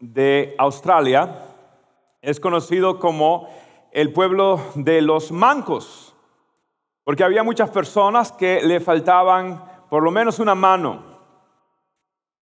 de 0.00 0.54
Australia 0.58 1.44
es 2.22 2.40
conocido 2.40 2.98
como 2.98 3.48
el 3.92 4.12
pueblo 4.12 4.60
de 4.74 5.00
los 5.02 5.32
mancos, 5.32 6.14
porque 7.04 7.24
había 7.24 7.42
muchas 7.42 7.70
personas 7.70 8.32
que 8.32 8.60
le 8.62 8.80
faltaban 8.80 9.64
por 9.88 10.02
lo 10.02 10.10
menos 10.10 10.38
una 10.38 10.54
mano. 10.54 11.02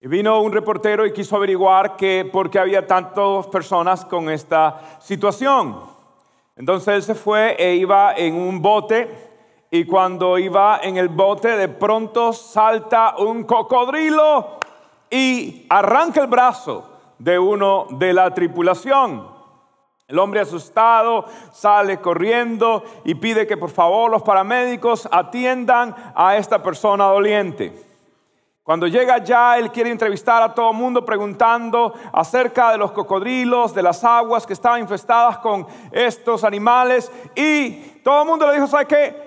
Y 0.01 0.09
vino 0.09 0.41
un 0.41 0.53
reportero 0.53 1.07
y 1.07 1.13
quiso 1.13 1.37
averiguar 1.37 1.97
que 1.97 2.29
por 2.31 2.51
qué 2.51 2.59
había 2.59 2.87
tantas 2.87 3.47
personas 3.47 4.05
con 4.05 4.29
esta 4.29 4.99
situación. 5.01 5.81
Entonces 6.57 6.95
él 6.95 7.03
se 7.03 7.15
fue 7.15 7.57
e 7.59 7.77
iba 7.77 8.15
en 8.15 8.35
un 8.35 8.61
bote 8.61 9.09
y 9.71 9.85
cuando 9.85 10.39
iba 10.39 10.81
en 10.83 10.97
el 10.97 11.09
bote 11.09 11.57
de 11.57 11.69
pronto 11.69 12.33
salta 12.33 13.17
un 13.19 13.45
cocodrilo 13.45 14.59
y 15.11 15.67
arranca 15.69 16.21
el 16.21 16.27
brazo 16.27 16.96
de 17.19 17.39
uno 17.39 17.87
de 17.91 18.13
la 18.13 18.33
tripulación. 18.33 19.35
El 20.09 20.19
hombre 20.21 20.41
asustado 20.41 21.27
sale 21.51 21.99
corriendo 21.99 22.85
y 23.05 23.17
pide 23.17 23.47
que 23.47 23.57
por 23.57 23.71
favor 23.71 24.11
los 24.11 24.23
paramédicos 24.23 25.09
atiendan 25.11 25.95
a 26.15 26.37
esta 26.37 26.63
persona 26.63 27.07
doliente. 27.07 27.87
Cuando 28.63 28.87
llega 28.89 29.19
ya, 29.19 29.59
él 29.59 29.71
quiere 29.71 29.91
entrevistar 29.91 30.43
a 30.43 30.53
todo 30.53 30.71
el 30.71 30.77
mundo 30.77 31.05
preguntando 31.05 31.95
acerca 32.13 32.73
de 32.73 32.79
los 32.79 32.91
cocodrilos, 32.93 33.75
de 33.75 33.83
las 33.83 34.03
aguas 34.03 34.45
que 34.45 34.55
estaban 34.55 34.81
infestadas 34.81 35.39
con 35.39 35.67
estos 35.93 36.43
animales. 36.43 37.11
Y 37.37 38.01
todo 38.03 38.23
el 38.23 38.29
mundo 38.29 38.47
le 38.49 38.55
dijo, 38.55 38.67
¿sabe 38.67 38.87
qué? 38.87 39.27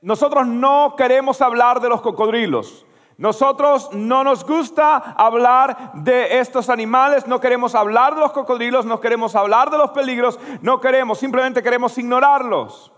Nosotros 0.00 0.46
no 0.46 0.94
queremos 0.96 1.42
hablar 1.42 1.80
de 1.80 1.90
los 1.90 2.00
cocodrilos. 2.00 2.86
Nosotros 3.20 3.90
no 3.92 4.24
nos 4.24 4.46
gusta 4.46 4.96
hablar 4.96 5.92
de 5.92 6.38
estos 6.38 6.70
animales, 6.70 7.26
no 7.26 7.38
queremos 7.38 7.74
hablar 7.74 8.14
de 8.14 8.20
los 8.22 8.32
cocodrilos, 8.32 8.86
no 8.86 8.98
queremos 8.98 9.36
hablar 9.36 9.70
de 9.70 9.76
los 9.76 9.90
peligros, 9.90 10.40
no 10.62 10.80
queremos, 10.80 11.18
simplemente 11.18 11.62
queremos 11.62 11.98
ignorarlos. 11.98 12.90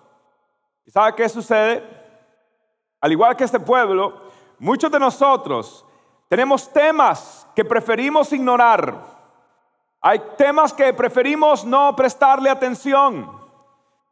¿Y 0.87 0.93
sabe 0.93 1.17
qué 1.17 1.29
sucede? 1.29 1.83
Al 3.01 3.11
igual 3.11 3.35
que 3.35 3.43
este 3.43 3.59
pueblo, 3.59 4.31
muchos 4.61 4.93
de 4.93 5.01
nosotros 5.01 5.85
tenemos 6.29 6.73
temas 6.73 7.49
que 7.57 7.65
preferimos 7.65 8.33
ignorar. 8.33 8.95
Hay 10.01 10.23
temas 10.39 10.73
que 10.73 10.95
preferimos 10.95 11.65
no 11.65 11.97
prestarle 11.97 12.49
atención. 12.49 13.29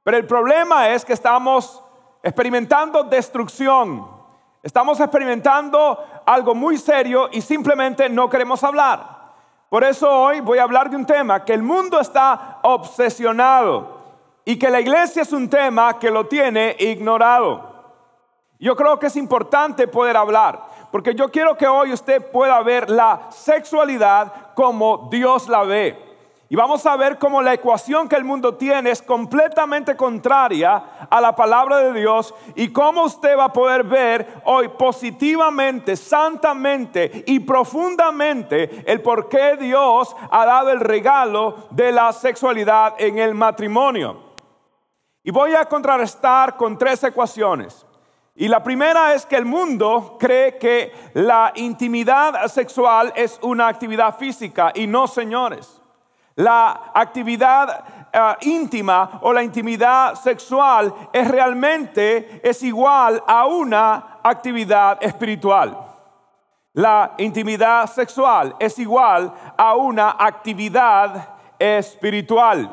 Pero 0.03 0.17
el 0.17 0.27
problema 0.27 0.89
es 0.89 1.05
que 1.05 1.13
estamos 1.13 1.81
experimentando 2.25 3.05
destrucción 3.05 4.20
Estamos 4.63 5.01
experimentando 5.01 6.05
algo 6.27 6.55
muy 6.55 6.77
serio 6.77 7.31
y 7.33 7.41
simplemente 7.41 8.11
no 8.11 8.29
queremos 8.29 8.63
hablar. 8.63 9.21
Por 9.71 9.85
eso 9.85 10.11
hoy 10.11 10.41
voy 10.41 10.59
a 10.59 10.65
hablar 10.65 10.91
de 10.91 10.97
un 10.97 11.07
tema 11.07 11.45
que 11.45 11.55
el 11.55 11.63
mundo 11.63 11.99
está 11.99 12.59
obsesionado 12.63 14.01
y 14.45 14.59
que 14.59 14.69
la 14.69 14.81
iglesia 14.81 15.23
es 15.23 15.33
un 15.33 15.49
tema 15.49 15.99
que 15.99 16.11
lo 16.11 16.27
tiene 16.27 16.77
ignorado. 16.79 17.71
Yo 18.59 18.77
creo 18.77 18.99
que 18.99 19.07
es 19.07 19.17
importante 19.17 19.89
poder 19.89 20.19
hablar, 20.19 20.61
porque 20.93 21.15
yo 21.15 21.31
quiero 21.31 21.57
que 21.57 21.67
hoy 21.67 21.95
usted 21.95 22.31
pueda 22.31 22.61
ver 22.63 22.91
la 22.91 23.29
sexualidad 23.31 24.53
como 24.55 25.09
Dios 25.11 25.49
la 25.49 25.63
ve. 25.63 26.10
Y 26.53 26.57
vamos 26.57 26.85
a 26.85 26.97
ver 26.97 27.17
cómo 27.17 27.43
la 27.43 27.55
ecuación 27.55 28.09
que 28.09 28.17
el 28.17 28.25
mundo 28.25 28.57
tiene 28.57 28.91
es 28.91 29.01
completamente 29.01 29.95
contraria 29.97 30.83
a 31.09 31.21
la 31.21 31.37
palabra 31.37 31.77
de 31.79 31.93
Dios 31.93 32.35
y 32.57 32.73
cómo 32.73 33.05
usted 33.05 33.39
va 33.39 33.45
a 33.45 33.53
poder 33.53 33.85
ver 33.85 34.43
hoy 34.45 34.67
positivamente, 34.71 35.95
santamente 35.95 37.23
y 37.25 37.39
profundamente 37.39 38.83
el 38.85 39.01
por 39.01 39.29
qué 39.29 39.59
Dios 39.59 40.17
ha 40.29 40.45
dado 40.45 40.71
el 40.71 40.81
regalo 40.81 41.69
de 41.71 41.93
la 41.93 42.13
sexualidad 42.13 42.95
en 42.99 43.19
el 43.19 43.33
matrimonio. 43.33 44.21
Y 45.23 45.31
voy 45.31 45.55
a 45.55 45.67
contrarrestar 45.67 46.57
con 46.57 46.77
tres 46.77 47.05
ecuaciones. 47.05 47.87
Y 48.35 48.49
la 48.49 48.61
primera 48.61 49.15
es 49.15 49.25
que 49.25 49.37
el 49.37 49.45
mundo 49.45 50.17
cree 50.19 50.59
que 50.59 50.93
la 51.15 51.53
intimidad 51.55 52.49
sexual 52.49 53.13
es 53.15 53.39
una 53.41 53.69
actividad 53.69 54.19
física 54.19 54.73
y 54.75 54.89
no, 54.89 55.07
señores. 55.07 55.80
La 56.41 56.91
actividad 56.95 57.85
eh, 58.11 58.37
íntima 58.49 59.21
o 59.21 59.31
la 59.31 59.43
intimidad 59.43 60.15
sexual 60.15 60.95
es 61.13 61.29
realmente 61.29 62.41
es 62.43 62.63
igual 62.63 63.23
a 63.27 63.47
una 63.47 64.21
actividad 64.23 64.97
espiritual. 65.03 65.77
La 66.73 67.13
intimidad 67.19 67.87
sexual 67.91 68.57
es 68.59 68.79
igual 68.79 69.31
a 69.55 69.75
una 69.75 70.17
actividad 70.19 71.29
espiritual. 71.59 72.71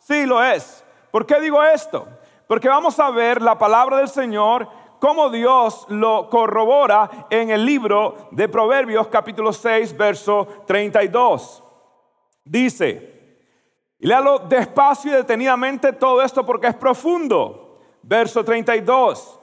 Sí 0.00 0.26
lo 0.26 0.42
es. 0.42 0.84
¿Por 1.12 1.24
qué 1.24 1.40
digo 1.40 1.62
esto? 1.62 2.08
Porque 2.48 2.68
vamos 2.68 2.98
a 2.98 3.10
ver 3.10 3.40
la 3.40 3.56
palabra 3.56 3.98
del 3.98 4.08
Señor 4.08 4.68
cómo 4.98 5.30
Dios 5.30 5.86
lo 5.90 6.28
corrobora 6.28 7.08
en 7.30 7.50
el 7.50 7.64
libro 7.64 8.28
de 8.32 8.48
Proverbios 8.48 9.06
capítulo 9.06 9.52
6 9.52 9.96
verso 9.96 10.48
32. 10.66 11.62
Dice, 12.46 13.12
y 13.98 14.06
léalo 14.06 14.38
despacio 14.38 15.10
y 15.10 15.16
detenidamente 15.16 15.92
todo 15.92 16.22
esto 16.22 16.46
porque 16.46 16.68
es 16.68 16.76
profundo. 16.76 17.80
Verso 18.02 18.44
32. 18.44 19.40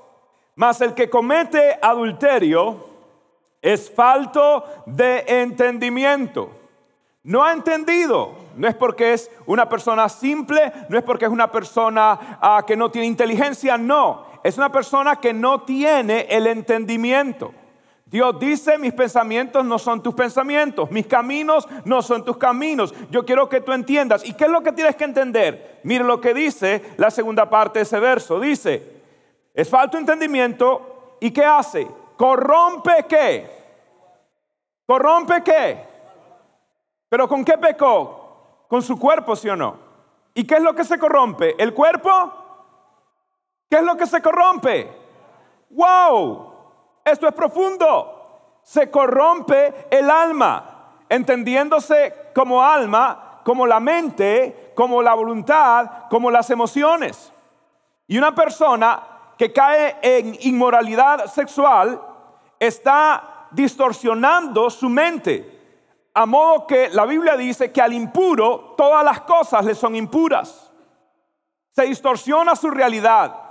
Mas 0.56 0.80
el 0.80 0.94
que 0.94 1.10
comete 1.10 1.78
adulterio 1.82 2.88
es 3.62 3.92
falto 3.92 4.64
de 4.86 5.26
entendimiento. 5.28 6.50
No 7.24 7.44
ha 7.44 7.52
entendido. 7.52 8.36
No 8.56 8.68
es 8.68 8.76
porque 8.76 9.14
es 9.14 9.30
una 9.48 9.68
persona 9.68 10.08
simple, 10.08 10.72
no 10.88 10.98
es 10.98 11.04
porque 11.04 11.26
es 11.26 11.32
una 11.32 11.52
persona 11.52 12.38
ah, 12.40 12.64
que 12.66 12.78
no 12.78 12.90
tiene 12.90 13.08
inteligencia, 13.08 13.78
no. 13.78 14.28
Es 14.44 14.58
una 14.58 14.72
persona 14.72 15.18
que 15.18 15.34
no 15.34 15.64
tiene 15.64 16.28
el 16.30 16.48
entendimiento. 16.48 17.54
Dios 18.14 18.40
dice, 18.40 18.78
mis 18.78 18.94
pensamientos 18.94 19.66
no 19.66 19.80
son 19.80 20.04
tus 20.04 20.14
pensamientos, 20.14 20.92
mis 20.92 21.08
caminos 21.08 21.68
no 21.84 22.00
son 22.04 22.24
tus 22.24 22.38
caminos. 22.38 22.94
Yo 23.10 23.26
quiero 23.26 23.50
que 23.50 23.60
tú 23.60 23.72
entiendas. 23.72 24.24
¿Y 24.24 24.36
qué 24.36 24.44
es 24.44 24.52
lo 24.52 24.62
que 24.62 24.72
tienes 24.72 24.96
que 24.96 25.06
entender? 25.06 25.80
Mire 25.84 26.04
lo 26.04 26.22
que 26.22 26.32
dice 26.32 26.94
la 26.98 27.10
segunda 27.10 27.50
parte 27.50 27.80
de 27.80 27.84
ese 27.84 28.00
verso. 28.00 28.40
Dice, 28.40 29.02
es 29.56 29.68
falto 29.68 29.98
entendimiento 29.98 31.18
y 31.22 31.32
¿qué 31.32 31.44
hace? 31.44 31.88
Corrompe 32.16 33.08
qué? 33.10 33.50
Corrompe 34.86 35.42
qué? 35.42 35.84
Pero 37.10 37.28
¿con 37.28 37.44
qué 37.44 37.58
pecó? 37.58 38.66
Con 38.68 38.84
su 38.84 39.00
cuerpo, 39.00 39.36
¿sí 39.36 39.50
o 39.50 39.56
no? 39.56 39.76
¿Y 40.36 40.46
qué 40.46 40.58
es 40.58 40.62
lo 40.62 40.76
que 40.76 40.84
se 40.84 41.00
corrompe? 41.00 41.56
¿El 41.58 41.74
cuerpo? 41.74 42.32
¿Qué 43.68 43.78
es 43.78 43.84
lo 43.84 43.98
que 43.98 44.06
se 44.06 44.22
corrompe? 44.22 44.88
¡Wow! 45.72 46.53
Esto 47.04 47.28
es 47.28 47.34
profundo. 47.34 48.60
Se 48.64 48.90
corrompe 48.90 49.88
el 49.92 50.10
alma, 50.10 51.04
entendiéndose 51.10 52.32
como 52.34 52.64
alma, 52.64 53.42
como 53.44 53.68
la 53.68 53.80
mente, 53.80 54.72
como 54.76 55.02
la 55.02 55.14
voluntad, 55.14 56.08
como 56.10 56.32
las 56.32 56.50
emociones. 56.50 57.34
Y 58.08 58.18
una 58.18 58.34
persona 58.34 59.02
que 59.38 59.52
cae 59.52 59.98
en 60.02 60.38
inmoralidad 60.42 61.26
sexual 61.26 62.02
está 62.60 63.48
distorsionando 63.52 64.70
su 64.70 64.90
mente. 64.90 65.50
A 66.14 66.26
modo 66.26 66.68
que 66.68 66.90
la 66.90 67.06
Biblia 67.06 67.36
dice 67.36 67.72
que 67.72 67.82
al 67.82 67.94
impuro 67.94 68.76
todas 68.78 69.04
las 69.04 69.22
cosas 69.22 69.66
le 69.66 69.76
son 69.76 69.96
impuras. 69.96 70.72
Se 71.72 71.84
distorsiona 71.84 72.56
su 72.56 72.70
realidad. 72.70 73.43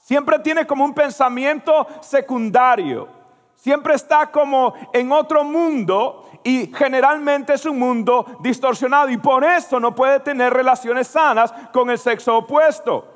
Siempre 0.00 0.38
tiene 0.38 0.66
como 0.66 0.84
un 0.84 0.94
pensamiento 0.94 1.86
secundario. 2.00 3.08
Siempre 3.54 3.94
está 3.94 4.30
como 4.30 4.72
en 4.92 5.12
otro 5.12 5.44
mundo 5.44 6.30
y 6.42 6.72
generalmente 6.74 7.52
es 7.52 7.66
un 7.66 7.78
mundo 7.78 8.24
distorsionado 8.40 9.10
y 9.10 9.18
por 9.18 9.44
eso 9.44 9.78
no 9.78 9.94
puede 9.94 10.20
tener 10.20 10.52
relaciones 10.52 11.08
sanas 11.08 11.52
con 11.72 11.90
el 11.90 11.98
sexo 11.98 12.38
opuesto, 12.38 13.06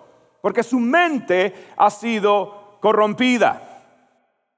porque 0.42 0.62
su 0.62 0.78
mente 0.78 1.72
ha 1.76 1.88
sido 1.88 2.76
corrompida, 2.80 3.62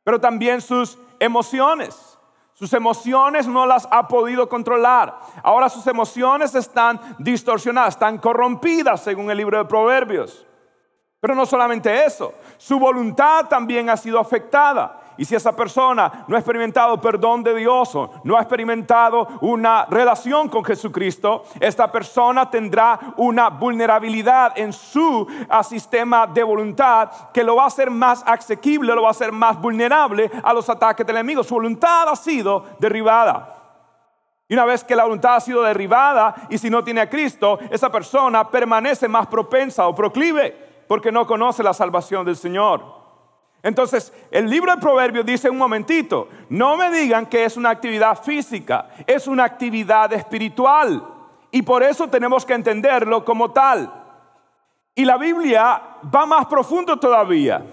pero 0.03 0.21
también 0.21 0.61
sus 0.61 0.99
emociones. 1.21 2.19
Sus 2.55 2.73
emociones 2.73 3.47
no 3.47 3.67
las 3.67 3.87
ha 3.91 4.09
podido 4.09 4.49
controlar. 4.49 5.21
Ahora 5.43 5.69
sus 5.69 5.87
emociones 5.87 6.55
están 6.55 6.99
distorsionadas, 7.19 7.95
están 7.95 8.17
corrompidas 8.17 9.03
según 9.03 9.31
el 9.31 9.37
libro 9.37 9.59
de 9.59 9.67
Proverbios. 9.67 10.46
Pero 11.21 11.35
no 11.35 11.47
solamente 11.47 12.05
eso, 12.05 12.35
su 12.59 12.79
voluntad 12.79 13.47
también 13.47 13.89
ha 13.89 13.97
sido 13.97 14.19
afectada. 14.19 15.01
Y 15.19 15.25
si 15.25 15.35
esa 15.35 15.57
persona 15.57 16.27
no 16.29 16.37
ha 16.37 16.39
experimentado 16.39 17.01
perdón 17.01 17.43
de 17.43 17.55
Dios 17.55 17.95
o 17.95 18.11
no 18.25 18.37
ha 18.37 18.41
experimentado 18.41 19.27
una 19.41 19.87
relación 19.87 20.49
con 20.49 20.63
Jesucristo, 20.63 21.45
esta 21.59 21.91
persona 21.91 22.51
tendrá 22.51 23.15
una 23.17 23.49
vulnerabilidad 23.49 24.53
en 24.59 24.75
su 24.75 25.27
ah, 25.49 25.63
sistema 25.63 26.27
de 26.27 26.43
voluntad 26.43 27.11
que 27.33 27.43
lo 27.43 27.57
va 27.57 27.65
a 27.65 27.69
hacer 27.69 27.91
más 27.91 28.23
asequible, 28.27 28.95
lo 28.95 29.03
va 29.03 29.09
a 29.09 29.13
hacer 29.13 29.33
más 29.33 29.59
vulnerable 29.59 30.31
a 30.43 30.53
los 30.53 30.69
ataques 30.69 31.07
del 31.07 31.17
enemigo. 31.17 31.43
Su 31.43 31.55
voluntad 31.55 32.11
ha 32.11 32.17
sido 32.17 32.65
derribada. 32.79 33.55
Y 34.49 34.55
una 34.55 34.67
vez 34.67 34.85
que 34.85 34.95
la 34.95 35.05
voluntad 35.05 35.37
ha 35.37 35.41
sido 35.41 35.63
derribada 35.63 36.35
y 36.51 36.59
si 36.59 36.69
no 36.69 36.85
tiene 36.85 37.01
a 37.01 37.11
Cristo, 37.11 37.59
esa 37.71 37.91
persona 37.91 38.49
permanece 38.49 39.09
más 39.09 39.27
propensa 39.27 39.89
o 39.89 39.95
proclive 39.95 40.76
porque 40.87 41.13
no 41.13 41.27
conoce 41.27 41.63
la 41.63 41.75
salvación 41.75 42.25
del 42.25 42.37
Señor. 42.37 42.83
Entonces, 43.63 44.13
el 44.31 44.49
libro 44.49 44.73
de 44.73 44.81
Proverbios 44.81 45.27
dice 45.27 45.51
un 45.51 45.59
momentito, 45.59 46.29
no 46.49 46.77
me 46.77 46.91
digan 46.91 47.27
que 47.27 47.45
es 47.45 47.57
una 47.57 47.71
actividad 47.71 48.23
física, 48.23 48.91
es 49.07 49.27
una 49.27 49.45
actividad 49.45 50.13
espiritual. 50.13 51.03
Y 51.51 51.63
por 51.63 51.83
eso 51.83 52.09
tenemos 52.09 52.45
que 52.45 52.55
entenderlo 52.55 53.25
como 53.25 53.51
tal. 53.51 53.93
Y 54.95 55.05
la 55.05 55.17
Biblia 55.17 55.83
va 56.15 56.27
más 56.27 56.47
profundo 56.47 56.99
todavía. 56.99 57.65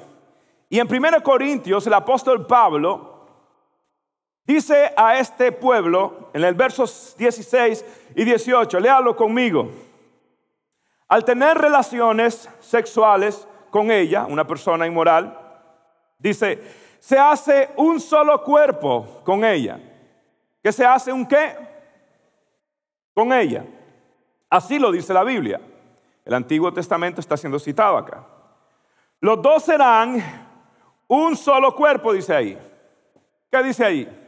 Y 0.70 0.80
en 0.80 0.88
1 0.92 1.22
Corintios, 1.22 1.86
el 1.86 1.94
apóstol 1.94 2.48
Pablo 2.48 3.28
dice 4.46 4.92
a 4.98 5.20
este 5.20 5.52
pueblo, 5.52 6.30
en 6.34 6.44
el 6.44 6.56
versos 6.56 7.16
16 7.18 7.86
y 8.16 8.24
18, 8.24 8.80
léalo 8.80 9.16
conmigo, 9.16 9.70
al 11.14 11.24
tener 11.24 11.56
relaciones 11.60 12.50
sexuales 12.60 13.48
con 13.70 13.92
ella, 13.92 14.26
una 14.28 14.48
persona 14.48 14.88
inmoral, 14.88 15.40
Dice, 16.18 16.58
se 17.00 17.20
hace 17.20 17.70
un 17.76 18.00
solo 18.00 18.42
cuerpo 18.44 19.22
con 19.26 19.44
ella. 19.44 19.78
¿Que 20.64 20.72
se 20.72 20.86
hace 20.86 21.12
un 21.12 21.26
qué? 21.26 21.54
Con 23.14 23.34
ella. 23.34 23.66
Así 24.50 24.80
lo 24.80 24.90
dice 24.90 25.14
la 25.14 25.26
Biblia. 25.26 25.60
El 26.24 26.34
Antiguo 26.34 26.72
Testamento 26.72 27.20
está 27.20 27.36
siendo 27.36 27.60
citado 27.60 27.98
acá. 27.98 28.26
Los 29.20 29.42
dos 29.42 29.64
serán 29.64 30.24
un 31.10 31.36
solo 31.36 31.76
cuerpo, 31.76 32.14
dice 32.14 32.34
ahí. 32.34 32.58
¿Qué 33.52 33.62
dice 33.62 33.84
ahí? 33.84 34.20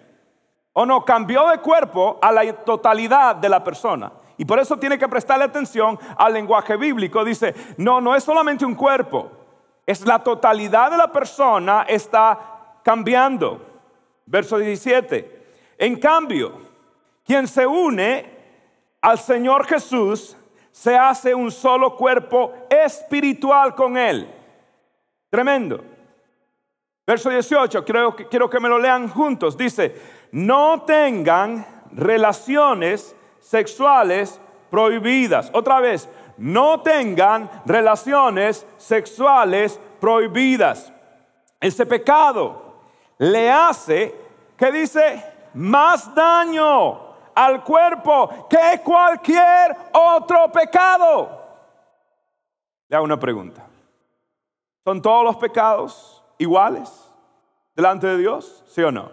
O 0.73 0.85
no, 0.85 1.05
cambió 1.05 1.47
de 1.47 1.59
cuerpo 1.59 2.19
a 2.21 2.29
la 2.31 2.53
totalidad 2.53 3.37
de 3.37 3.47
la 3.47 3.63
persona. 3.63 4.11
Y 4.37 4.45
por 4.45 4.59
eso 4.59 4.77
tiene 4.77 4.97
que 4.97 5.07
prestarle 5.07 5.45
atención 5.45 5.97
al 6.17 6.33
lenguaje 6.33 6.75
bíblico. 6.77 7.23
Dice, 7.23 7.53
no, 7.77 8.01
no 8.01 8.15
es 8.15 8.23
solamente 8.23 8.65
un 8.65 8.75
cuerpo 8.75 9.31
es 9.85 10.05
la 10.05 10.23
totalidad 10.23 10.91
de 10.91 10.97
la 10.97 11.11
persona 11.11 11.85
está 11.87 12.79
cambiando. 12.83 13.61
Verso 14.25 14.57
17. 14.57 15.45
En 15.77 15.99
cambio, 15.99 16.53
quien 17.23 17.47
se 17.47 17.67
une 17.67 18.25
al 19.01 19.19
Señor 19.19 19.65
Jesús 19.65 20.35
se 20.71 20.97
hace 20.97 21.33
un 21.33 21.51
solo 21.51 21.95
cuerpo 21.95 22.53
espiritual 22.69 23.75
con 23.75 23.95
Él. 23.97 24.29
Tremendo. 25.29 25.83
Verso 27.05 27.29
18, 27.29 27.85
quiero, 27.85 28.15
quiero 28.15 28.49
que 28.49 28.59
me 28.59 28.67
lo 28.67 28.79
lean 28.79 29.07
juntos. 29.09 29.55
Dice, 29.55 29.95
no 30.31 30.81
tengan 30.81 31.83
relaciones 31.91 33.15
sexuales 33.45 34.41
prohibidas. 34.71 35.51
Otra 35.53 35.79
vez, 35.79 36.09
no 36.37 36.81
tengan 36.81 37.49
relaciones 37.65 38.65
sexuales 38.77 39.79
prohibidas. 39.99 40.91
Ese 41.59 41.85
pecado 41.85 42.73
le 43.19 43.51
hace, 43.51 44.15
¿qué 44.57 44.71
dice? 44.71 45.23
Más 45.53 46.13
daño 46.13 46.99
al 47.35 47.63
cuerpo 47.63 48.47
que 48.49 48.81
cualquier 48.83 49.77
otro 49.93 50.51
pecado. 50.51 51.45
Le 52.87 52.95
hago 52.95 53.05
una 53.05 53.19
pregunta. 53.19 53.65
¿Son 54.83 55.01
todos 55.01 55.23
los 55.23 55.37
pecados 55.37 56.23
iguales 56.39 56.91
delante 57.75 58.07
de 58.07 58.17
Dios? 58.17 58.63
¿Sí 58.67 58.81
o 58.81 58.91
no? 58.91 59.11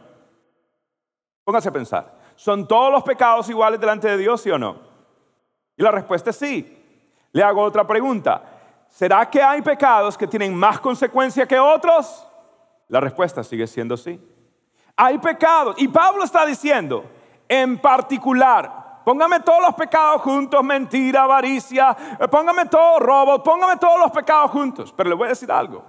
Póngase 1.45 1.69
a 1.69 1.73
pensar. 1.73 2.22
¿Son 2.43 2.67
todos 2.67 2.91
los 2.91 3.05
pecados 3.05 3.49
iguales 3.51 3.79
delante 3.79 4.09
de 4.09 4.17
Dios? 4.17 4.41
¿Sí 4.41 4.51
o 4.51 4.59
no? 4.59 4.75
Y 5.77 5.83
la 5.85 5.93
respuesta 5.93 6.31
es 6.31 6.37
sí. 6.37 6.77
Le 7.31 7.41
hago 7.41 7.63
otra 7.63 7.87
pregunta. 7.87 8.43
¿Será 8.89 9.31
que 9.31 9.41
hay 9.41 9.63
pecados 9.63 10.19
que 10.19 10.27
tienen 10.27 10.53
más 10.53 10.81
consecuencia 10.81 11.47
que 11.47 11.57
otros? 11.57 12.27
La 12.89 12.99
respuesta 12.99 13.45
sigue 13.45 13.69
siendo 13.69 13.97
sí. 13.97 14.21
Hay 14.97 15.19
pecados. 15.19 15.77
Y 15.79 15.87
Pablo 15.87 16.25
está 16.25 16.45
diciendo, 16.45 17.05
en 17.49 17.79
particular, 17.79 19.03
póngame 19.05 19.39
todos 19.39 19.63
los 19.63 19.75
pecados 19.77 20.23
juntos, 20.23 20.65
mentira, 20.65 21.23
avaricia, 21.23 21.97
eh, 22.19 22.27
póngame 22.27 22.67
todos 22.67 22.99
robos, 22.99 23.41
póngame 23.43 23.77
todos 23.77 24.01
los 24.01 24.11
pecados 24.11 24.51
juntos. 24.51 24.93
Pero 24.97 25.11
le 25.11 25.15
voy 25.15 25.27
a 25.27 25.29
decir 25.29 25.53
algo. 25.53 25.85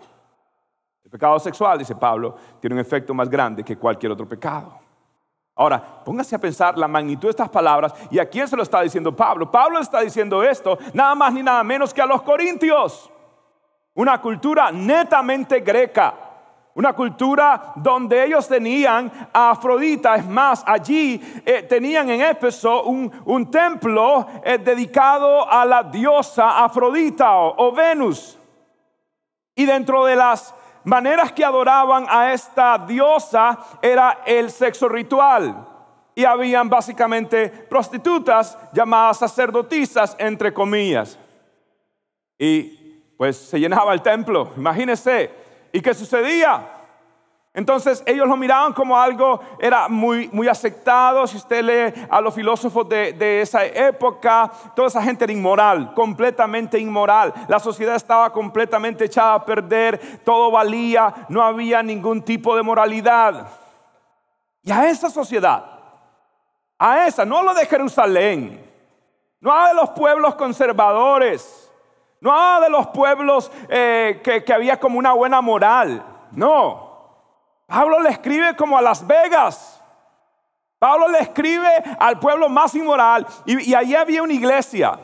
El 1.03 1.09
pecado 1.09 1.39
sexual, 1.39 1.79
dice 1.79 1.95
Pablo, 1.95 2.35
tiene 2.61 2.75
un 2.75 2.79
efecto 2.79 3.11
más 3.15 3.27
grande 3.27 3.63
que 3.63 3.75
cualquier 3.75 4.11
otro 4.11 4.29
pecado. 4.29 4.82
Ahora, 5.55 6.01
póngase 6.03 6.35
a 6.35 6.39
pensar 6.39 6.77
la 6.77 6.87
magnitud 6.87 7.27
de 7.27 7.31
estas 7.31 7.49
palabras 7.49 7.93
y 8.09 8.17
a 8.17 8.27
quién 8.27 8.47
se 8.47 8.55
lo 8.55 8.63
está 8.63 8.81
diciendo 8.81 9.15
Pablo. 9.15 9.51
Pablo 9.51 9.79
está 9.79 10.01
diciendo 10.01 10.43
esto 10.43 10.77
nada 10.93 11.13
más 11.13 11.31
ni 11.33 11.43
nada 11.43 11.63
menos 11.63 11.93
que 11.93 12.01
a 12.01 12.07
los 12.07 12.23
corintios. 12.23 13.11
Una 13.93 14.19
cultura 14.19 14.71
netamente 14.71 15.59
greca. 15.59 16.15
Una 16.75 16.93
cultura 16.93 17.73
donde 17.75 18.25
ellos 18.25 18.47
tenían 18.47 19.11
a 19.31 19.51
Afrodita. 19.51 20.15
Es 20.15 20.25
más, 20.25 20.63
allí 20.65 21.21
eh, 21.45 21.61
tenían 21.61 22.09
en 22.09 22.21
Éfeso 22.21 22.85
un, 22.85 23.51
templo 23.51 24.25
eh, 24.43 24.57
dedicado 24.57 25.47
a 25.47 25.63
la 25.65 25.83
diosa 25.83 26.63
Afrodita 26.63 27.37
o 27.37 27.71
Venus. 27.71 28.39
Y 29.55 29.65
dentro 29.65 30.03
de 30.05 30.15
las 30.15 30.55
maneras 30.83 31.31
que 31.31 31.45
adoraban 31.45 32.05
a 32.09 32.33
esta 32.33 32.77
diosa 32.77 33.57
era 33.81 34.21
el 34.25 34.51
sexo 34.51 34.87
ritual. 34.89 35.67
Y 36.15 36.25
habían 36.25 36.69
básicamente 36.69 37.49
prostitutas 37.49 38.57
llamadas 38.71 39.17
sacerdotisas, 39.17 40.15
entre 40.19 40.53
comillas. 40.53 41.17
Y 42.37 43.01
pues 43.17 43.37
se 43.37 43.59
llenaba 43.59 43.93
el 43.93 44.01
templo, 44.01 44.51
imagínense. 44.55 45.31
¿Y 45.71 45.81
qué 45.81 45.93
sucedía? 45.93 46.72
Entonces 47.55 48.01
ellos 48.07 48.27
lo 48.27 48.35
miraban 48.35 48.73
como 48.73 48.99
algo, 48.99 49.39
era 49.59 49.87
muy, 49.87 50.27
muy 50.33 50.47
aceptado. 50.47 51.27
Si 51.27 51.37
usted 51.37 51.63
lee 51.63 52.07
a 52.09 52.19
los 52.19 52.33
filósofos 52.33 52.89
de, 52.89 53.13
de, 53.13 53.41
esa 53.41 53.63
época, 53.63 54.51
toda 54.75 54.87
esa 54.87 55.03
gente 55.03 55.25
era 55.25 55.33
inmoral, 55.33 55.93
completamente 55.93 56.79
inmoral. 56.79 57.31
La 57.47 57.59
sociedad 57.59 57.95
estaba 57.95 58.31
completamente 58.31 59.05
echada 59.05 59.35
a 59.35 59.45
perder, 59.45 60.21
todo 60.23 60.49
valía, 60.49 61.13
no 61.29 61.43
había 61.43 61.83
ningún 61.83 62.23
tipo 62.23 62.55
de 62.55 62.63
moralidad. 62.63 63.47
Y 64.63 64.71
a 64.71 64.89
esa 64.89 65.11
sociedad, 65.11 65.63
a 66.79 67.05
esa, 67.05 67.23
no 67.23 67.43
lo 67.43 67.53
de 67.53 67.67
Jerusalén, 67.67 68.67
no 69.39 69.53
a 69.53 69.67
de 69.67 69.75
los 69.75 69.91
pueblos 69.91 70.33
conservadores, 70.35 71.71
no 72.19 72.33
a 72.33 72.61
de 72.61 72.69
los 72.71 72.87
pueblos 72.87 73.51
eh, 73.69 74.21
que, 74.23 74.43
que 74.43 74.53
había 74.53 74.79
como 74.79 74.97
una 74.97 75.13
buena 75.13 75.39
moral, 75.39 76.03
no. 76.31 76.92
Pablo 77.73 78.01
le 78.01 78.09
escribe 78.09 78.55
como 78.55 78.77
a 78.77 78.83
Las 78.83 79.05
Vegas. 79.07 79.81
Pablo 80.77 81.07
le 81.07 81.21
escribe 81.21 81.67
al 81.99 82.19
pueblo 82.19 82.47
más 82.47 82.75
inmoral 82.75 83.25
y, 83.47 83.73
allí 83.73 83.95
había 83.95 84.21
una 84.21 84.33
iglesia. 84.33 84.99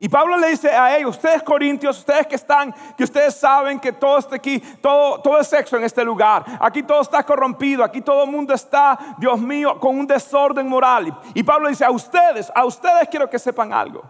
Y 0.00 0.08
Pablo 0.08 0.36
le 0.36 0.48
dice 0.48 0.68
a 0.68 0.96
ellos, 0.96 1.10
ustedes 1.14 1.44
corintios, 1.44 1.98
ustedes 1.98 2.26
que 2.26 2.34
están, 2.34 2.74
que 2.96 3.04
ustedes 3.04 3.36
saben 3.36 3.78
que 3.78 3.92
todo 3.92 4.18
está 4.18 4.34
aquí, 4.34 4.58
todo, 4.58 5.20
todo 5.20 5.38
es 5.38 5.46
sexo 5.46 5.76
en 5.76 5.84
este 5.84 6.04
lugar. 6.04 6.44
Aquí 6.58 6.82
todo 6.82 7.02
está 7.02 7.22
corrompido, 7.22 7.84
aquí 7.84 8.00
todo 8.00 8.24
el 8.24 8.32
mundo 8.32 8.52
está, 8.52 8.98
Dios 9.18 9.38
mío, 9.38 9.78
con 9.78 9.96
un 9.96 10.08
desorden 10.08 10.68
moral. 10.68 11.16
Y 11.34 11.44
Pablo 11.44 11.68
dice 11.68 11.84
a 11.84 11.92
ustedes, 11.92 12.50
a 12.52 12.64
ustedes 12.64 13.06
quiero 13.08 13.30
que 13.30 13.38
sepan 13.38 13.72
algo. 13.72 14.02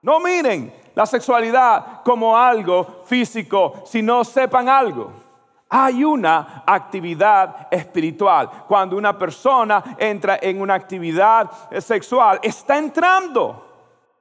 No 0.00 0.18
miren 0.18 0.72
la 0.94 1.04
sexualidad 1.04 2.02
como 2.04 2.38
algo 2.38 3.02
físico, 3.04 3.82
sino 3.84 4.24
sepan 4.24 4.70
algo. 4.70 5.27
Hay 5.70 6.02
una 6.02 6.62
actividad 6.66 7.68
espiritual. 7.70 8.64
Cuando 8.66 8.96
una 8.96 9.16
persona 9.18 9.96
entra 9.98 10.38
en 10.40 10.60
una 10.60 10.74
actividad 10.74 11.50
sexual, 11.80 12.40
está 12.42 12.78
entrando 12.78 13.64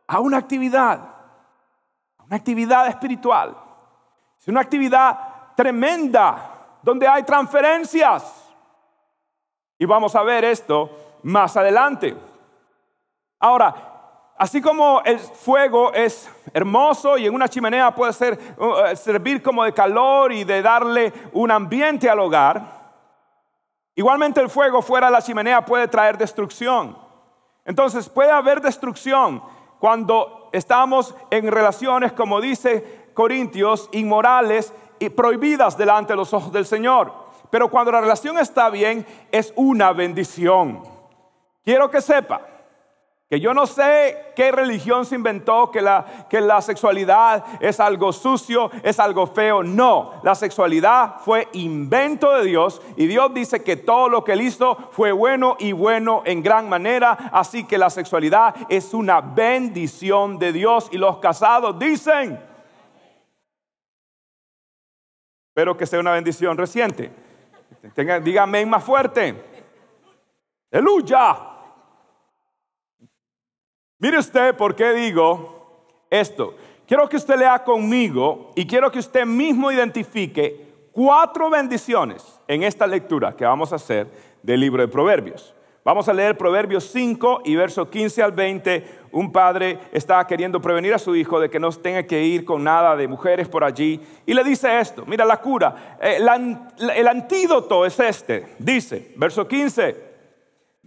a 0.07 0.19
una 0.19 0.37
actividad, 0.37 0.99
una 2.25 2.35
actividad 2.35 2.87
espiritual. 2.87 3.55
Es 4.39 4.47
una 4.47 4.61
actividad 4.61 5.53
tremenda 5.55 6.51
donde 6.81 7.07
hay 7.07 7.23
transferencias. 7.23 8.53
Y 9.77 9.85
vamos 9.85 10.15
a 10.15 10.23
ver 10.23 10.43
esto 10.45 10.89
más 11.23 11.55
adelante. 11.55 12.15
Ahora, 13.39 13.96
así 14.37 14.61
como 14.61 15.01
el 15.03 15.19
fuego 15.19 15.91
es 15.93 16.29
hermoso 16.53 17.17
y 17.17 17.25
en 17.25 17.33
una 17.33 17.47
chimenea 17.47 17.93
puede 17.93 18.13
ser, 18.13 18.39
uh, 18.57 18.95
servir 18.95 19.41
como 19.41 19.63
de 19.63 19.73
calor 19.73 20.31
y 20.31 20.43
de 20.43 20.61
darle 20.61 21.11
un 21.33 21.51
ambiente 21.51 22.09
al 22.09 22.19
hogar, 22.19 22.91
igualmente 23.95 24.39
el 24.39 24.49
fuego 24.49 24.81
fuera 24.81 25.07
de 25.07 25.13
la 25.13 25.21
chimenea 25.21 25.65
puede 25.65 25.87
traer 25.87 26.17
destrucción. 26.17 26.97
Entonces 27.65 28.07
puede 28.07 28.31
haber 28.31 28.61
destrucción 28.61 29.41
cuando 29.79 30.49
estamos 30.53 31.13
en 31.29 31.51
relaciones, 31.51 32.13
como 32.13 32.39
dice 32.39 33.09
Corintios, 33.13 33.89
inmorales 33.91 34.73
y 34.99 35.09
prohibidas 35.09 35.77
delante 35.77 36.13
de 36.13 36.17
los 36.17 36.33
ojos 36.33 36.51
del 36.51 36.65
Señor. 36.65 37.11
Pero 37.49 37.69
cuando 37.69 37.91
la 37.91 38.01
relación 38.01 38.37
está 38.37 38.69
bien, 38.69 39.05
es 39.31 39.53
una 39.55 39.91
bendición. 39.93 40.83
Quiero 41.63 41.89
que 41.89 42.01
sepa 42.01 42.41
que 43.29 43.41
yo 43.41 43.53
no 43.53 43.67
sé 43.67 44.31
qué 44.37 44.53
religión 44.53 45.05
se 45.05 45.15
inventó, 45.15 45.69
que 45.69 45.81
la, 45.81 46.27
que 46.29 46.39
la 46.39 46.61
sexualidad 46.61 47.43
es 47.59 47.81
algo 47.81 48.13
sucio, 48.13 48.71
es 48.83 48.99
algo 49.01 49.27
feo. 49.27 49.63
No, 49.63 50.13
la 50.23 50.33
sexualidad 50.33 51.17
fue 51.19 51.49
invento 51.51 52.31
de 52.37 52.45
Dios 52.45 52.81
y 52.95 53.05
Dios 53.05 53.33
dice 53.33 53.63
que 53.63 53.75
todo 53.75 54.07
lo 54.07 54.23
que 54.23 54.31
él 54.31 54.41
hizo 54.41 54.77
fue 54.91 55.11
bueno 55.11 55.57
y 55.59 55.73
bueno 55.73 56.21
en 56.23 56.41
gran 56.41 56.69
manera. 56.69 57.11
Así 57.33 57.65
que 57.65 57.77
la 57.77 57.89
sexualidad 57.89 58.55
es 58.69 58.93
una 58.93 59.19
bendición 59.19 60.39
de 60.39 60.53
Dios 60.53 60.87
y 60.93 60.97
los 60.97 61.17
casados 61.17 61.77
dicen, 61.77 62.39
espero 65.49 65.75
que 65.75 65.85
sea 65.85 65.99
una 65.99 66.13
bendición 66.13 66.57
reciente. 66.57 67.11
dígame 68.23 68.65
más 68.65 68.85
fuerte. 68.85 69.35
Aleluya. 70.71 71.46
Mire 73.99 74.19
usted 74.19 74.55
por 74.55 74.75
qué 74.75 74.93
digo 74.93 75.81
esto. 76.09 76.55
Quiero 76.87 77.09
que 77.09 77.17
usted 77.17 77.35
lea 77.35 77.63
conmigo 77.63 78.51
y 78.55 78.67
quiero 78.67 78.91
que 78.91 78.99
usted 78.99 79.25
mismo 79.25 79.71
identifique 79.71 80.67
cuatro 80.91 81.49
bendiciones 81.49 82.39
en 82.47 82.61
esta 82.61 82.85
lectura 82.85 83.35
que 83.35 83.43
vamos 83.43 83.73
a 83.73 83.77
hacer 83.77 84.07
del 84.43 84.59
libro 84.59 84.83
de 84.83 84.87
Proverbios. 84.87 85.55
Vamos 85.83 86.07
a 86.09 86.13
leer 86.13 86.37
Proverbios 86.37 86.83
5 86.91 87.41
y 87.45 87.55
verso 87.55 87.89
15 87.89 88.21
al 88.21 88.33
20. 88.33 88.85
Un 89.13 89.31
padre 89.31 89.79
está 89.91 90.25
queriendo 90.27 90.61
prevenir 90.61 90.93
a 90.93 90.99
su 90.99 91.15
hijo 91.15 91.39
de 91.39 91.49
que 91.49 91.59
no 91.59 91.71
tenga 91.71 92.03
que 92.03 92.23
ir 92.23 92.45
con 92.45 92.63
nada 92.63 92.95
de 92.95 93.07
mujeres 93.07 93.47
por 93.47 93.63
allí. 93.63 93.99
Y 94.25 94.33
le 94.33 94.43
dice 94.43 94.79
esto, 94.79 95.05
mira 95.07 95.25
la 95.25 95.37
cura, 95.37 95.97
eh, 96.01 96.19
el 96.93 97.07
antídoto 97.07 97.85
es 97.85 97.99
este. 97.99 98.55
Dice, 98.59 99.13
verso 99.15 99.47
15, 99.47 100.06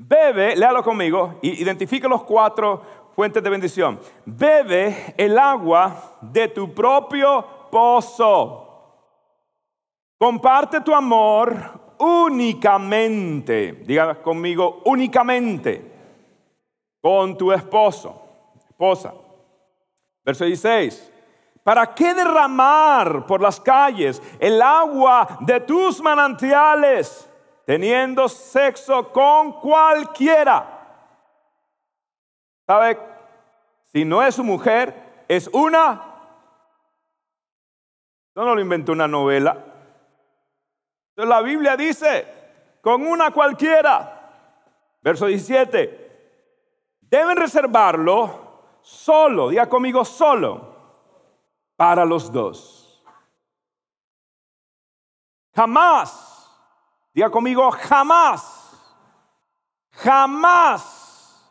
bebe, 0.00 0.56
léalo 0.56 0.82
conmigo, 0.82 1.34
y 1.42 1.62
identifique 1.62 2.08
los 2.08 2.24
cuatro 2.24 2.82
fuentes 3.14 3.42
de 3.42 3.50
bendición. 3.50 4.00
Bebe 4.24 5.14
el 5.16 5.38
agua 5.38 6.16
de 6.20 6.48
tu 6.48 6.72
propio 6.74 7.44
pozo. 7.70 8.66
Comparte 10.18 10.80
tu 10.80 10.94
amor 10.94 11.94
únicamente, 11.98 13.72
diga 13.86 14.14
conmigo, 14.22 14.82
únicamente 14.84 15.90
con 17.00 17.36
tu 17.36 17.52
esposo, 17.52 18.22
esposa. 18.68 19.14
Verso 20.24 20.44
16. 20.44 21.12
¿Para 21.62 21.94
qué 21.94 22.14
derramar 22.14 23.26
por 23.26 23.40
las 23.40 23.60
calles 23.60 24.20
el 24.38 24.60
agua 24.60 25.38
de 25.40 25.60
tus 25.60 26.00
manantiales, 26.00 27.29
teniendo 27.70 28.28
sexo 28.28 29.12
con 29.12 29.52
cualquiera? 29.60 31.06
¿Sabe 32.66 32.98
si 33.92 34.04
no 34.04 34.24
es 34.24 34.34
su 34.34 34.42
mujer, 34.42 35.24
es 35.28 35.48
una... 35.52 36.02
no 38.34 38.56
lo 38.56 38.60
inventó 38.60 38.90
una 38.90 39.06
novela. 39.06 39.52
Entonces 41.10 41.28
la 41.28 41.42
Biblia 41.42 41.76
dice, 41.76 42.26
con 42.80 43.06
una 43.06 43.30
cualquiera. 43.30 44.18
Verso 45.00 45.26
17. 45.26 46.38
Deben 47.02 47.36
reservarlo 47.36 48.80
solo, 48.82 49.48
diga 49.50 49.68
conmigo 49.68 50.04
solo, 50.04 50.74
para 51.76 52.04
los 52.04 52.32
dos. 52.32 53.00
Jamás, 55.54 56.29
diga 57.12 57.30
conmigo 57.30 57.70
jamás, 57.70 58.70
jamás 59.90 61.50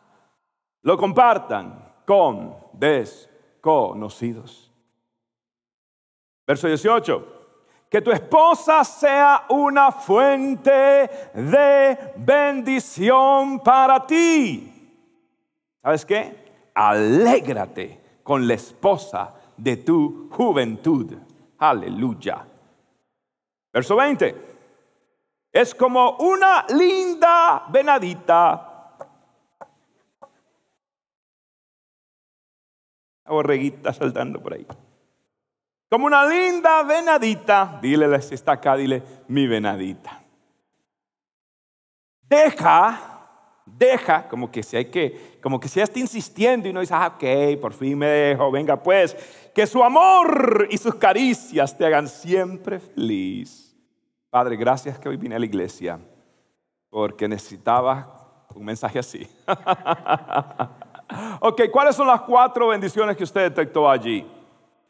lo 0.82 0.96
compartan 0.96 1.92
con 2.06 2.56
desconocidos. 2.72 4.72
Verso 6.46 6.66
18. 6.66 7.36
Que 7.88 8.00
tu 8.00 8.12
esposa 8.12 8.84
sea 8.84 9.46
una 9.48 9.90
fuente 9.90 11.10
de 11.34 12.12
bendición 12.16 13.58
para 13.60 14.06
ti. 14.06 14.72
¿Sabes 15.82 16.06
qué? 16.06 16.70
Alégrate 16.74 18.20
con 18.22 18.46
la 18.46 18.54
esposa 18.54 19.34
de 19.56 19.78
tu 19.78 20.28
juventud. 20.30 21.14
Aleluya. 21.58 22.46
Verso 23.72 23.96
20. 23.96 24.49
Es 25.52 25.74
como 25.74 26.16
una 26.18 26.64
linda 26.68 27.64
venadita 27.68 28.70
borreguita 33.30 33.92
saltando 33.92 34.42
por 34.42 34.54
ahí. 34.54 34.66
Como 35.88 36.06
una 36.06 36.26
linda 36.26 36.82
venadita, 36.82 37.78
dile 37.82 38.20
si 38.22 38.34
está 38.34 38.52
acá, 38.52 38.76
dile 38.76 39.02
mi 39.28 39.46
venadita. 39.46 40.22
Deja, 42.22 43.00
deja, 43.66 44.28
como 44.28 44.50
que 44.50 44.62
si 44.62 44.76
hay 44.76 44.84
que, 44.84 45.38
como 45.42 45.58
que 45.58 45.68
si 45.68 45.80
está 45.80 45.98
insistiendo 45.98 46.68
y 46.68 46.72
no 46.72 46.80
dice, 46.80 46.94
ah, 46.94 47.16
ok, 47.16 47.60
por 47.60 47.72
fin 47.72 47.98
me 47.98 48.06
dejo, 48.06 48.52
venga 48.52 48.80
pues, 48.80 49.16
que 49.52 49.66
su 49.66 49.82
amor 49.82 50.68
y 50.70 50.78
sus 50.78 50.94
caricias 50.94 51.76
te 51.76 51.86
hagan 51.86 52.06
siempre 52.06 52.78
feliz. 52.78 53.69
Padre, 54.30 54.54
gracias 54.56 54.96
que 54.96 55.08
hoy 55.08 55.16
vine 55.16 55.34
a 55.34 55.38
la 55.40 55.44
iglesia, 55.44 55.98
porque 56.88 57.26
necesitaba 57.26 58.46
un 58.54 58.64
mensaje 58.64 58.98
así. 58.98 59.28
Ok, 61.40 61.62
¿cuáles 61.72 61.96
son 61.96 62.06
las 62.06 62.20
cuatro 62.20 62.68
bendiciones 62.68 63.16
que 63.16 63.24
usted 63.24 63.42
detectó 63.42 63.90
allí? 63.90 64.24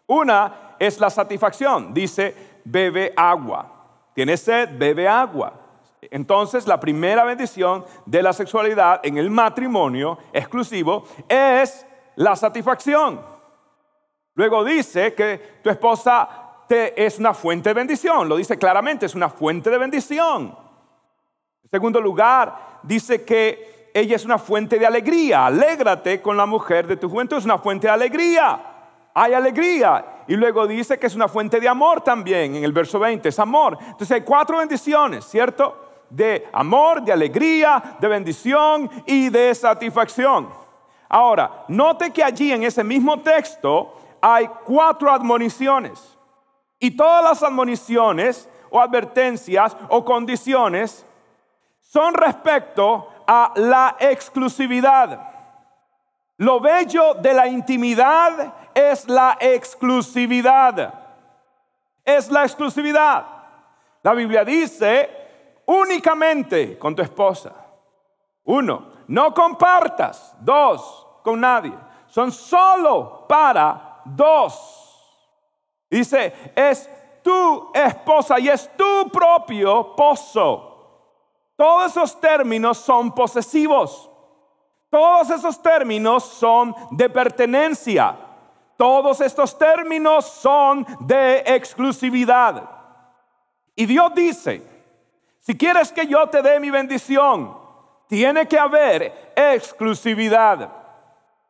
Una 0.07 0.75
es 0.79 1.01
la 1.01 1.09
satisfacción. 1.09 1.95
Dice, 1.95 2.61
bebe 2.63 3.15
agua. 3.17 3.73
Tiene 4.15 4.37
sed, 4.37 4.69
bebe 4.77 5.09
agua. 5.09 5.55
Entonces, 6.03 6.67
la 6.67 6.79
primera 6.79 7.25
bendición 7.25 7.87
de 8.05 8.23
la 8.23 8.35
sexualidad 8.35 9.01
en 9.03 9.17
el 9.17 9.31
matrimonio 9.31 10.19
exclusivo 10.31 11.05
es 11.27 11.87
la 12.17 12.37
satisfacción. 12.37 13.23
Luego 14.35 14.63
dice 14.63 15.15
que 15.15 15.61
tu 15.63 15.71
esposa 15.71 16.50
te 16.71 17.05
es 17.05 17.19
una 17.19 17.35
fuente 17.35 17.71
de 17.71 17.75
bendición. 17.75 18.29
Lo 18.29 18.37
dice 18.37 18.57
claramente, 18.57 19.05
es 19.05 19.17
una 19.17 19.29
fuente 19.29 19.71
de 19.71 19.77
bendición. 19.77 20.57
En 21.65 21.69
segundo 21.69 22.01
lugar, 22.01 22.79
dice 22.85 23.25
que 23.25 23.91
ella 23.93 24.15
es 24.15 24.25
una 24.25 24.39
fuente 24.39 24.79
de 24.79 24.87
alegría. 24.87 25.47
Alégrate 25.47 26.23
con 26.23 26.37
la 26.37 26.47
mujer 26.47 26.87
de 26.87 26.97
tu 26.97 27.11
juventud, 27.11 27.39
es 27.39 27.45
una 27.45 27.59
fuente 27.59 27.89
de 27.89 27.93
alegría. 27.93 28.61
Hay 29.13 29.35
alegría. 29.35 30.23
Y 30.29 30.37
luego 30.37 30.65
dice 30.69 30.97
que 30.97 31.09
es 31.09 31.17
una 31.17 31.27
fuente 31.27 31.59
de 31.59 31.69
amor 31.69 32.03
también, 32.03 32.55
en 32.55 32.63
el 32.63 32.73
verso 32.73 33.01
20, 33.01 33.29
es 33.29 33.39
amor. 33.41 33.77
Entonces 33.81 34.13
hay 34.13 34.21
cuatro 34.21 34.59
bendiciones, 34.59 35.25
¿cierto? 35.25 36.05
De 36.09 36.47
amor, 36.53 37.03
de 37.03 37.13
alegría, 37.13 37.97
de 37.99 38.07
bendición 38.07 38.89
y 39.07 39.29
de 39.29 39.53
satisfacción. 39.57 40.49
Ahora, 41.09 41.65
note 41.67 42.13
que 42.13 42.23
allí 42.23 42.53
en 42.53 42.63
ese 42.63 42.85
mismo 42.85 43.19
texto 43.19 43.93
hay 44.21 44.49
cuatro 44.65 45.11
admoniciones. 45.11 46.20
Y 46.81 46.97
todas 46.97 47.23
las 47.23 47.43
admoniciones 47.43 48.49
o 48.71 48.81
advertencias 48.81 49.77
o 49.89 50.05
condiciones 50.05 51.07
son 51.79 52.15
respecto 52.15 53.07
a 53.27 53.53
la 53.55 53.97
exclusividad. 54.01 55.29
Lo 56.39 56.59
bello 56.59 57.15
de 57.15 57.35
la 57.35 57.47
intimidad 57.47 58.55
es 58.75 59.07
la 59.09 59.37
exclusividad. 59.39 60.95
Es 62.03 62.31
la 62.31 62.45
exclusividad. 62.45 63.27
La 64.03 64.15
Biblia 64.15 64.43
dice 64.43 65.11
únicamente 65.67 66.79
con 66.79 66.97
tu 66.97 67.03
esposa. 67.03 67.53
Uno, 68.45 68.93
no 69.09 69.35
compartas. 69.35 70.35
Dos, 70.41 71.07
con 71.23 71.41
nadie. 71.41 71.75
Son 72.07 72.33
solo 72.33 73.27
para 73.29 74.01
dos. 74.07 74.80
Dice, 75.91 76.33
es 76.55 76.89
tu 77.23 77.71
esposa 77.75 78.39
y 78.39 78.49
es 78.49 78.71
tu 78.77 79.11
propio 79.11 79.95
pozo. 79.97 80.71
Todos 81.57 81.91
esos 81.91 82.21
términos 82.21 82.79
son 82.79 83.15
posesivos. 83.15 84.09
Todos 84.89 85.31
esos 85.31 85.61
términos 85.61 86.25
son 86.25 86.75
de 86.93 87.11
pertenencia. 87.11 88.17
Todos 88.77 89.21
estos 89.21 89.59
términos 89.59 90.25
son 90.25 90.87
de 91.01 91.43
exclusividad. 91.47 92.63
Y 93.75 93.87
Dios 93.87 94.15
dice, 94.15 94.63
si 95.41 95.57
quieres 95.57 95.93
que 95.93 96.07
yo 96.07 96.29
te 96.29 96.43
dé 96.43 96.59
mi 96.61 96.71
bendición, 96.71 97.57
tiene 98.09 98.49
que 98.49 98.59
haber 98.59 99.33
exclusividad. 99.37 100.71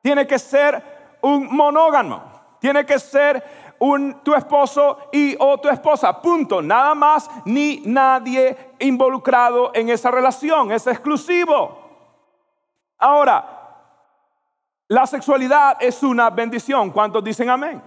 Tiene 0.02 0.26
que 0.26 0.38
ser 0.38 0.82
un 1.22 1.54
monógamo. 1.54 2.22
Tiene 2.60 2.84
que 2.84 2.98
ser 2.98 3.42
un, 3.80 4.22
tu 4.22 4.34
esposo 4.34 4.98
y 5.10 5.36
o 5.38 5.58
tu 5.58 5.68
esposa. 5.68 6.20
Punto. 6.22 6.62
Nada 6.62 6.94
más 6.94 7.28
ni 7.44 7.82
nadie 7.84 8.56
involucrado 8.78 9.72
en 9.74 9.88
esa 9.88 10.10
relación. 10.10 10.70
Es 10.70 10.86
exclusivo. 10.86 11.78
Ahora, 12.98 13.58
la 14.86 15.06
sexualidad 15.06 15.78
es 15.80 16.02
una 16.02 16.30
bendición. 16.30 16.90
¿Cuántos 16.90 17.24
dicen 17.24 17.50
amén? 17.50 17.82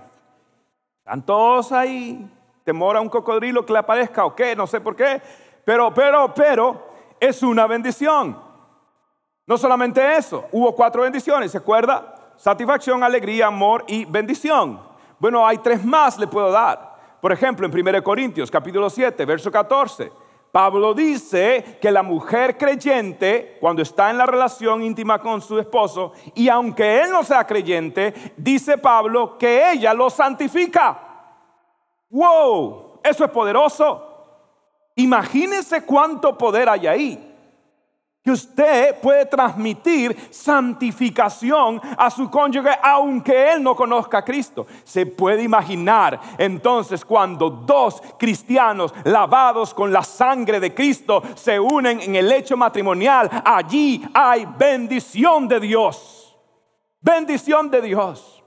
Están 0.99 1.21
todos 1.21 1.71
ahí. 1.71 2.29
Temor 2.63 2.97
a 2.97 3.01
un 3.01 3.09
cocodrilo 3.09 3.65
que 3.65 3.73
le 3.73 3.79
aparezca 3.79 4.25
o 4.25 4.35
qué, 4.35 4.55
no 4.55 4.65
sé 4.65 4.81
por 4.81 4.95
qué. 4.95 5.21
Pero, 5.65 5.93
pero, 5.93 6.33
pero, 6.33 6.87
es 7.19 7.43
una 7.43 7.67
bendición. 7.67 8.41
No 9.45 9.57
solamente 9.57 10.15
eso, 10.15 10.45
hubo 10.53 10.73
cuatro 10.73 11.01
bendiciones, 11.01 11.51
¿se 11.51 11.57
acuerda? 11.57 12.15
Satisfacción, 12.37 13.03
alegría, 13.03 13.47
amor 13.47 13.83
y 13.87 14.05
bendición. 14.05 14.92
Bueno, 15.23 15.47
hay 15.47 15.59
tres 15.59 15.85
más 15.85 16.19
le 16.19 16.27
puedo 16.27 16.51
dar. 16.51 17.17
Por 17.21 17.31
ejemplo, 17.31 17.65
en 17.65 17.73
1 17.73 18.03
Corintios 18.03 18.51
capítulo 18.51 18.89
7, 18.89 19.23
verso 19.23 19.49
14. 19.49 20.11
Pablo 20.51 20.93
dice 20.93 21.77
que 21.81 21.89
la 21.91 22.03
mujer 22.03 22.57
creyente, 22.57 23.55
cuando 23.61 23.81
está 23.81 24.11
en 24.11 24.17
la 24.17 24.25
relación 24.25 24.83
íntima 24.83 25.19
con 25.19 25.41
su 25.41 25.57
esposo, 25.57 26.11
y 26.35 26.49
aunque 26.49 27.03
él 27.03 27.11
no 27.11 27.23
sea 27.23 27.47
creyente, 27.47 28.33
dice 28.35 28.77
Pablo 28.77 29.37
que 29.37 29.71
ella 29.71 29.93
lo 29.93 30.09
santifica. 30.09 30.99
¡Wow! 32.09 32.99
Eso 33.01 33.23
es 33.23 33.31
poderoso. 33.31 34.05
Imagínense 34.97 35.85
cuánto 35.85 36.37
poder 36.37 36.67
hay 36.67 36.85
ahí 36.85 37.32
que 38.23 38.31
usted 38.31 38.99
puede 39.01 39.25
transmitir 39.25 40.29
santificación 40.31 41.81
a 41.97 42.09
su 42.09 42.29
cónyuge 42.29 42.69
aunque 42.81 43.51
él 43.51 43.61
no 43.61 43.75
conozca 43.75 44.19
a 44.19 44.25
Cristo. 44.25 44.65
Se 44.85 45.05
puede 45.05 45.43
imaginar 45.43 46.19
entonces 46.37 47.03
cuando 47.03 47.49
dos 47.49 48.01
cristianos 48.17 48.93
lavados 49.03 49.73
con 49.73 49.91
la 49.91 50.03
sangre 50.03 50.61
de 50.61 50.73
Cristo 50.73 51.21
se 51.35 51.59
unen 51.59 51.99
en 51.99 52.15
el 52.15 52.31
hecho 52.31 52.55
matrimonial, 52.55 53.29
allí 53.43 54.01
hay 54.13 54.47
bendición 54.57 55.47
de 55.49 55.59
Dios. 55.59 56.37
Bendición 57.01 57.69
de 57.69 57.81
Dios. 57.81 58.41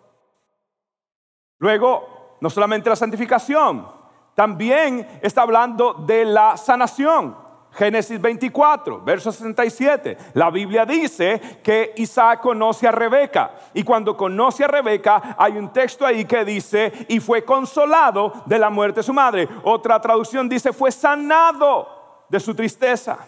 Luego, 1.58 2.36
no 2.40 2.48
solamente 2.48 2.88
la 2.88 2.96
santificación, 2.96 3.86
también 4.34 5.20
está 5.20 5.42
hablando 5.42 5.92
de 5.92 6.24
la 6.24 6.56
sanación. 6.56 7.45
Génesis 7.76 8.18
24, 8.18 9.02
verso 9.02 9.30
67. 9.30 10.16
La 10.32 10.50
Biblia 10.50 10.86
dice 10.86 11.60
que 11.62 11.92
Isaac 11.96 12.40
conoce 12.40 12.88
a 12.88 12.92
Rebeca. 12.92 13.50
Y 13.74 13.82
cuando 13.82 14.16
conoce 14.16 14.64
a 14.64 14.68
Rebeca, 14.68 15.36
hay 15.36 15.58
un 15.58 15.70
texto 15.70 16.06
ahí 16.06 16.24
que 16.24 16.42
dice, 16.44 16.90
y 17.08 17.20
fue 17.20 17.44
consolado 17.44 18.32
de 18.46 18.58
la 18.58 18.70
muerte 18.70 19.00
de 19.00 19.04
su 19.04 19.12
madre. 19.12 19.46
Otra 19.62 20.00
traducción 20.00 20.48
dice, 20.48 20.72
fue 20.72 20.90
sanado 20.90 22.24
de 22.30 22.40
su 22.40 22.54
tristeza. 22.54 23.18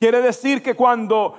Quiere 0.00 0.20
decir 0.20 0.60
que 0.60 0.74
cuando 0.74 1.38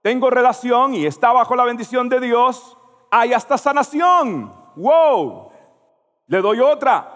tengo 0.00 0.30
relación 0.30 0.94
y 0.94 1.06
está 1.06 1.32
bajo 1.32 1.56
la 1.56 1.64
bendición 1.64 2.08
de 2.08 2.20
Dios, 2.20 2.78
hay 3.10 3.32
hasta 3.32 3.58
sanación. 3.58 4.54
¡Wow! 4.76 5.50
Le 6.28 6.40
doy 6.40 6.60
otra. 6.60 7.10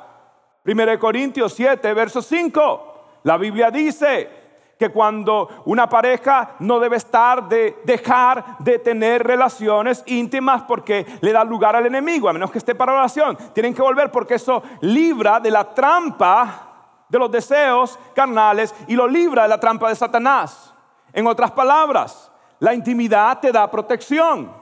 1 0.64 0.98
Corintios 0.98 1.55
7, 1.55 1.94
verso 1.94 2.20
5. 2.20 2.88
La 3.22 3.37
Biblia 3.37 3.70
dice 3.70 4.38
que 4.78 4.90
cuando 4.90 5.62
una 5.64 5.88
pareja 5.88 6.54
no 6.61 6.78
debe 6.78 6.96
estar 6.96 7.48
de 7.48 7.78
dejar 7.85 8.59
de 8.61 8.78
tener 8.78 9.26
relaciones 9.26 10.04
íntimas 10.07 10.62
porque 10.62 11.04
le 11.20 11.33
da 11.33 11.42
lugar 11.42 11.74
al 11.74 11.87
enemigo, 11.87 12.28
a 12.28 12.33
menos 12.33 12.50
que 12.50 12.59
esté 12.59 12.74
para 12.74 12.92
oración. 12.92 13.37
Tienen 13.52 13.74
que 13.74 13.83
volver 13.83 14.12
porque 14.12 14.35
eso 14.35 14.62
libra 14.81 15.40
de 15.40 15.50
la 15.50 15.74
trampa 15.74 16.64
de 17.09 17.18
los 17.18 17.31
deseos 17.31 17.98
carnales 18.14 18.74
y 18.87 18.94
lo 18.94 19.09
libra 19.09 19.42
de 19.42 19.48
la 19.48 19.59
trampa 19.59 19.88
de 19.88 19.96
Satanás. 19.96 20.72
En 21.12 21.26
otras 21.26 21.50
palabras, 21.50 22.31
la 22.61 22.72
intimidad 22.72 23.40
te 23.40 23.50
da 23.50 23.70
protección. 23.70 24.52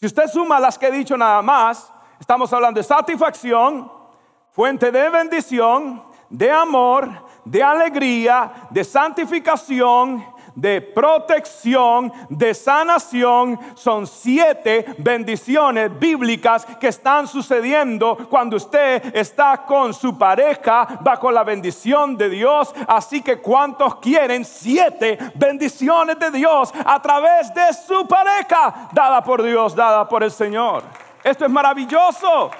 Si 0.00 0.06
usted 0.06 0.26
suma 0.26 0.58
las 0.58 0.78
que 0.78 0.88
he 0.88 0.90
dicho 0.90 1.16
nada 1.16 1.42
más, 1.42 1.92
estamos 2.18 2.52
hablando 2.52 2.80
de 2.80 2.84
satisfacción, 2.84 3.92
fuente 4.50 4.90
de 4.90 5.08
bendición, 5.10 6.02
de 6.28 6.50
amor, 6.50 7.08
de 7.44 7.62
alegría, 7.62 8.68
de 8.70 8.84
santificación, 8.84 10.24
de 10.54 10.80
protección, 10.80 12.12
de 12.28 12.54
sanación. 12.54 13.58
Son 13.74 14.06
siete 14.06 14.86
bendiciones 14.98 15.98
bíblicas 15.98 16.66
que 16.78 16.88
están 16.88 17.26
sucediendo 17.26 18.16
cuando 18.28 18.56
usted 18.56 19.14
está 19.16 19.64
con 19.66 19.94
su 19.94 20.16
pareja 20.16 20.98
bajo 21.00 21.30
la 21.30 21.44
bendición 21.44 22.16
de 22.16 22.28
Dios. 22.28 22.74
Así 22.86 23.22
que 23.22 23.38
¿cuántos 23.38 23.96
quieren 23.96 24.44
siete 24.44 25.18
bendiciones 25.34 26.18
de 26.18 26.30
Dios 26.30 26.72
a 26.84 27.00
través 27.00 27.52
de 27.54 27.72
su 27.72 28.06
pareja 28.06 28.88
dada 28.92 29.22
por 29.22 29.42
Dios, 29.42 29.74
dada 29.74 30.08
por 30.08 30.22
el 30.22 30.30
Señor? 30.30 30.82
Esto 31.24 31.44
es 31.44 31.50
maravilloso. 31.50 32.50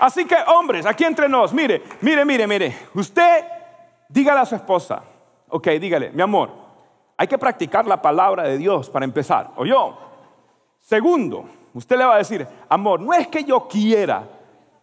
Así 0.00 0.24
que 0.24 0.36
hombres, 0.46 0.86
aquí 0.86 1.04
entre 1.04 1.28
nos, 1.28 1.52
mire, 1.52 1.82
mire, 2.00 2.24
mire, 2.24 2.46
mire, 2.46 2.88
usted 2.94 3.61
Dígale 4.12 4.40
a 4.40 4.44
su 4.44 4.54
esposa, 4.54 5.02
ok, 5.48 5.68
dígale, 5.80 6.10
mi 6.10 6.20
amor, 6.20 6.50
hay 7.16 7.26
que 7.26 7.38
practicar 7.38 7.86
la 7.86 8.02
palabra 8.02 8.42
de 8.42 8.58
Dios 8.58 8.90
para 8.90 9.06
empezar, 9.06 9.52
o 9.56 9.64
yo. 9.64 9.96
Segundo, 10.80 11.48
usted 11.72 11.96
le 11.96 12.04
va 12.04 12.16
a 12.16 12.18
decir, 12.18 12.46
amor, 12.68 13.00
no 13.00 13.14
es 13.14 13.26
que 13.28 13.42
yo 13.42 13.66
quiera, 13.66 14.28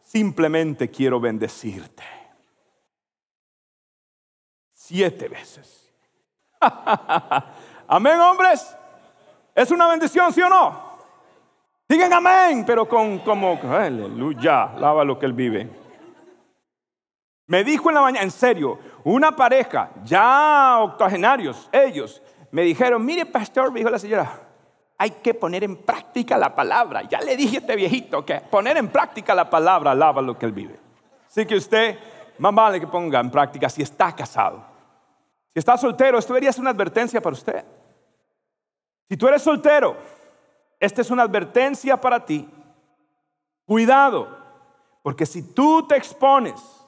simplemente 0.02 0.90
quiero 0.90 1.20
bendecirte. 1.20 2.04
Siete 4.74 5.28
veces. 5.28 5.94
amén, 7.88 8.20
hombres. 8.20 8.76
¿Es 9.54 9.70
una 9.70 9.88
bendición, 9.90 10.34
sí 10.34 10.42
o 10.42 10.50
no? 10.50 10.90
Digan 11.88 12.14
amén, 12.14 12.64
pero 12.66 12.90
con 12.90 13.20
como, 13.20 13.60
aleluya, 13.62 14.72
lava 14.80 15.04
lo 15.04 15.20
que 15.20 15.28
él 15.28 15.34
vive. 15.34 15.79
Me 17.50 17.64
dijo 17.64 17.90
en 17.90 17.96
la 17.96 18.02
mañana, 18.02 18.24
en 18.24 18.30
serio, 18.30 18.78
una 19.04 19.36
pareja, 19.36 19.90
ya 20.04 20.78
octogenarios, 20.82 21.68
ellos, 21.72 22.22
me 22.52 22.62
dijeron, 22.62 23.04
mire 23.04 23.26
pastor, 23.26 23.72
me 23.72 23.80
dijo 23.80 23.90
la 23.90 23.98
señora, 23.98 24.40
hay 24.96 25.10
que 25.10 25.34
poner 25.34 25.64
en 25.64 25.78
práctica 25.78 26.38
la 26.38 26.54
palabra. 26.54 27.02
Ya 27.10 27.20
le 27.22 27.36
dije 27.36 27.58
a 27.58 27.60
este 27.62 27.76
viejito 27.76 28.24
que 28.24 28.36
poner 28.40 28.78
en 28.78 28.90
práctica 28.90 29.34
la 29.34 29.50
palabra 29.50 29.96
lava 29.96 30.22
lo 30.22 30.38
que 30.38 30.46
él 30.46 30.52
vive. 30.52 30.80
Así 31.28 31.44
que 31.48 31.56
usted, 31.56 31.98
más 32.38 32.54
vale 32.54 32.80
que 32.80 32.86
ponga 32.86 33.20
en 33.20 33.32
práctica 33.32 33.68
si 33.68 33.82
está 33.82 34.16
casado. 34.16 34.64
Si 35.52 35.58
está 35.58 35.76
soltero, 35.76 36.20
esto 36.20 36.34
debería 36.34 36.54
ser 36.54 36.62
una 36.62 36.70
advertencia 36.70 37.20
para 37.20 37.34
usted. 37.34 37.66
Si 39.10 39.18
tú 39.18 39.28
eres 39.28 39.42
soltero, 39.42 39.98
esta 40.80 41.02
es 41.02 41.10
una 41.10 41.24
advertencia 41.24 42.00
para 42.00 42.24
ti. 42.24 42.48
Cuidado, 43.66 44.38
porque 45.02 45.26
si 45.26 45.52
tú 45.52 45.88
te 45.88 45.98
expones 45.98 46.79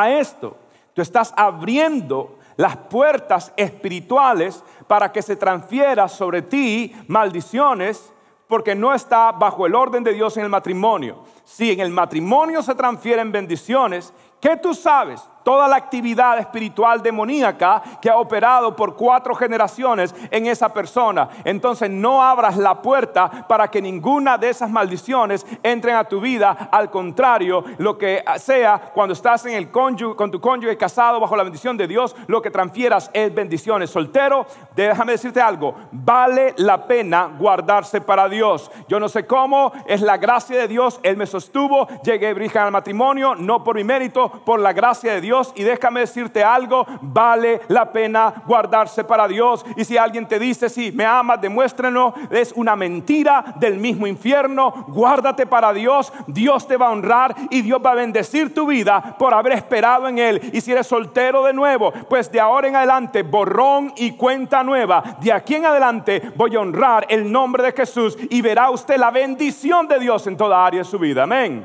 a 0.00 0.10
esto, 0.10 0.56
tú 0.94 1.02
estás 1.02 1.32
abriendo 1.36 2.38
las 2.56 2.76
puertas 2.76 3.52
espirituales 3.56 4.62
para 4.86 5.12
que 5.12 5.22
se 5.22 5.36
transfiera 5.36 6.08
sobre 6.08 6.42
ti 6.42 6.94
maldiciones 7.08 8.12
porque 8.48 8.74
no 8.74 8.94
está 8.94 9.32
bajo 9.32 9.66
el 9.66 9.74
orden 9.74 10.04
de 10.04 10.12
Dios 10.12 10.36
en 10.36 10.44
el 10.44 10.48
matrimonio. 10.48 11.24
Si 11.44 11.72
en 11.72 11.80
el 11.80 11.90
matrimonio 11.90 12.62
se 12.62 12.74
transfieren 12.74 13.32
bendiciones, 13.32 14.12
¿qué 14.40 14.56
tú 14.56 14.72
sabes? 14.72 15.28
Toda 15.46 15.68
la 15.68 15.76
actividad 15.76 16.40
espiritual 16.40 17.00
demoníaca 17.00 17.80
que 18.02 18.10
ha 18.10 18.16
operado 18.16 18.74
por 18.74 18.96
cuatro 18.96 19.32
generaciones 19.32 20.12
en 20.32 20.48
esa 20.48 20.72
persona. 20.72 21.28
Entonces 21.44 21.88
no 21.88 22.20
abras 22.20 22.56
la 22.56 22.82
puerta 22.82 23.46
para 23.46 23.68
que 23.68 23.80
ninguna 23.80 24.38
de 24.38 24.48
esas 24.48 24.68
maldiciones 24.68 25.46
entren 25.62 25.94
a 25.94 26.02
tu 26.02 26.20
vida. 26.20 26.68
Al 26.72 26.90
contrario, 26.90 27.62
lo 27.78 27.96
que 27.96 28.24
sea 28.38 28.90
cuando 28.92 29.12
estás 29.12 29.46
en 29.46 29.52
el 29.52 29.70
cónyuge, 29.70 30.16
con 30.16 30.32
tu 30.32 30.40
cónyuge 30.40 30.76
casado 30.76 31.20
bajo 31.20 31.36
la 31.36 31.44
bendición 31.44 31.76
de 31.76 31.86
Dios, 31.86 32.16
lo 32.26 32.42
que 32.42 32.50
transfieras 32.50 33.08
es 33.12 33.32
bendiciones. 33.32 33.90
Soltero, 33.90 34.46
déjame 34.74 35.12
decirte 35.12 35.40
algo, 35.40 35.76
vale 35.92 36.54
la 36.56 36.88
pena 36.88 37.30
guardarse 37.38 38.00
para 38.00 38.28
Dios. 38.28 38.68
Yo 38.88 38.98
no 38.98 39.08
sé 39.08 39.28
cómo, 39.28 39.70
es 39.86 40.00
la 40.00 40.16
gracia 40.16 40.58
de 40.58 40.66
Dios, 40.66 40.98
Él 41.04 41.16
me 41.16 41.26
sostuvo, 41.26 41.86
llegué 42.02 42.34
virgen 42.34 42.62
al 42.62 42.72
matrimonio, 42.72 43.36
no 43.36 43.62
por 43.62 43.76
mi 43.76 43.84
mérito, 43.84 44.28
por 44.44 44.58
la 44.58 44.72
gracia 44.72 45.12
de 45.12 45.20
Dios 45.20 45.35
Y 45.54 45.62
déjame 45.62 46.00
decirte 46.00 46.42
algo, 46.42 46.86
vale 47.00 47.60
la 47.68 47.92
pena 47.92 48.42
guardarse 48.46 49.04
para 49.04 49.28
Dios. 49.28 49.64
Y 49.76 49.84
si 49.84 49.96
alguien 49.96 50.26
te 50.26 50.38
dice, 50.38 50.68
si 50.68 50.92
me 50.92 51.04
amas, 51.04 51.40
demuéstrenlo, 51.40 52.14
es 52.30 52.52
una 52.52 52.76
mentira 52.76 53.54
del 53.56 53.78
mismo 53.78 54.06
infierno, 54.06 54.86
guárdate 54.88 55.46
para 55.46 55.72
Dios, 55.72 56.12
Dios 56.26 56.66
te 56.66 56.76
va 56.76 56.88
a 56.88 56.92
honrar 56.92 57.34
y 57.50 57.62
Dios 57.62 57.80
va 57.84 57.92
a 57.92 57.96
bendecir 57.96 58.54
tu 58.54 58.66
vida 58.66 59.16
por 59.18 59.34
haber 59.34 59.52
esperado 59.52 60.08
en 60.08 60.18
Él. 60.18 60.40
Y 60.52 60.60
si 60.60 60.72
eres 60.72 60.86
soltero 60.86 61.44
de 61.44 61.52
nuevo, 61.52 61.92
pues 62.08 62.30
de 62.30 62.40
ahora 62.40 62.68
en 62.68 62.76
adelante, 62.76 63.22
borrón 63.22 63.92
y 63.96 64.12
cuenta 64.12 64.62
nueva, 64.62 65.18
de 65.20 65.32
aquí 65.32 65.56
en 65.56 65.66
adelante 65.66 66.32
voy 66.34 66.56
a 66.56 66.60
honrar 66.60 67.06
el 67.08 67.30
nombre 67.30 67.62
de 67.62 67.72
Jesús 67.72 68.16
y 68.30 68.40
verá 68.40 68.70
usted 68.70 68.96
la 68.96 69.10
bendición 69.10 69.88
de 69.88 69.98
Dios 69.98 70.26
en 70.26 70.36
toda 70.36 70.64
área 70.64 70.80
de 70.80 70.84
su 70.84 70.98
vida. 70.98 71.24
Amén. 71.24 71.64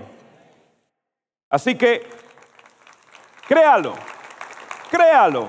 Así 1.49 1.75
que 1.75 2.20
créalo, 3.51 3.95
créalo. 4.89 5.45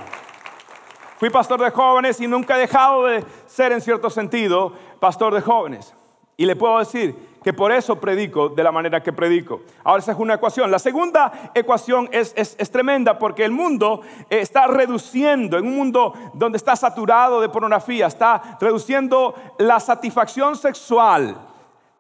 Fui 1.19 1.31
pastor 1.31 1.61
de 1.61 1.71
jóvenes 1.71 2.21
y 2.21 2.27
nunca 2.27 2.57
he 2.57 2.63
dejado 2.63 3.05
de 3.05 3.25
ser 3.47 3.71
en 3.71 3.81
cierto 3.81 4.11
sentido 4.11 4.73
pastor 4.99 5.33
de 5.33 5.41
jóvenes. 5.41 5.95
Y 6.37 6.45
le 6.45 6.57
puedo 6.57 6.81
decir 6.81 7.39
que 7.45 7.53
por 7.53 7.71
eso 7.71 8.01
predico 8.01 8.49
de 8.49 8.65
la 8.65 8.73
manera 8.73 9.01
que 9.05 9.13
predico. 9.13 9.61
Ahora 9.85 10.01
esa 10.03 10.11
es 10.11 10.19
una 10.19 10.35
ecuación. 10.35 10.69
La 10.69 10.81
segunda 10.81 11.53
ecuación 11.55 12.09
es, 12.11 12.35
es, 12.35 12.71
tremenda 12.73 13.21
porque 13.21 13.45
el 13.45 13.53
mundo 13.53 14.01
eh, 14.29 14.41
está 14.41 14.67
reduciendo, 14.67 15.57
en 15.57 15.69
un 15.69 15.77
mundo 15.77 16.13
donde 16.35 16.57
está 16.57 16.75
saturado 16.75 17.41
de 17.41 17.51
pornografía, 17.51 18.09
está 18.09 18.59
reduciendo 18.61 19.33
la 19.61 19.79
satisfacción 19.79 20.57
sexual 20.57 21.37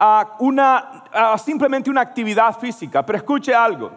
a, 0.00 0.34
una, 0.40 1.04
a 1.12 1.38
simplemente 1.38 1.90
una 1.90 2.00
actividad 2.00 2.58
física. 2.58 3.06
Pero 3.06 3.18
escuche 3.18 3.54
algo, 3.54 3.92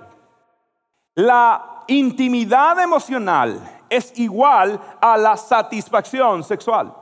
la 1.15 1.72
intimidad 1.88 2.80
emocional 2.80 3.84
es 3.89 4.17
igual 4.17 4.80
a 5.02 5.17
la 5.17 5.38
satisfacción 5.38 6.43
sexual. 6.43 6.93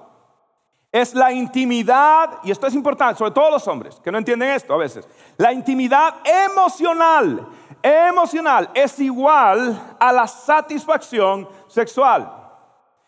Es 0.92 1.16
la 1.16 1.32
intimidad, 1.32 2.40
y 2.44 2.52
esto 2.52 2.68
es 2.68 2.76
importante, 2.76 3.18
sobre 3.18 3.32
todo 3.32 3.50
los 3.50 3.68
hombres, 3.68 4.00
que 4.04 4.12
no 4.12 4.20
entienden 4.20 4.50
esto 4.50 4.74
a 4.74 4.78
veces. 4.78 5.08
La 5.38 5.52
intimidad 5.52 6.16
emocional, 6.24 7.48
emocional, 7.82 8.70
es 8.76 9.00
igual 9.00 9.96
a 10.00 10.12
la 10.12 10.28
satisfacción 10.28 11.50
sexual. 11.68 12.32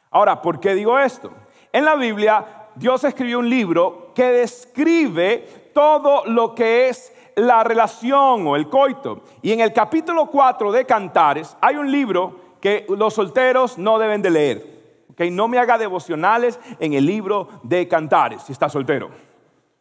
Ahora, 0.09 0.41
¿por 0.41 0.59
qué 0.59 0.73
digo 0.73 0.97
esto? 0.97 1.31
En 1.71 1.85
la 1.85 1.95
Biblia, 1.95 2.69
Dios 2.73 3.03
escribió 3.03 3.39
un 3.39 3.49
libro 3.49 4.11
que 4.15 4.31
describe 4.31 5.71
todo 5.73 6.25
lo 6.25 6.55
que 6.55 6.89
es 6.89 7.13
la 7.35 7.63
relación 7.63 8.47
o 8.47 8.55
el 8.55 8.69
coito. 8.69 9.21
Y 9.41 9.51
en 9.51 9.59
el 9.59 9.73
capítulo 9.73 10.27
4 10.27 10.71
de 10.71 10.85
Cantares 10.85 11.55
hay 11.61 11.75
un 11.75 11.91
libro 11.91 12.39
que 12.61 12.85
los 12.89 13.13
solteros 13.13 13.77
no 13.77 13.99
deben 13.99 14.21
de 14.21 14.29
leer. 14.29 14.75
Okay, 15.11 15.31
no 15.31 15.47
me 15.47 15.59
haga 15.59 15.77
devocionales 15.77 16.59
en 16.79 16.93
el 16.93 17.05
libro 17.05 17.47
de 17.63 17.87
Cantares 17.87 18.43
si 18.43 18.51
está 18.51 18.67
soltero. 18.67 19.09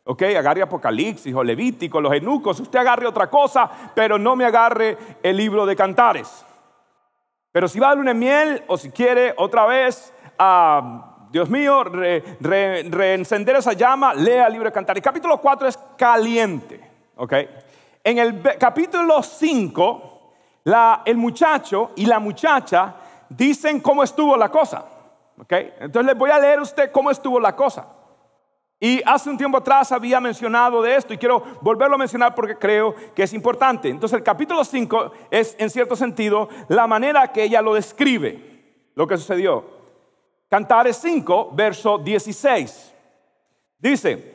Ok, 0.05 0.23
agarre 0.23 0.61
Apocalipsis 0.61 1.35
o 1.35 1.43
Levítico, 1.43 2.01
los 2.01 2.13
enucos, 2.13 2.61
usted 2.61 2.79
agarre 2.79 3.07
otra 3.07 3.31
cosa, 3.31 3.71
pero 3.95 4.19
no 4.19 4.37
me 4.37 4.45
agarre 4.45 4.99
el 5.23 5.37
libro 5.37 5.65
de 5.65 5.75
Cantares. 5.75 6.45
Pero 7.51 7.69
si 7.69 7.81
va 7.81 7.91
a 7.91 7.95
luna 7.95 8.13
de 8.13 8.19
miel 8.19 8.65
o 8.67 8.77
si 8.77 8.91
quiere 8.91 9.33
otra 9.39 9.65
vez 9.65 10.13
a 10.39 11.29
Dios 11.31 11.49
mío, 11.49 11.83
reencender 11.85 13.57
esa 13.57 13.73
llama, 13.73 14.13
lea 14.13 14.47
el 14.47 14.53
libro 14.53 14.69
de 14.69 14.73
Cantar. 14.73 14.97
El 14.97 15.03
capítulo 15.03 15.41
4 15.41 15.69
es 15.69 15.79
caliente, 15.97 16.81
¿ok? 17.17 17.33
En 18.03 18.19
el 18.19 18.43
capítulo 18.59 19.23
5, 19.23 20.33
el 21.05 21.17
muchacho 21.17 21.93
y 21.97 22.07
la 22.07 22.19
muchacha 22.19 22.95
dicen 23.29 23.81
cómo 23.81 24.03
estuvo 24.03 24.37
la 24.37 24.51
cosa, 24.51 24.85
¿ok? 25.39 25.53
Entonces 25.81 26.07
les 26.07 26.19
voy 26.19 26.31
a 26.31 26.39
leer 26.39 26.59
a 26.59 26.63
usted 26.63 26.93
cómo 26.93 27.11
estuvo 27.11 27.41
la 27.41 27.55
cosa. 27.57 27.87
Y 28.81 29.01
hace 29.07 29.31
un 29.31 29.39
tiempo 29.39 29.59
atrás 29.59 29.93
había 29.93 30.21
mencionado 30.21 30.83
de 30.83 30.97
esto 30.97 31.15
y 31.15 31.19
quiero 31.19 31.43
volverlo 31.63 31.95
a 31.95 31.99
mencionar 31.99 32.35
porque 32.35 32.57
creo 32.57 32.95
que 33.15 33.23
es 33.23 33.33
importante. 33.33 33.89
Entonces 33.89 34.19
el 34.19 34.25
capítulo 34.25 34.63
5 34.63 35.13
es 35.31 35.57
en 35.59 35.71
cierto 35.71 35.97
sentido 35.97 36.49
la 36.69 36.87
manera 36.87 37.33
que 37.33 37.45
ella 37.45 37.63
lo 37.63 37.73
describe, 37.73 38.91
lo 38.95 39.07
que 39.07 39.17
sucedió. 39.17 39.65
Cantares 40.51 40.99
5, 40.99 41.51
verso 41.53 41.97
16. 41.97 42.95
Dice, 43.79 44.35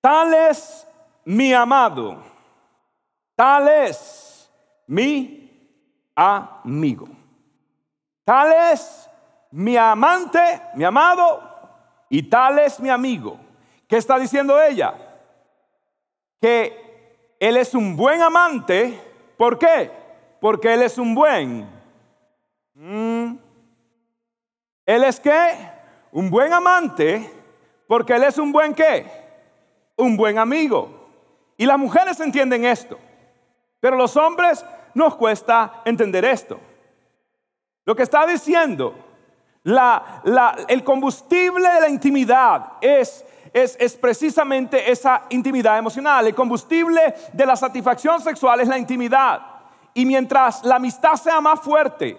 tal 0.00 0.34
es 0.34 0.86
mi 1.24 1.52
amado, 1.52 2.22
tal 3.36 3.68
es 3.68 4.50
mi 4.86 5.50
amigo, 6.14 7.08
tal 8.24 8.52
es 8.72 9.08
mi 9.50 9.76
amante, 9.76 10.62
mi 10.74 10.84
amado, 10.84 11.52
y 12.08 12.22
tal 12.22 12.58
es 12.58 12.78
mi 12.80 12.90
amigo. 12.90 13.38
¿Qué 13.88 13.96
está 13.96 14.18
diciendo 14.18 14.60
ella? 14.60 14.94
Que 16.40 17.36
él 17.38 17.56
es 17.56 17.74
un 17.74 17.96
buen 17.96 18.22
amante. 18.22 18.98
¿Por 19.36 19.58
qué? 19.58 19.90
Porque 20.40 20.74
él 20.74 20.82
es 20.82 20.98
un 20.98 21.14
buen. 21.14 21.68
Mm, 22.74 23.36
él 24.86 25.04
es 25.04 25.20
qué? 25.20 25.56
Un 26.10 26.30
buen 26.30 26.52
amante, 26.52 27.30
porque 27.86 28.14
él 28.14 28.24
es 28.24 28.38
un 28.38 28.52
buen 28.52 28.74
qué? 28.74 29.06
Un 29.96 30.16
buen 30.16 30.38
amigo. 30.38 31.01
Y 31.62 31.66
las 31.66 31.78
mujeres 31.78 32.18
entienden 32.18 32.64
esto, 32.64 32.98
pero 33.78 33.96
los 33.96 34.16
hombres 34.16 34.64
nos 34.94 35.14
cuesta 35.14 35.82
entender 35.84 36.24
esto. 36.24 36.58
Lo 37.84 37.94
que 37.94 38.02
está 38.02 38.26
diciendo, 38.26 38.96
el 39.62 40.82
combustible 40.82 41.68
de 41.68 41.80
la 41.80 41.88
intimidad 41.88 42.72
es, 42.80 43.24
es, 43.52 43.76
es 43.78 43.96
precisamente 43.96 44.90
esa 44.90 45.22
intimidad 45.28 45.78
emocional. 45.78 46.26
El 46.26 46.34
combustible 46.34 47.14
de 47.32 47.46
la 47.46 47.54
satisfacción 47.54 48.20
sexual 48.20 48.58
es 48.58 48.66
la 48.66 48.78
intimidad. 48.78 49.40
Y 49.94 50.04
mientras 50.04 50.64
la 50.64 50.74
amistad 50.74 51.14
sea 51.14 51.40
más 51.40 51.60
fuerte, 51.60 52.18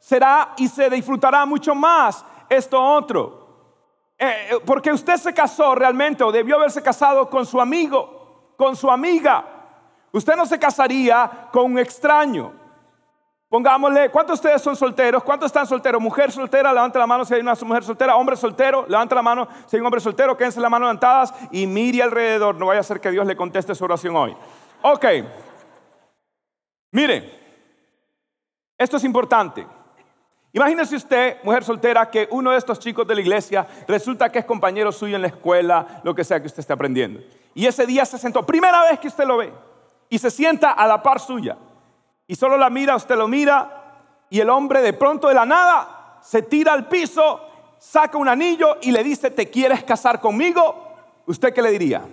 será 0.00 0.54
y 0.56 0.66
se 0.66 0.88
disfrutará 0.88 1.44
mucho 1.44 1.74
más 1.74 2.24
esto 2.48 2.82
otro. 2.82 3.74
Eh, 4.18 4.48
eh, 4.50 4.60
porque 4.64 4.90
usted 4.90 5.18
se 5.18 5.34
casó 5.34 5.74
realmente 5.74 6.24
o 6.24 6.32
debió 6.32 6.56
haberse 6.56 6.82
casado 6.82 7.28
con 7.28 7.44
su 7.44 7.60
amigo, 7.60 8.17
con 8.58 8.74
su 8.74 8.90
amiga. 8.90 9.44
Usted 10.10 10.34
no 10.34 10.44
se 10.44 10.58
casaría 10.58 11.48
con 11.52 11.72
un 11.72 11.78
extraño. 11.78 12.52
Pongámosle, 13.48 14.10
¿cuántos 14.10 14.42
de 14.42 14.48
ustedes 14.48 14.62
son 14.62 14.74
solteros? 14.74 15.22
¿Cuántos 15.22 15.46
están 15.46 15.66
solteros? 15.66 16.02
Mujer 16.02 16.32
soltera, 16.32 16.72
levante 16.72 16.98
la 16.98 17.06
mano 17.06 17.24
si 17.24 17.34
hay 17.34 17.40
una 17.40 17.54
mujer 17.62 17.84
soltera. 17.84 18.16
Hombre 18.16 18.36
soltero, 18.36 18.84
levante 18.88 19.14
la 19.14 19.22
mano 19.22 19.46
si 19.66 19.76
hay 19.76 19.80
un 19.80 19.86
hombre 19.86 20.00
soltero. 20.00 20.36
Quédense 20.36 20.60
la 20.60 20.68
mano 20.68 20.86
levantadas 20.86 21.32
y 21.52 21.68
mire 21.68 22.02
alrededor. 22.02 22.56
No 22.56 22.66
vaya 22.66 22.80
a 22.80 22.82
ser 22.82 23.00
que 23.00 23.12
Dios 23.12 23.26
le 23.26 23.36
conteste 23.36 23.76
su 23.76 23.84
oración 23.84 24.16
hoy. 24.16 24.36
Ok. 24.82 25.04
Mire, 26.90 27.32
esto 28.76 28.96
es 28.96 29.04
importante. 29.04 29.64
Imagínese 30.52 30.96
usted, 30.96 31.36
mujer 31.44 31.62
soltera, 31.62 32.10
que 32.10 32.26
uno 32.32 32.50
de 32.50 32.58
estos 32.58 32.80
chicos 32.80 33.06
de 33.06 33.14
la 33.14 33.20
iglesia 33.20 33.66
resulta 33.86 34.32
que 34.32 34.40
es 34.40 34.44
compañero 34.44 34.90
suyo 34.90 35.14
en 35.14 35.22
la 35.22 35.28
escuela, 35.28 36.00
lo 36.02 36.12
que 36.12 36.24
sea 36.24 36.40
que 36.40 36.46
usted 36.48 36.60
esté 36.60 36.72
aprendiendo. 36.72 37.20
Y 37.54 37.66
ese 37.66 37.86
día 37.86 38.04
se 38.04 38.18
sentó, 38.18 38.44
primera 38.44 38.82
vez 38.84 38.98
que 39.00 39.08
usted 39.08 39.24
lo 39.24 39.38
ve, 39.38 39.52
y 40.08 40.18
se 40.18 40.30
sienta 40.30 40.72
a 40.72 40.86
la 40.86 41.02
par 41.02 41.20
suya. 41.20 41.56
Y 42.26 42.34
solo 42.34 42.56
la 42.56 42.70
mira, 42.70 42.96
usted 42.96 43.16
lo 43.16 43.28
mira, 43.28 44.26
y 44.30 44.40
el 44.40 44.50
hombre 44.50 44.82
de 44.82 44.92
pronto 44.92 45.28
de 45.28 45.34
la 45.34 45.46
nada 45.46 46.18
se 46.22 46.42
tira 46.42 46.72
al 46.72 46.88
piso, 46.88 47.40
saca 47.78 48.18
un 48.18 48.28
anillo 48.28 48.78
y 48.82 48.92
le 48.92 49.02
dice, 49.02 49.30
¿te 49.30 49.48
quieres 49.50 49.84
casar 49.84 50.20
conmigo? 50.20 50.86
¿Usted 51.26 51.52
qué 51.52 51.62
le 51.62 51.70
diría? 51.70 52.06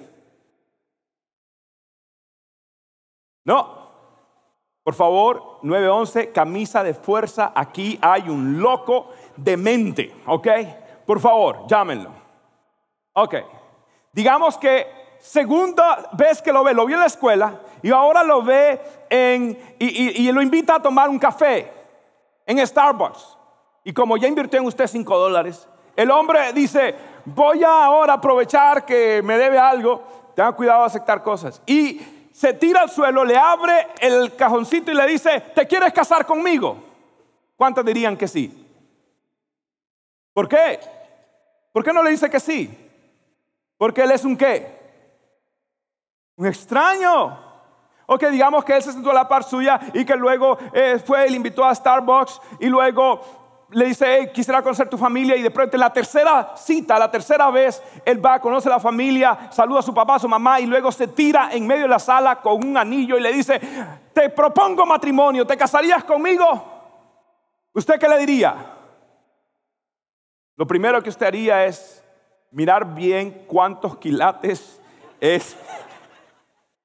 No, 3.44 3.86
por 4.86 4.94
favor, 4.94 5.60
911, 5.64 6.32
camisa 6.32 6.84
de 6.84 6.94
fuerza. 6.94 7.52
Aquí 7.56 7.98
hay 8.02 8.30
un 8.30 8.60
loco 8.60 9.10
de 9.36 9.58
mente, 9.58 10.16
¿ok? 10.28 10.48
Por 11.06 11.20
favor, 11.20 11.66
llámenlo. 11.68 12.12
Ok. 13.14 13.36
Digamos 14.12 14.58
que 14.58 15.05
segunda 15.26 16.10
vez 16.14 16.42
que 16.42 16.54
lo 16.54 16.64
ve, 16.64 16.74
lo 16.74 16.86
vio 16.86 16.96
en 16.96 17.02
la 17.02 17.08
escuela 17.08 17.60
y 17.82 17.92
ahora 17.92 18.24
lo 18.24 18.44
ve 18.44 18.80
en, 19.10 19.58
y, 19.80 20.32
lo 20.32 20.42
invita 20.42 20.76
a 20.76 20.82
tomar 20.82 21.10
un 21.10 21.18
café 21.18 21.72
en 22.46 22.66
Starbucks. 22.66 23.36
Y 23.84 23.92
como 23.92 24.18
ya 24.18 24.28
invirtió 24.28 24.60
en 24.60 24.68
usted 24.68 24.88
5 24.88 25.18
dólares, 25.18 25.68
el 25.96 26.12
hombre 26.12 26.54
dice, 26.54 26.96
voy 27.26 27.64
a 27.64 27.86
ahora 27.86 28.14
aprovechar 28.14 28.86
que 28.86 29.22
me 29.24 29.38
debe 29.38 29.58
algo, 29.58 30.04
tenga 30.36 30.52
cuidado 30.52 30.82
de 30.82 30.88
aceptar 30.88 31.24
cosas. 31.24 31.62
Y 31.66 32.00
se 32.32 32.54
tira 32.54 32.82
al 32.82 32.90
suelo, 32.90 33.26
le 33.26 33.38
abre 33.38 33.88
el 34.02 34.36
cajoncito 34.36 34.92
y 34.92 34.96
le 34.96 35.08
dice, 35.08 35.42
¿te 35.56 35.66
quieres 35.66 35.92
casar 35.92 36.26
conmigo? 36.26 36.78
¿Cuántos 37.56 37.84
dirían 37.84 38.16
que 38.16 38.28
sí? 38.28 38.66
¿Por 40.34 40.48
qué? 40.48 40.80
¿Por 41.72 41.84
qué 41.84 41.94
no 41.94 42.04
le 42.04 42.12
dice 42.12 42.30
que 42.30 42.40
sí? 42.40 42.70
Porque 43.78 44.04
él 44.04 44.12
es 44.12 44.24
un 44.24 44.38
qué? 44.38 44.75
Un 46.38 46.48
extraño. 46.48 47.40
O 48.08 48.18
que 48.18 48.30
digamos 48.30 48.64
que 48.64 48.76
él 48.76 48.84
se 48.84 48.92
sentó 48.92 49.10
a 49.12 49.14
la 49.14 49.28
par 49.28 49.44
suya 49.44 49.80
y 49.94 50.06
que 50.06 50.16
luego 50.16 50.58
eh, 50.74 51.02
fue 51.04 51.28
le 51.30 51.38
invitó 51.38 51.66
a 51.66 51.74
Starbucks 51.74 52.40
y 52.60 52.68
luego 52.68 53.22
le 53.72 53.86
dice, 53.86 54.06
hey, 54.08 54.30
quisiera 54.34 54.62
conocer 54.62 54.88
tu 54.88 54.98
familia 54.98 55.36
y 55.36 55.42
de 55.42 55.50
pronto 55.50 55.76
en 55.76 55.80
la 55.80 55.92
tercera 55.92 56.54
cita, 56.56 57.00
la 57.00 57.10
tercera 57.10 57.50
vez, 57.50 57.82
él 58.06 58.24
va, 58.24 58.40
conoce 58.40 58.70
a 58.70 58.74
la 58.74 58.80
familia, 58.80 59.50
saluda 59.52 59.80
a 59.80 59.84
su 59.84 59.94
papá, 59.94 60.16
a 60.16 60.20
su 60.20 60.30
mamá 60.30 60.60
y 60.60 60.68
luego 60.68 60.92
se 60.92 61.08
tira 61.08 61.50
en 61.52 61.66
medio 61.66 61.84
de 61.84 61.90
la 61.90 62.00
sala 62.00 62.42
con 62.42 62.64
un 62.64 62.78
anillo 62.78 63.18
y 63.18 63.22
le 63.22 63.34
dice, 63.34 63.60
te 64.14 64.30
propongo 64.30 64.86
matrimonio, 64.86 65.48
¿te 65.48 65.58
casarías 65.58 66.04
conmigo? 66.04 66.46
¿Usted 67.74 68.00
qué 68.00 68.08
le 68.08 68.20
diría? 68.20 68.56
Lo 70.56 70.68
primero 70.68 71.02
que 71.02 71.10
usted 71.10 71.26
haría 71.26 71.66
es 71.66 72.04
mirar 72.52 72.94
bien 72.94 73.46
cuántos 73.48 73.98
quilates 73.98 74.80
es 75.20 75.58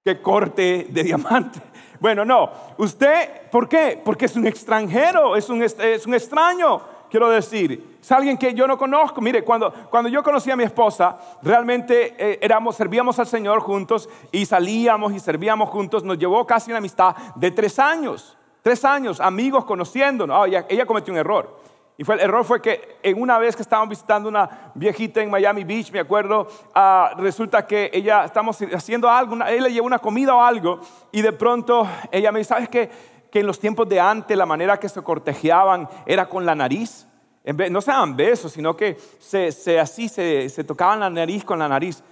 que 0.05 0.23
corte 0.23 0.87
de 0.89 1.03
diamante. 1.05 1.61
Bueno, 2.01 2.25
no. 2.25 2.51
Usted, 2.79 3.51
¿por 3.51 3.69
qué? 3.69 4.01
Porque 4.03 4.25
es 4.25 4.37
un 4.37 4.47
extranjero, 4.47 5.37
es 5.37 5.51
un, 5.51 5.63
es 5.63 6.07
un 6.07 6.15
extraño, 6.15 6.81
quiero 7.11 7.29
decir. 7.29 7.99
Es 8.01 8.11
alguien 8.11 8.39
que 8.39 8.55
yo 8.55 8.67
no 8.67 8.79
conozco. 8.79 9.21
Mire, 9.21 9.45
cuando, 9.45 9.71
cuando 9.91 10.09
yo 10.09 10.23
conocí 10.23 10.51
a 10.51 10.57
mi 10.57 10.65
esposa, 10.65 11.19
realmente 11.43 12.15
eh, 12.19 12.39
éramos, 12.41 12.77
servíamos 12.77 13.19
al 13.19 13.27
Señor 13.27 13.61
juntos 13.61 14.09
y 14.33 14.47
salíamos 14.47 15.13
y 15.13 15.21
servíamos 15.21 15.69
juntos. 15.69 16.03
Nos 16.03 16.17
llevó 16.17 16.47
casi 16.47 16.71
una 16.71 16.79
amistad 16.79 17.15
de 17.35 17.51
tres 17.51 17.79
años. 17.79 18.39
Tres 18.63 18.85
años, 18.85 19.21
amigos, 19.21 19.67
conociéndonos. 19.67 20.37
Oh, 20.39 20.47
ella 20.47 20.87
cometió 20.87 21.13
un 21.13 21.19
error. 21.19 21.59
Y 22.01 22.05
fue, 22.05 22.15
el 22.15 22.23
error 22.23 22.47
fue 22.47 22.63
que 22.63 22.97
en 23.03 23.21
una 23.21 23.39
vez 23.39 23.55
que 23.55 23.61
estábamos 23.61 23.91
visitando 23.91 24.27
una 24.27 24.73
viejita 24.75 25.21
en 25.21 25.29
Miami 25.29 25.65
Beach, 25.65 25.93
me 25.93 26.01
acuerdo, 26.01 26.49
ah, 26.75 27.13
resulta 27.19 27.67
que 27.67 27.91
ella, 27.93 28.25
estamos 28.25 28.57
haciendo 28.73 29.07
algo, 29.07 29.35
ella 29.35 29.65
le 29.65 29.71
llevó 29.71 29.87
una 29.87 29.99
comida 29.99 30.35
o 30.35 30.41
algo, 30.41 30.81
y 31.13 31.21
de 31.21 31.35
pronto 31.35 31.87
ella 32.11 32.33
me 32.33 32.39
dice, 32.39 32.49
¿sabes 32.55 32.71
qué? 32.71 32.89
Que 33.31 33.41
en 33.41 33.47
los 33.47 33.61
tiempos 33.61 33.87
de 33.87 34.01
antes 34.01 34.35
la 34.35 34.47
manera 34.47 34.81
que 34.81 34.89
se 34.89 35.03
cortejeaban 35.03 35.91
era 36.07 36.27
con 36.27 36.47
la 36.47 36.55
nariz. 36.55 37.07
En 37.45 37.59
vez, 37.59 37.71
no 37.71 37.83
se 37.83 37.91
daban 37.91 38.17
besos, 38.17 38.53
sino 38.53 38.75
que 38.75 38.97
se, 39.19 39.53
se 39.53 39.79
así 39.79 40.09
se, 40.09 40.49
se 40.49 40.65
tocaban 40.65 41.01
la 41.01 41.11
nariz 41.11 41.45
con 41.45 41.59
la 41.59 41.69
nariz. 41.69 42.03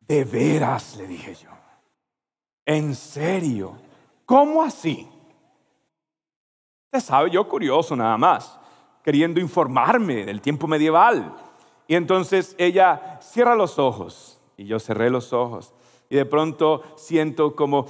De 0.00 0.22
veras, 0.24 0.96
le 0.98 1.06
dije 1.06 1.34
yo. 1.34 1.48
¿En 2.66 2.94
serio? 2.94 3.72
¿Cómo 4.26 4.62
así? 4.62 5.08
Usted 6.92 7.00
sabe, 7.00 7.30
yo 7.30 7.48
curioso 7.48 7.96
nada 7.96 8.18
más 8.18 8.57
queriendo 9.08 9.40
informarme 9.40 10.26
del 10.26 10.42
tiempo 10.42 10.66
medieval. 10.66 11.34
Y 11.86 11.94
entonces 11.94 12.54
ella 12.58 13.18
cierra 13.22 13.54
los 13.54 13.78
ojos 13.78 14.38
y 14.54 14.66
yo 14.66 14.78
cerré 14.78 15.08
los 15.08 15.32
ojos 15.32 15.72
y 16.10 16.16
de 16.16 16.26
pronto 16.26 16.82
siento 16.94 17.56
como 17.56 17.86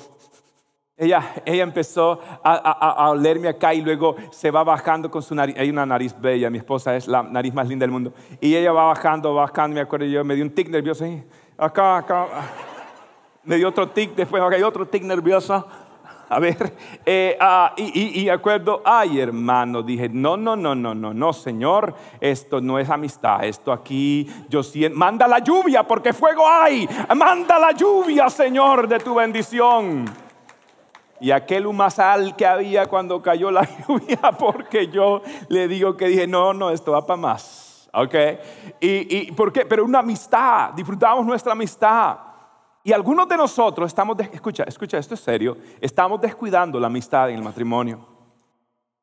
ella, 0.97 1.43
ella 1.45 1.65
empezó 1.65 2.21
a, 2.45 2.55
a, 2.55 3.11
olerme 3.11 3.49
acá 3.49 3.75
y 3.75 3.81
luego 3.81 4.15
se 4.31 4.53
va 4.53 4.63
bajando 4.63 5.11
con 5.11 5.21
su 5.21 5.35
nariz. 5.35 5.57
Hay 5.59 5.71
una 5.71 5.85
nariz 5.85 6.15
bella, 6.17 6.51
mi 6.51 6.59
esposa 6.59 6.95
es 6.95 7.09
la 7.09 7.25
nariz 7.25 7.53
más 7.53 7.67
linda 7.67 7.83
del 7.83 7.91
mundo. 7.91 8.13
Y 8.41 8.55
ella 8.55 8.71
va 8.71 8.85
bajando, 8.85 9.35
bajando, 9.35 9.75
me 9.75 9.81
acuerdo 9.81 10.07
yo, 10.07 10.25
me 10.25 10.37
dio 10.37 10.45
un 10.45 10.51
tic 10.51 10.69
nervioso. 10.69 11.05
Acá, 11.57 11.97
acá. 11.97 12.29
Me 13.43 13.57
dio 13.57 13.71
otro 13.71 13.89
tic, 13.89 14.15
después 14.15 14.41
hay 14.41 14.63
otro 14.63 14.87
tic 14.87 15.03
nervioso. 15.03 15.67
A 16.31 16.39
ver, 16.39 16.77
eh, 17.07 17.39
ah, 17.41 17.73
y, 17.77 18.29
acuerdo, 18.29 18.83
ay 18.85 19.19
hermano, 19.19 19.83
dije, 19.83 20.11
no, 20.11 20.37
no, 20.37 20.57
no, 20.57 20.75
no, 20.75 20.95
no, 20.95 21.15
no, 21.15 21.33
Señor, 21.33 21.95
esto 22.21 22.61
no 22.61 22.79
es 22.79 22.91
amistad, 22.91 23.45
esto 23.45 23.73
aquí, 23.73 24.29
yo 24.51 24.63
siento, 24.63 24.99
manda 24.99 25.27
la 25.27 25.39
lluvia 25.39 25.85
porque 25.85 26.13
fuego 26.13 26.47
hay, 26.47 26.87
manda 27.17 27.59
la 27.59 27.73
lluvia, 27.73 28.29
Señor, 28.29 28.87
de 28.89 28.99
tu 28.99 29.15
bendición. 29.15 30.05
Y 31.21 31.31
aquel 31.31 31.67
humasal 31.67 32.37
que 32.37 32.47
había 32.47 32.87
cuando 32.87 33.23
cayó 33.23 33.51
la 33.51 33.67
lluvia, 33.89 34.21
porque 34.39 34.89
yo 34.89 35.23
le 35.49 35.67
digo 35.67 35.97
que 35.97 36.09
dije, 36.09 36.27
no, 36.27 36.53
no, 36.53 36.71
esto 36.71 36.93
va 36.93 37.07
para 37.07 37.17
más. 37.17 37.89
¿Ok? 37.95 38.15
¿Y, 38.81 39.17
y 39.17 39.33
por 39.33 39.51
qué? 39.51 39.65
Pero 39.65 39.83
una 39.85 40.01
amistad, 40.01 40.73
disfrutamos 40.75 41.25
nuestra 41.25 41.53
amistad. 41.53 42.28
Y 42.89 42.93
algunos 42.95 43.29
de 43.29 43.37
nosotros 43.37 43.89
estamos, 43.89 44.17
escucha, 44.33 44.65
escucha, 44.67 44.97
esto 44.97 45.13
es 45.13 45.21
serio, 45.21 45.59
estamos 45.79 46.19
descuidando 46.23 46.81
la 46.81 46.87
amistad 46.87 47.29
en 47.29 47.37
el 47.37 47.43
matrimonio. 47.43 48.01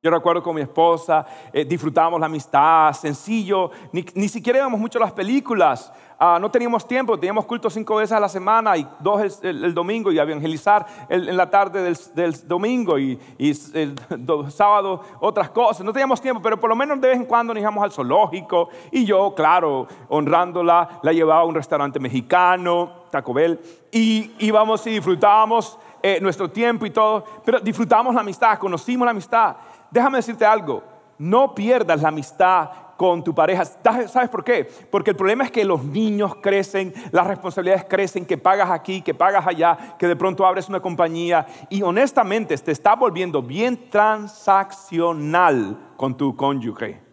Yo 0.01 0.09
recuerdo 0.09 0.41
con 0.41 0.55
mi 0.55 0.61
esposa, 0.61 1.23
eh, 1.53 1.63
disfrutábamos 1.65 2.19
la 2.19 2.25
amistad, 2.25 2.93
sencillo, 2.93 3.69
ni, 3.91 4.03
ni 4.15 4.27
siquiera 4.27 4.57
íbamos 4.57 4.79
mucho 4.79 4.97
a 4.97 5.01
las 5.01 5.11
películas. 5.11 5.93
Ah, 6.17 6.37
no 6.39 6.49
teníamos 6.49 6.87
tiempo, 6.87 7.19
teníamos 7.19 7.45
culto 7.45 7.69
cinco 7.69 7.97
veces 7.97 8.13
a 8.13 8.19
la 8.19 8.29
semana 8.29 8.77
y 8.77 8.87
dos 8.99 9.43
el, 9.43 9.73
domingo 9.73 10.11
y 10.11 10.17
evangelizar 10.17 10.85
en 11.09 11.35
la 11.35 11.49
tarde 11.49 11.93
del, 12.13 12.47
domingo 12.47 12.97
y, 12.97 13.19
el 13.37 13.95
sábado 14.49 15.01
otras 15.19 15.49
cosas. 15.49 15.85
No 15.85 15.91
teníamos 15.91 16.21
tiempo, 16.21 16.41
pero 16.41 16.57
por 16.57 16.69
lo 16.69 16.75
menos 16.75 17.01
de 17.01 17.09
vez 17.09 17.17
en 17.17 17.25
cuando 17.25 17.53
nos 17.53 17.61
íbamos 17.61 17.83
al 17.83 17.91
zoológico 17.91 18.69
y 18.91 19.05
yo, 19.05 19.35
claro, 19.35 19.87
honrándola, 20.07 21.01
la 21.03 21.11
llevaba 21.11 21.41
a 21.41 21.45
un 21.45 21.55
restaurante 21.55 21.99
mexicano, 21.99 23.04
Taco 23.15 23.33
Bell, 23.33 23.57
y 23.91 24.33
íbamos 24.39 24.85
y 24.87 24.89
disfrutábamos 24.89 25.79
eh, 26.03 26.19
nuestro 26.21 26.51
tiempo 26.51 26.85
y 26.85 26.89
todo, 26.89 27.23
pero 27.45 27.61
disfrutábamos 27.61 28.13
la 28.13 28.19
amistad, 28.19 28.59
conocimos 28.59 29.05
la 29.05 29.11
amistad. 29.11 29.55
Déjame 29.89 30.17
decirte 30.17 30.45
algo, 30.45 30.83
no 31.17 31.55
pierdas 31.55 32.01
la 32.01 32.09
amistad 32.09 32.69
con 32.97 33.23
tu 33.23 33.33
pareja. 33.33 33.63
¿Sabes 33.63 34.29
por 34.29 34.43
qué? 34.43 34.69
Porque 34.91 35.11
el 35.11 35.15
problema 35.15 35.45
es 35.45 35.51
que 35.51 35.63
los 35.63 35.81
niños 35.85 36.35
crecen, 36.41 36.93
las 37.11 37.25
responsabilidades 37.25 37.85
crecen, 37.85 38.25
que 38.25 38.37
pagas 38.37 38.69
aquí, 38.69 39.01
que 39.01 39.13
pagas 39.13 39.47
allá, 39.47 39.95
que 39.97 40.07
de 40.07 40.17
pronto 40.17 40.45
abres 40.45 40.67
una 40.67 40.81
compañía 40.81 41.45
y 41.69 41.81
honestamente 41.83 42.57
te 42.57 42.73
está 42.73 42.95
volviendo 42.95 43.41
bien 43.41 43.89
transaccional 43.89 45.77
con 45.95 46.17
tu 46.17 46.35
cónyuge. 46.35 47.04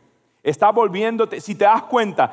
Está 0.45 0.73
volviéndote, 0.73 1.41
si 1.41 1.55
te 1.55 1.65
das 1.65 1.85
cuenta, 1.85 2.29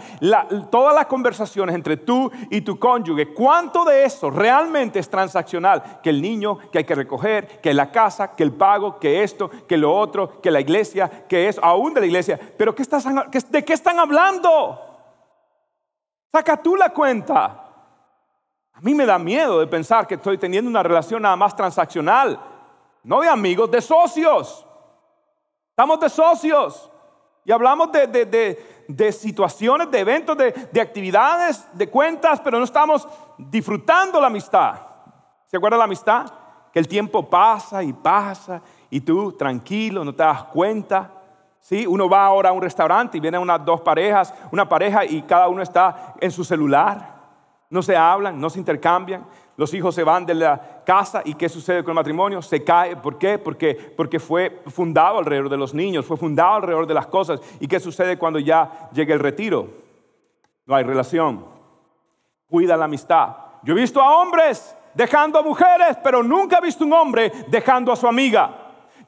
todas 0.71 0.95
las 0.95 1.05
conversaciones 1.05 1.75
entre 1.75 1.95
tú 1.95 2.31
y 2.49 2.61
tu 2.61 2.79
cónyuge, 2.79 3.35
¿cuánto 3.35 3.85
de 3.85 4.03
eso 4.03 4.31
realmente 4.31 4.97
es 4.97 5.07
transaccional? 5.07 5.99
Que 6.01 6.09
el 6.09 6.19
niño, 6.19 6.57
que 6.71 6.79
hay 6.79 6.85
que 6.85 6.95
recoger, 6.95 7.61
que 7.61 7.71
la 7.71 7.91
casa, 7.91 8.35
que 8.35 8.41
el 8.41 8.53
pago, 8.53 8.99
que 8.99 9.21
esto, 9.21 9.51
que 9.67 9.77
lo 9.77 9.95
otro, 9.95 10.41
que 10.41 10.49
la 10.49 10.59
iglesia, 10.59 11.27
que 11.27 11.49
eso, 11.49 11.63
aún 11.63 11.93
de 11.93 11.99
la 11.99 12.07
iglesia. 12.07 12.39
Pero 12.57 12.73
¿qué 12.73 12.81
estás, 12.81 13.05
¿de 13.49 13.63
qué 13.63 13.73
están 13.73 13.99
hablando? 13.99 14.79
Saca 16.33 16.57
tú 16.63 16.75
la 16.75 16.89
cuenta. 16.89 17.63
A 18.73 18.81
mí 18.81 18.95
me 18.95 19.05
da 19.05 19.19
miedo 19.19 19.59
de 19.59 19.67
pensar 19.67 20.07
que 20.07 20.15
estoy 20.15 20.39
teniendo 20.39 20.67
una 20.67 20.81
relación 20.81 21.21
nada 21.21 21.35
más 21.35 21.55
transaccional, 21.55 22.39
no 23.03 23.21
de 23.21 23.29
amigos, 23.29 23.69
de 23.69 23.81
socios. 23.81 24.65
Estamos 25.69 25.99
de 25.99 26.09
socios. 26.09 26.88
Y 27.49 27.51
hablamos 27.51 27.89
de, 27.91 29.11
situaciones, 29.11 29.89
de 29.89 29.99
eventos, 29.99 30.37
de, 30.37 30.79
actividades, 30.79 31.67
de 31.73 31.89
cuentas, 31.89 32.39
pero 32.41 32.59
no 32.59 32.63
estamos 32.63 33.07
disfrutando 33.39 34.21
la 34.21 34.27
amistad. 34.27 34.75
¿Se 35.47 35.57
acuerda 35.57 35.75
la 35.75 35.85
amistad? 35.85 36.31
Que 36.71 36.77
el 36.77 36.87
tiempo 36.87 37.27
pasa 37.27 37.81
y 37.81 37.91
pasa 37.91 38.61
y 38.91 39.01
tú 39.01 39.31
tranquilo, 39.31 40.05
no 40.05 40.13
te 40.13 40.21
das 40.21 40.43
cuenta. 40.43 41.09
¿Sí? 41.59 41.87
Uno 41.87 42.07
va 42.07 42.23
ahora 42.23 42.49
a 42.49 42.53
un 42.53 42.61
restaurante 42.61 43.17
y 43.17 43.19
vienen 43.19 43.41
unas 43.41 43.65
dos 43.65 43.81
parejas, 43.81 44.31
una 44.51 44.69
pareja 44.69 45.03
y 45.03 45.23
cada 45.23 45.47
uno 45.47 45.63
está 45.63 46.13
en 46.21 46.29
su 46.29 46.43
celular. 46.43 47.15
No 47.71 47.81
se 47.81 47.97
hablan, 47.97 48.39
no 48.39 48.51
se 48.51 48.59
intercambian. 48.59 49.25
Los 49.59 49.73
hijos 49.73 49.93
se 49.93 50.05
van 50.05 50.25
de 50.25 50.35
la 50.35 50.83
casa 50.85 51.21
y 51.25 51.33
¿qué 51.33 51.49
sucede 51.49 51.83
con 51.83 51.91
el 51.91 51.95
matrimonio? 51.95 52.41
Se 52.41 52.63
cae. 52.63 52.95
¿Por 52.95 53.17
qué? 53.17 53.37
Porque, 53.37 53.75
porque 53.75 54.17
fue 54.17 54.61
fundado 54.67 55.17
alrededor 55.17 55.49
de 55.49 55.57
los 55.57 55.73
niños, 55.73 56.05
fue 56.05 56.15
fundado 56.15 56.53
alrededor 56.53 56.87
de 56.87 56.93
las 56.93 57.07
cosas. 57.07 57.41
¿Y 57.59 57.67
qué 57.67 57.77
sucede 57.77 58.17
cuando 58.17 58.39
ya 58.39 58.89
llega 58.93 59.13
el 59.13 59.19
retiro? 59.19 59.67
No 60.65 60.75
hay 60.75 60.85
relación. 60.85 61.43
Cuida 62.49 62.77
la 62.77 62.85
amistad. 62.85 63.35
Yo 63.63 63.73
he 63.73 63.81
visto 63.81 64.01
a 64.01 64.21
hombres 64.21 64.77
dejando 64.93 65.37
a 65.37 65.43
mujeres, 65.43 65.97
pero 66.01 66.23
nunca 66.23 66.59
he 66.59 66.61
visto 66.61 66.85
un 66.85 66.93
hombre 66.93 67.29
dejando 67.49 67.91
a 67.91 67.97
su 67.97 68.07
amiga. 68.07 68.58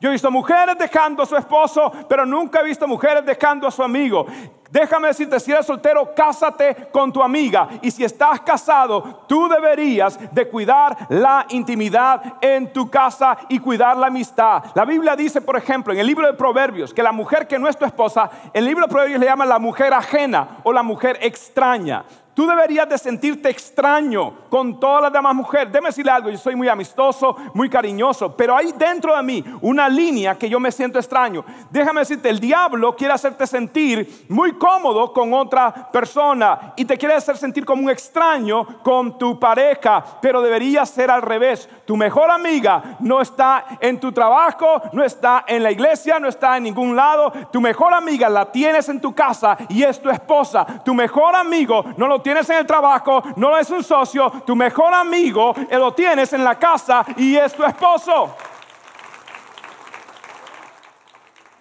Yo 0.01 0.09
he 0.09 0.13
visto 0.13 0.31
mujeres 0.31 0.75
dejando 0.79 1.21
a 1.21 1.27
su 1.27 1.35
esposo, 1.37 1.91
pero 2.09 2.25
nunca 2.25 2.59
he 2.59 2.63
visto 2.63 2.87
mujeres 2.87 3.23
dejando 3.23 3.67
a 3.67 3.71
su 3.71 3.83
amigo. 3.83 4.25
Déjame 4.71 5.09
decirte, 5.09 5.39
si 5.39 5.51
eres 5.51 5.67
soltero, 5.67 6.15
cásate 6.15 6.87
con 6.91 7.13
tu 7.13 7.21
amiga. 7.21 7.67
Y 7.83 7.91
si 7.91 8.03
estás 8.03 8.41
casado, 8.41 9.25
tú 9.27 9.47
deberías 9.47 10.17
de 10.33 10.47
cuidar 10.47 10.97
la 11.09 11.45
intimidad 11.49 12.37
en 12.41 12.73
tu 12.73 12.89
casa 12.89 13.37
y 13.47 13.59
cuidar 13.59 13.95
la 13.95 14.07
amistad. 14.07 14.63
La 14.73 14.85
Biblia 14.85 15.15
dice, 15.15 15.39
por 15.39 15.55
ejemplo, 15.55 15.93
en 15.93 15.99
el 15.99 16.07
libro 16.07 16.25
de 16.25 16.33
Proverbios, 16.33 16.95
que 16.95 17.03
la 17.03 17.11
mujer 17.11 17.47
que 17.47 17.59
no 17.59 17.67
es 17.67 17.77
tu 17.77 17.85
esposa, 17.85 18.31
el 18.53 18.65
libro 18.65 18.87
de 18.87 18.91
Proverbios 18.91 19.19
le 19.19 19.27
llama 19.27 19.45
la 19.45 19.59
mujer 19.59 19.93
ajena 19.93 20.61
o 20.63 20.73
la 20.73 20.81
mujer 20.81 21.19
extraña. 21.21 22.05
Tú 22.41 22.47
deberías 22.47 22.89
de 22.89 22.97
sentirte 22.97 23.51
extraño 23.51 24.33
con 24.49 24.79
todas 24.79 25.03
las 25.03 25.13
demás 25.13 25.35
mujeres. 25.35 25.71
Déjame 25.71 25.89
decirle 25.89 26.11
algo, 26.11 26.31
yo 26.31 26.39
soy 26.39 26.55
muy 26.55 26.67
amistoso, 26.67 27.35
muy 27.53 27.69
cariñoso, 27.69 28.35
pero 28.35 28.57
hay 28.57 28.71
dentro 28.71 29.15
de 29.15 29.21
mí 29.21 29.45
una 29.61 29.87
línea 29.87 30.33
que 30.33 30.49
yo 30.49 30.59
me 30.59 30.71
siento 30.71 30.97
extraño. 30.97 31.45
Déjame 31.69 31.99
decirte, 31.99 32.31
el 32.31 32.39
diablo 32.39 32.95
quiere 32.95 33.13
hacerte 33.13 33.45
sentir 33.45 34.25
muy 34.27 34.53
cómodo 34.53 35.13
con 35.13 35.31
otra 35.35 35.91
persona 35.91 36.73
y 36.75 36.83
te 36.83 36.97
quiere 36.97 37.13
hacer 37.13 37.37
sentir 37.37 37.63
como 37.63 37.83
un 37.83 37.91
extraño 37.91 38.81
con 38.81 39.19
tu 39.19 39.39
pareja, 39.39 40.03
pero 40.19 40.41
debería 40.41 40.83
ser 40.87 41.11
al 41.11 41.21
revés. 41.21 41.69
Tu 41.85 41.95
mejor 41.95 42.31
amiga 42.31 42.97
no 43.01 43.21
está 43.21 43.65
en 43.79 43.99
tu 43.99 44.11
trabajo, 44.11 44.81
no 44.93 45.03
está 45.03 45.45
en 45.47 45.61
la 45.61 45.71
iglesia, 45.71 46.19
no 46.19 46.27
está 46.27 46.57
en 46.57 46.63
ningún 46.63 46.95
lado. 46.95 47.31
Tu 47.51 47.61
mejor 47.61 47.93
amiga 47.93 48.29
la 48.29 48.51
tienes 48.51 48.89
en 48.89 48.99
tu 48.99 49.13
casa 49.13 49.55
y 49.69 49.83
es 49.83 50.01
tu 50.01 50.09
esposa. 50.09 50.65
Tu 50.83 50.95
mejor 50.95 51.35
amigo 51.35 51.85
no 51.97 52.07
lo 52.07 52.19
tienes 52.31 52.49
en 52.49 52.59
el 52.59 52.65
trabajo, 52.65 53.21
no 53.35 53.57
es 53.57 53.69
un 53.69 53.83
socio, 53.83 54.31
tu 54.45 54.55
mejor 54.55 54.93
amigo 54.93 55.53
eh, 55.69 55.77
lo 55.77 55.93
tienes 55.93 56.31
en 56.31 56.45
la 56.45 56.57
casa 56.57 57.05
y 57.17 57.35
es 57.35 57.53
tu 57.53 57.61
esposo. 57.65 58.33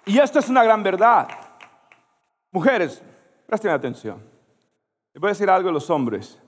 Y 0.07 0.17
esto 0.19 0.39
es 0.39 0.49
una 0.49 0.63
gran 0.63 0.81
verdad. 0.85 1.29
Mujeres, 2.53 3.03
presten 3.49 3.73
atención. 3.73 4.23
Les 5.13 5.21
voy 5.21 5.29
a 5.29 5.33
decir 5.33 5.51
algo 5.51 5.71
a 5.71 5.73
los 5.73 5.91
hombres. 5.91 6.41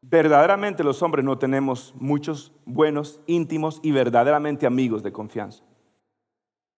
Verdaderamente 0.00 0.84
los 0.84 1.02
hombres 1.02 1.24
no 1.24 1.36
tenemos 1.36 1.94
muchos 1.96 2.52
buenos, 2.64 3.18
íntimos 3.26 3.80
y 3.82 3.90
verdaderamente 3.90 4.66
amigos 4.66 5.02
de 5.02 5.10
confianza. 5.10 5.64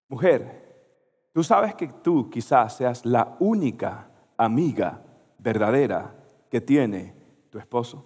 Mujer, 0.08 1.28
tú 1.34 1.44
sabes 1.44 1.74
que 1.74 1.88
tú 1.88 2.30
quizás 2.30 2.74
seas 2.78 3.04
la 3.04 3.36
única 3.38 4.08
amiga 4.38 5.02
verdadera 5.38 6.14
que 6.50 6.60
tiene 6.60 7.14
tu 7.50 7.58
esposo? 7.58 8.04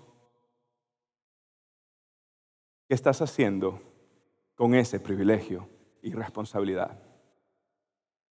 ¿Qué 2.89 2.95
estás 2.95 3.23
haciendo 3.23 3.81
con 4.55 4.75
ese 4.75 4.99
privilegio 5.01 5.69
y 6.03 6.13
responsabilidad? 6.13 6.99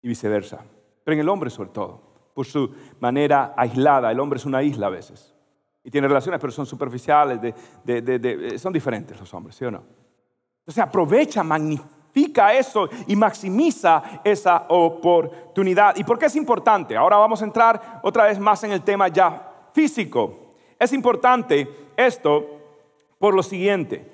Y 0.03 0.09
viceversa. 0.09 0.65
Pero 1.05 1.15
en 1.15 1.21
el 1.21 1.29
hombre 1.29 1.51
sobre 1.51 1.71
todo, 1.71 2.33
por 2.35 2.47
su 2.47 2.75
manera 3.01 3.55
aislada, 3.57 4.11
el 4.11 4.21
hombre 4.21 4.39
es 4.39 4.47
una 4.47 4.63
isla 4.63 4.89
a 4.89 4.91
veces. 4.91 5.35
Y 5.83 5.91
tiene 5.91 6.09
relaciones, 6.09 6.41
pero 6.41 6.53
son 6.53 6.67
superficiales, 6.67 7.55
son 8.61 8.73
diferentes 8.73 9.19
los 9.19 9.33
hombres, 9.33 9.57
¿sí 9.57 9.65
o 9.65 9.71
no? 9.71 9.83
Entonces 10.61 10.85
aprovecha, 10.85 11.43
magnifica 11.43 12.53
eso 12.53 12.89
y 13.07 13.17
maximiza 13.17 14.21
esa 14.23 14.67
oportunidad. 14.69 15.97
¿Y 15.97 16.05
por 16.05 16.19
qué 16.19 16.27
es 16.27 16.37
importante? 16.37 16.97
Ahora 16.97 17.17
vamos 17.17 17.41
a 17.41 17.45
entrar 17.45 18.01
otra 18.03 18.25
vez 18.25 18.39
más 18.39 18.63
en 18.65 18.73
el 18.73 18.83
tema 18.83 19.09
ya 19.09 19.48
físico. 19.73 20.55
Es 20.79 20.93
importante 20.93 21.69
esto 21.97 22.47
por 23.19 23.35
lo 23.35 23.43
siguiente, 23.43 24.11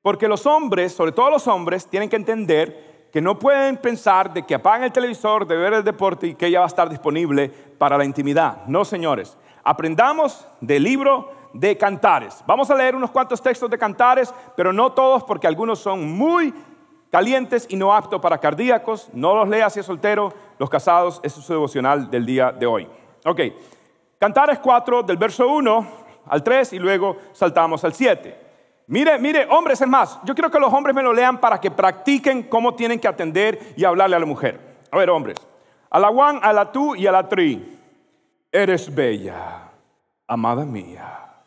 porque 0.00 0.28
los 0.28 0.46
hombres, 0.46 0.92
sobre 0.92 1.12
todo 1.12 1.30
los 1.30 1.46
hombres, 1.46 1.86
tienen 1.86 2.08
que 2.08 2.16
entender 2.16 3.08
que 3.12 3.20
no 3.20 3.38
pueden 3.38 3.76
pensar 3.76 4.32
de 4.32 4.44
que 4.46 4.54
apagan 4.54 4.84
el 4.84 4.92
televisor, 4.92 5.46
de 5.46 5.56
ver 5.56 5.74
el 5.74 5.84
deporte 5.84 6.28
y 6.28 6.34
que 6.34 6.46
ella 6.46 6.60
va 6.60 6.64
a 6.64 6.68
estar 6.68 6.88
disponible 6.88 7.50
para 7.76 7.98
la 7.98 8.06
intimidad. 8.06 8.64
No, 8.66 8.86
señores. 8.86 9.36
Aprendamos 9.62 10.46
del 10.60 10.82
libro 10.82 11.30
de 11.52 11.76
Cantares. 11.76 12.42
Vamos 12.46 12.70
a 12.70 12.74
leer 12.74 12.96
unos 12.96 13.10
cuantos 13.10 13.42
textos 13.42 13.68
de 13.68 13.76
Cantares, 13.76 14.32
pero 14.56 14.72
no 14.72 14.92
todos 14.92 15.24
porque 15.24 15.46
algunos 15.46 15.78
son 15.78 16.10
muy 16.10 16.54
calientes 17.10 17.66
y 17.68 17.76
no 17.76 17.94
aptos 17.94 18.20
para 18.20 18.38
cardíacos. 18.38 19.10
No 19.12 19.36
los 19.36 19.48
lea 19.48 19.68
si 19.68 19.80
es 19.80 19.86
soltero. 19.86 20.32
Los 20.58 20.70
casados, 20.70 21.20
es 21.22 21.34
su 21.34 21.52
devocional 21.52 22.10
del 22.10 22.24
día 22.24 22.50
de 22.50 22.66
hoy. 22.66 22.88
Ok. 23.26 23.40
Cantares 24.22 24.60
4, 24.60 25.02
del 25.02 25.16
verso 25.16 25.48
1 25.48 25.86
al 26.26 26.44
3 26.44 26.74
y 26.74 26.78
luego 26.78 27.16
saltamos 27.32 27.82
al 27.82 27.92
7. 27.92 28.38
Mire, 28.86 29.18
mire, 29.18 29.48
hombres, 29.50 29.80
es 29.80 29.88
más, 29.88 30.20
yo 30.22 30.32
quiero 30.32 30.48
que 30.48 30.60
los 30.60 30.72
hombres 30.72 30.94
me 30.94 31.02
lo 31.02 31.12
lean 31.12 31.40
para 31.40 31.60
que 31.60 31.72
practiquen 31.72 32.44
cómo 32.44 32.76
tienen 32.76 33.00
que 33.00 33.08
atender 33.08 33.74
y 33.76 33.84
hablarle 33.84 34.14
a 34.14 34.20
la 34.20 34.26
mujer. 34.26 34.78
A 34.92 34.96
ver, 34.96 35.10
hombres, 35.10 35.36
a 35.90 35.98
la 35.98 36.10
one, 36.10 36.38
a 36.40 36.52
la 36.52 36.70
tú 36.70 36.94
y 36.94 37.04
a 37.04 37.10
la 37.10 37.28
tri. 37.28 37.80
Eres 38.52 38.94
bella, 38.94 39.72
amada 40.28 40.64
mía. 40.64 41.42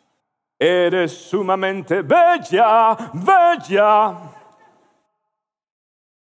Eres 0.58 1.16
sumamente 1.16 2.02
bella, 2.02 2.94
bella. 3.14 4.18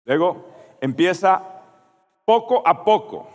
Luego 0.03 0.45
empieza 0.79 1.41
poco 2.23 2.61
a 2.63 2.83
poco. 2.83 3.27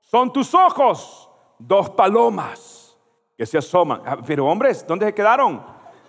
Son 0.00 0.32
tus 0.32 0.52
ojos 0.52 1.28
dos 1.66 1.90
palomas 1.90 2.96
que 3.36 3.46
se 3.46 3.58
asoman. 3.58 4.02
Ah, 4.04 4.18
pero 4.24 4.46
hombres, 4.46 4.86
¿dónde 4.86 5.06
se 5.06 5.14
quedaron? 5.14 5.64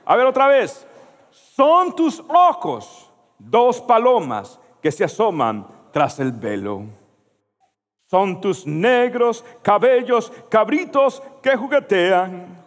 A 0.06 0.16
ver 0.16 0.26
otra 0.26 0.48
vez. 0.48 0.86
Son 1.30 1.96
tus 1.96 2.20
ojos 2.28 3.12
dos 3.38 3.82
palomas 3.82 4.60
que 4.82 4.92
se 4.92 5.04
asoman 5.04 5.68
tras 5.92 6.20
el 6.20 6.32
velo. 6.32 6.84
Son 8.06 8.40
tus 8.40 8.68
negros 8.68 9.44
cabellos 9.62 10.32
cabritos 10.50 11.22
que 11.42 11.56
juguetean. 11.56 12.64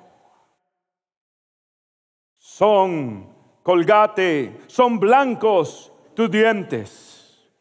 Son, 2.39 3.29
colgate, 3.63 4.63
son 4.67 4.99
blancos 4.99 5.93
tus 6.15 6.31
dientes. 6.31 7.53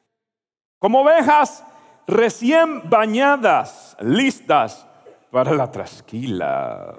Como 0.79 1.01
ovejas 1.01 1.63
recién 2.07 2.89
bañadas, 2.89 3.97
listas 3.99 4.87
para 5.35 5.53
la 5.53 5.69
trasquila. 5.69 6.97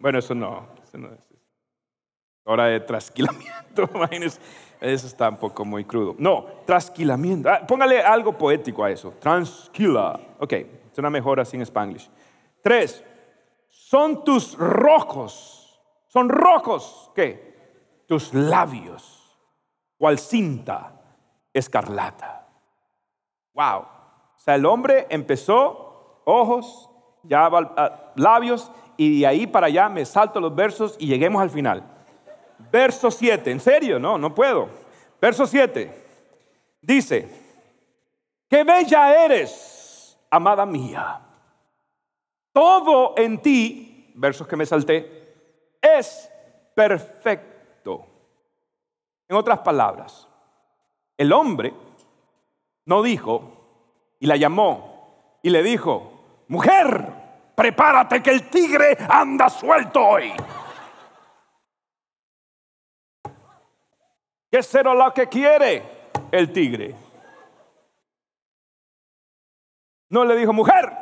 Bueno, 0.00 0.18
eso 0.18 0.34
no, 0.34 0.70
eso 0.82 0.98
no. 0.98 1.08
Hora 2.42 2.64
de 2.64 2.80
trasquilamiento, 2.80 3.88
imagínense. 3.94 4.40
Eso 4.80 5.06
está 5.06 5.28
un 5.28 5.36
poco 5.36 5.64
muy 5.64 5.84
crudo. 5.84 6.16
No, 6.18 6.46
trasquilamiento. 6.64 7.48
Ah, 7.48 7.64
póngale 7.64 8.02
algo 8.02 8.36
poético 8.36 8.82
a 8.82 8.90
eso. 8.90 9.14
Transquila. 9.20 10.18
Ok, 10.40 10.52
es 10.52 10.98
una 10.98 11.10
mejor 11.10 11.38
así 11.38 11.54
en 11.54 11.62
Spanglish. 11.62 12.10
Tres, 12.60 13.04
son 13.68 14.24
tus 14.24 14.58
rojos. 14.58 15.80
Son 16.08 16.28
rojos, 16.28 17.12
¿qué? 17.14 18.02
Tus 18.08 18.34
labios. 18.34 19.38
Cual 19.96 20.18
cinta 20.18 20.92
escarlata. 21.52 22.48
Wow. 23.54 23.78
O 23.78 24.38
sea, 24.38 24.56
el 24.56 24.66
hombre 24.66 25.06
empezó 25.08 26.22
ojos, 26.24 26.90
ya 27.28 27.50
labios 28.16 28.70
y 28.96 29.20
de 29.20 29.26
ahí 29.26 29.46
para 29.46 29.66
allá 29.66 29.88
me 29.88 30.04
salto 30.04 30.40
los 30.40 30.54
versos 30.54 30.96
y 30.98 31.06
lleguemos 31.06 31.42
al 31.42 31.50
final. 31.50 31.82
Verso 32.70 33.10
7, 33.10 33.50
en 33.50 33.60
serio, 33.60 33.98
no, 33.98 34.18
no 34.18 34.34
puedo. 34.34 34.68
Verso 35.20 35.46
7 35.46 36.04
dice, 36.80 37.28
qué 38.48 38.64
bella 38.64 39.24
eres, 39.24 40.18
amada 40.30 40.64
mía. 40.64 41.20
Todo 42.52 43.14
en 43.16 43.42
ti, 43.42 44.12
versos 44.14 44.46
que 44.46 44.56
me 44.56 44.64
salté, 44.64 45.78
es 45.82 46.30
perfecto. 46.74 48.06
En 49.28 49.36
otras 49.36 49.58
palabras, 49.58 50.28
el 51.18 51.32
hombre 51.32 51.74
no 52.84 53.02
dijo 53.02 54.14
y 54.20 54.26
la 54.26 54.36
llamó 54.36 55.38
y 55.42 55.50
le 55.50 55.62
dijo, 55.62 56.44
mujer, 56.48 57.12
prepárate 57.56 58.22
que 58.22 58.30
el 58.30 58.48
tigre 58.48 58.96
anda 59.08 59.48
suelto 59.48 60.00
hoy. 60.00 60.32
¿Qué 64.50 64.62
será 64.62 64.94
lo 64.94 65.12
que 65.12 65.26
quiere 65.26 65.82
el 66.30 66.52
tigre? 66.52 66.94
No 70.10 70.24
le 70.24 70.36
dijo, 70.36 70.52
mujer, 70.52 70.92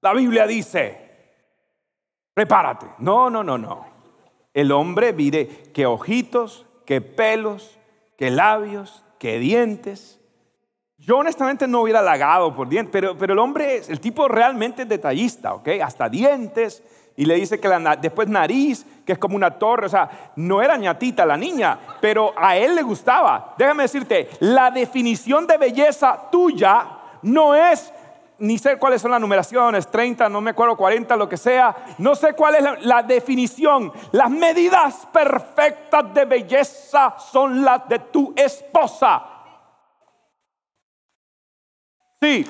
la 0.00 0.12
Biblia 0.12 0.46
dice, 0.46 1.10
prepárate. 2.34 2.86
No, 2.98 3.30
no, 3.30 3.44
no, 3.44 3.56
no. 3.56 3.86
El 4.52 4.72
hombre 4.72 5.12
mire 5.12 5.46
qué 5.72 5.86
ojitos, 5.86 6.66
qué 6.84 7.00
pelos, 7.00 7.78
qué 8.18 8.30
labios, 8.30 9.04
qué 9.18 9.38
dientes, 9.38 10.19
yo 11.00 11.18
honestamente 11.18 11.66
no 11.66 11.80
hubiera 11.80 12.00
halagado 12.00 12.54
por 12.54 12.68
dientes, 12.68 12.92
pero, 12.92 13.16
pero 13.16 13.32
el 13.32 13.38
hombre, 13.38 13.82
el 13.88 14.00
tipo 14.00 14.28
realmente 14.28 14.82
es 14.82 14.88
detallista, 14.88 15.54
¿ok? 15.54 15.68
Hasta 15.82 16.08
dientes, 16.08 16.82
y 17.16 17.24
le 17.24 17.34
dice 17.34 17.58
que 17.58 17.68
después 18.00 18.28
nariz, 18.28 18.86
que 19.04 19.12
es 19.12 19.18
como 19.18 19.36
una 19.36 19.58
torre, 19.58 19.86
o 19.86 19.88
sea, 19.90 20.32
no 20.36 20.62
era 20.62 20.76
ñatita 20.76 21.26
la 21.26 21.36
niña, 21.36 21.78
pero 22.00 22.32
a 22.36 22.56
él 22.56 22.74
le 22.74 22.82
gustaba. 22.82 23.54
Déjame 23.58 23.82
decirte, 23.84 24.30
la 24.40 24.70
definición 24.70 25.46
de 25.46 25.58
belleza 25.58 26.28
tuya 26.30 26.86
no 27.22 27.54
es, 27.54 27.92
ni 28.38 28.58
sé 28.58 28.76
cuáles 28.78 29.02
son 29.02 29.10
las 29.10 29.20
numeraciones, 29.20 29.90
30, 29.90 30.28
no 30.28 30.40
me 30.40 30.50
acuerdo, 30.50 30.76
40, 30.76 31.16
lo 31.16 31.28
que 31.28 31.36
sea, 31.36 31.76
no 31.98 32.14
sé 32.14 32.32
cuál 32.34 32.54
es 32.54 32.84
la 32.86 33.02
definición. 33.02 33.92
Las 34.12 34.30
medidas 34.30 35.06
perfectas 35.12 36.14
de 36.14 36.24
belleza 36.24 37.16
son 37.18 37.62
las 37.62 37.88
de 37.88 37.98
tu 37.98 38.32
esposa. 38.36 39.39
Sí. 42.20 42.46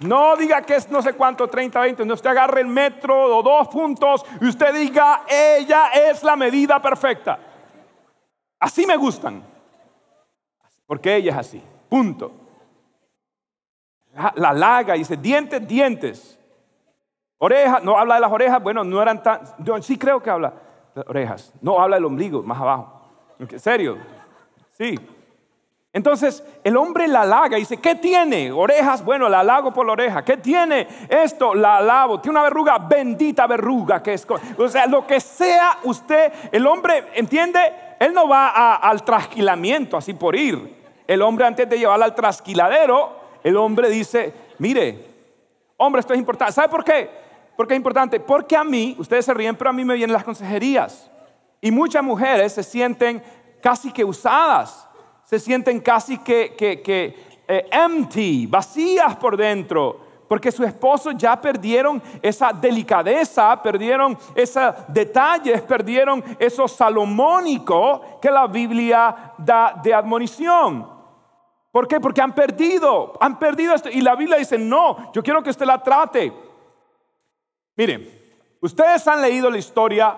No 0.00 0.36
diga 0.36 0.62
que 0.62 0.76
es 0.76 0.90
no 0.90 1.02
sé 1.02 1.12
cuánto, 1.12 1.48
30, 1.48 1.80
20. 1.80 2.04
No 2.06 2.14
usted 2.14 2.30
agarre 2.30 2.62
el 2.62 2.66
metro 2.66 3.36
o 3.36 3.42
dos 3.42 3.68
puntos 3.68 4.24
y 4.40 4.48
usted 4.48 4.72
diga, 4.74 5.24
ella 5.28 5.88
es 5.88 6.22
la 6.22 6.36
medida 6.36 6.80
perfecta. 6.80 7.38
Así 8.58 8.86
me 8.86 8.96
gustan. 8.96 9.42
Porque 10.86 11.16
ella 11.16 11.32
es 11.32 11.38
así. 11.38 11.62
Punto. 11.88 12.32
La, 14.14 14.32
la 14.36 14.52
laga, 14.52 14.94
dice, 14.94 15.16
dientes, 15.16 15.66
dientes. 15.66 16.38
Orejas, 17.38 17.82
no 17.82 17.98
habla 17.98 18.16
de 18.16 18.20
las 18.20 18.32
orejas, 18.32 18.62
bueno, 18.62 18.84
no 18.84 19.00
eran 19.00 19.22
tan, 19.22 19.40
sí 19.82 19.96
creo 19.96 20.22
que 20.22 20.28
habla 20.28 20.52
de 20.94 21.00
orejas, 21.06 21.54
no 21.62 21.80
habla 21.80 21.96
del 21.96 22.04
ombligo, 22.04 22.42
más 22.42 22.60
abajo. 22.60 23.00
¿En 23.38 23.58
serio? 23.58 23.96
Sí. 24.76 24.98
Entonces 25.92 26.44
el 26.62 26.76
hombre 26.76 27.08
la 27.08 27.22
halaga 27.22 27.56
y 27.56 27.62
dice, 27.62 27.78
¿qué 27.78 27.96
tiene? 27.96 28.52
Orejas, 28.52 29.04
bueno, 29.04 29.28
la 29.28 29.40
halago 29.40 29.72
por 29.72 29.84
la 29.84 29.92
oreja. 29.92 30.24
¿Qué 30.24 30.36
tiene? 30.36 30.86
Esto, 31.08 31.54
la 31.54 31.78
alabo. 31.78 32.20
Tiene 32.20 32.38
una 32.38 32.44
verruga, 32.44 32.78
bendita 32.78 33.46
verruga 33.48 34.00
que 34.02 34.14
es. 34.14 34.26
O 34.56 34.68
sea, 34.68 34.86
lo 34.86 35.04
que 35.06 35.18
sea 35.18 35.78
usted, 35.82 36.32
el 36.52 36.66
hombre, 36.66 37.08
¿entiende? 37.14 37.58
Él 37.98 38.14
no 38.14 38.28
va 38.28 38.76
al 38.76 39.02
trasquilamiento 39.02 39.96
así 39.96 40.14
por 40.14 40.36
ir. 40.36 40.78
El 41.08 41.22
hombre 41.22 41.44
antes 41.44 41.68
de 41.68 41.78
llevarla 41.78 42.04
al 42.04 42.14
trasquiladero, 42.14 43.18
el 43.42 43.56
hombre 43.56 43.90
dice, 43.90 44.32
mire, 44.58 45.06
hombre, 45.76 46.00
esto 46.00 46.12
es 46.12 46.20
importante. 46.20 46.52
¿Sabe 46.52 46.68
por 46.68 46.84
qué? 46.84 47.10
Porque 47.56 47.74
es 47.74 47.78
importante. 47.78 48.20
Porque 48.20 48.56
a 48.56 48.62
mí, 48.62 48.94
ustedes 48.96 49.24
se 49.24 49.34
ríen, 49.34 49.56
pero 49.56 49.70
a 49.70 49.72
mí 49.72 49.84
me 49.84 49.94
vienen 49.94 50.14
las 50.14 50.22
consejerías. 50.22 51.10
Y 51.60 51.72
muchas 51.72 52.04
mujeres 52.04 52.52
se 52.52 52.62
sienten 52.62 53.20
casi 53.60 53.92
que 53.92 54.04
usadas 54.04 54.86
se 55.30 55.38
sienten 55.38 55.78
casi 55.78 56.18
que, 56.18 56.56
eh, 57.46 57.68
empty, 57.70 58.48
vacías 58.48 59.14
por 59.14 59.36
dentro, 59.36 60.00
porque 60.26 60.50
su 60.50 60.64
esposo 60.64 61.12
ya 61.12 61.40
perdieron 61.40 62.02
esa 62.20 62.52
delicadeza, 62.52 63.62
perdieron 63.62 64.18
esos 64.34 64.74
detalles, 64.88 65.62
perdieron 65.62 66.24
eso 66.36 66.66
salomónico 66.66 68.18
que 68.20 68.28
la 68.28 68.48
Biblia 68.48 69.34
da 69.38 69.80
de 69.80 69.94
admonición. 69.94 70.88
¿Por 71.70 71.86
qué? 71.86 72.00
Porque 72.00 72.20
han 72.20 72.34
perdido, 72.34 73.12
han 73.20 73.38
perdido 73.38 73.72
esto. 73.72 73.88
Y 73.88 74.00
la 74.00 74.16
Biblia 74.16 74.36
dice, 74.36 74.58
no, 74.58 75.12
yo 75.12 75.22
quiero 75.22 75.44
que 75.44 75.50
usted 75.50 75.64
la 75.64 75.80
trate. 75.80 76.32
Miren, 77.76 78.10
ustedes 78.60 79.06
han 79.06 79.22
leído 79.22 79.48
la 79.48 79.58
historia 79.58 80.16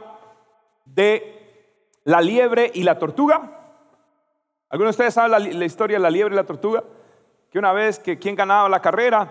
de 0.86 2.00
la 2.04 2.22
liebre 2.22 2.70
y 2.72 2.82
la 2.82 2.98
tortuga. 2.98 3.58
¿Algunos 4.72 4.96
de 4.96 5.02
ustedes 5.02 5.12
saben 5.12 5.58
la, 5.58 5.64
historia 5.66 5.98
de 5.98 6.02
la 6.02 6.08
liebre 6.08 6.34
y 6.34 6.36
la 6.36 6.44
tortuga? 6.44 6.82
Que 7.50 7.58
una 7.58 7.74
vez 7.74 7.98
que 7.98 8.18
quien 8.18 8.34
ganaba 8.34 8.70
la 8.70 8.80
carrera, 8.80 9.30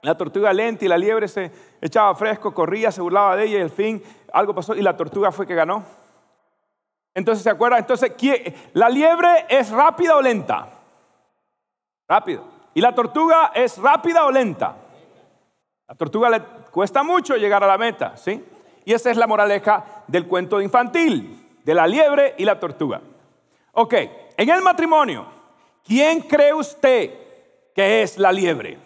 la 0.00 0.16
tortuga 0.16 0.52
lenta 0.52 0.84
y 0.84 0.88
la 0.88 0.96
liebre 0.96 1.26
se 1.26 1.50
echaba 1.80 2.14
fresco, 2.14 2.54
corría, 2.54 2.92
se 2.92 3.00
burlaba 3.00 3.34
de 3.34 3.46
ella 3.46 3.58
y 3.58 3.62
al 3.62 3.70
fin 3.70 4.00
algo 4.32 4.54
pasó 4.54 4.76
y 4.76 4.82
la 4.82 4.96
tortuga 4.96 5.32
fue 5.32 5.44
que 5.44 5.56
ganó. 5.56 5.82
Entonces, 7.14 7.42
¿se 7.42 7.50
acuerdan? 7.50 7.80
Entonces, 7.80 8.12
¿la 8.74 8.88
liebre 8.88 9.46
es 9.48 9.70
rápida 9.70 10.14
o 10.16 10.22
lenta? 10.22 10.68
Rápido. 12.06 12.44
¿Y 12.72 12.80
la 12.80 12.94
tortuga 12.94 13.50
es 13.56 13.78
rápida 13.78 14.24
o 14.24 14.30
lenta? 14.30 14.76
La 15.88 15.96
tortuga 15.96 16.30
le 16.30 16.42
cuesta 16.70 17.02
mucho 17.02 17.34
llegar 17.34 17.64
a 17.64 17.66
la 17.66 17.76
meta, 17.76 18.16
¿sí? 18.16 18.44
Y 18.84 18.92
esa 18.92 19.10
es 19.10 19.16
la 19.16 19.26
moraleja 19.26 20.04
del 20.06 20.28
cuento 20.28 20.60
infantil, 20.60 21.44
de 21.64 21.74
la 21.74 21.88
liebre 21.88 22.36
y 22.38 22.44
la 22.44 22.60
tortuga. 22.60 23.00
Ok, 23.72 23.94
en 24.36 24.50
el 24.50 24.62
matrimonio, 24.62 25.26
¿quién 25.84 26.20
cree 26.20 26.52
usted 26.52 27.72
que 27.74 28.02
es 28.02 28.18
la 28.18 28.32
liebre? 28.32 28.78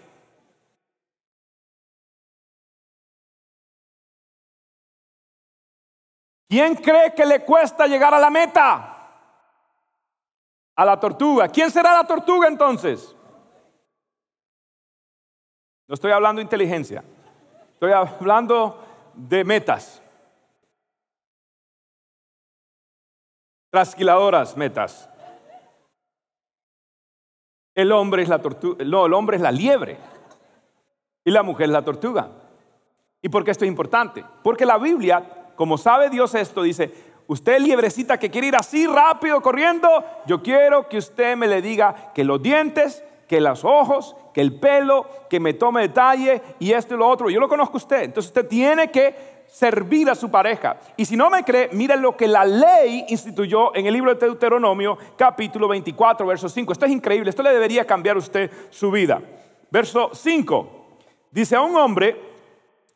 ¿Quién 6.48 6.74
cree 6.74 7.14
que 7.14 7.24
le 7.24 7.44
cuesta 7.44 7.86
llegar 7.86 8.12
a 8.12 8.18
la 8.18 8.28
meta? 8.28 8.96
A 10.74 10.84
la 10.84 10.98
tortuga. 10.98 11.48
¿Quién 11.48 11.70
será 11.70 11.94
la 11.94 12.04
tortuga 12.04 12.48
entonces? 12.48 13.14
No 15.86 15.94
estoy 15.94 16.10
hablando 16.10 16.40
de 16.40 16.44
inteligencia, 16.44 17.04
estoy 17.72 17.92
hablando 17.92 18.80
de 19.14 19.44
metas. 19.44 20.02
Trasquiladoras 23.70 24.56
metas. 24.56 25.08
El 27.80 27.92
hombre 27.92 28.22
es 28.22 28.28
la 28.28 28.42
tortuga, 28.42 28.84
no, 28.84 29.06
el 29.06 29.14
hombre 29.14 29.38
es 29.38 29.42
la 29.42 29.50
liebre 29.50 29.96
y 31.24 31.30
la 31.30 31.42
mujer 31.42 31.64
es 31.64 31.72
la 31.72 31.82
tortuga. 31.82 32.28
¿Y 33.22 33.30
por 33.30 33.42
qué 33.42 33.52
esto 33.52 33.64
es 33.64 33.70
importante? 33.70 34.22
Porque 34.42 34.66
la 34.66 34.76
Biblia, 34.76 35.46
como 35.56 35.78
sabe 35.78 36.10
Dios 36.10 36.34
esto, 36.34 36.62
dice, 36.62 36.92
usted 37.26 37.58
liebrecita 37.58 38.18
que 38.18 38.30
quiere 38.30 38.48
ir 38.48 38.56
así 38.56 38.86
rápido 38.86 39.40
corriendo, 39.40 39.88
yo 40.26 40.42
quiero 40.42 40.90
que 40.90 40.98
usted 40.98 41.38
me 41.38 41.46
le 41.46 41.62
diga 41.62 42.12
que 42.12 42.22
los 42.22 42.42
dientes, 42.42 43.02
que 43.26 43.40
los 43.40 43.64
ojos, 43.64 44.14
que 44.34 44.42
el 44.42 44.60
pelo, 44.60 45.06
que 45.30 45.40
me 45.40 45.54
tome 45.54 45.80
detalle 45.80 46.42
y 46.58 46.72
esto 46.72 46.96
y 46.96 46.98
lo 46.98 47.08
otro. 47.08 47.30
Yo 47.30 47.40
lo 47.40 47.48
conozco 47.48 47.76
a 47.76 47.78
usted, 47.78 48.02
entonces 48.02 48.28
usted 48.28 48.46
tiene 48.46 48.90
que 48.90 49.29
servir 49.50 50.08
a 50.08 50.14
su 50.14 50.30
pareja. 50.30 50.76
Y 50.96 51.04
si 51.04 51.16
no 51.16 51.28
me 51.28 51.42
cree, 51.44 51.70
mire 51.72 51.96
lo 51.96 52.16
que 52.16 52.28
la 52.28 52.44
ley 52.44 53.04
instituyó 53.08 53.74
en 53.74 53.86
el 53.86 53.92
libro 53.92 54.14
de 54.14 54.20
Deuteronomio, 54.20 54.96
capítulo 55.16 55.66
24, 55.68 56.26
verso 56.26 56.48
5. 56.48 56.72
Esto 56.72 56.86
es 56.86 56.92
increíble, 56.92 57.30
esto 57.30 57.42
le 57.42 57.50
debería 57.50 57.84
cambiar 57.84 58.16
a 58.16 58.20
usted 58.20 58.50
su 58.70 58.90
vida. 58.90 59.20
Verso 59.70 60.10
5. 60.14 60.86
Dice 61.32 61.56
a 61.56 61.62
un 61.62 61.76
hombre 61.76 62.16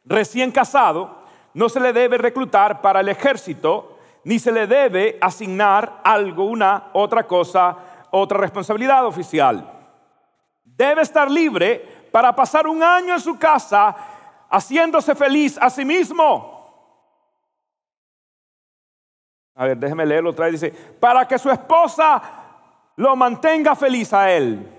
recién 0.05 0.53
casado, 0.53 1.23
no 1.55 1.69
se 1.69 1.81
le 1.81 1.93
debe 1.93 2.19
reclutar 2.19 2.81
para 2.81 3.01
el 3.01 3.09
ejército, 3.09 3.99
ni 4.23 4.39
se 4.39 4.53
le 4.53 4.67
debe 4.67 5.19
asignar 5.21 6.01
alguna 6.05 6.91
otra 6.93 7.27
cosa, 7.27 7.77
otra 8.11 8.39
responsabilidad 8.39 9.05
oficial. 9.07 9.71
Debe 10.65 11.03
estar 11.03 11.31
libre 11.31 12.05
para 12.11 12.35
pasar 12.35 12.67
un 12.67 12.83
año 12.83 13.15
en 13.15 13.21
su 13.21 13.39
casa 13.39 14.14
haciéndose 14.51 15.15
feliz 15.15 15.59
a 15.61 15.71
sí 15.71 15.85
mismo. 15.85 16.55
A 19.55 19.67
ver, 19.67 19.77
déjeme 19.77 20.05
leerlo 20.05 20.31
otra 20.31 20.47
vez. 20.47 20.61
Dice, 20.61 20.73
para 20.99 21.27
que 21.27 21.39
su 21.39 21.51
esposa 21.51 22.23
lo 22.97 23.15
mantenga 23.17 23.75
feliz 23.75 24.13
a 24.13 24.31
él. 24.31 24.71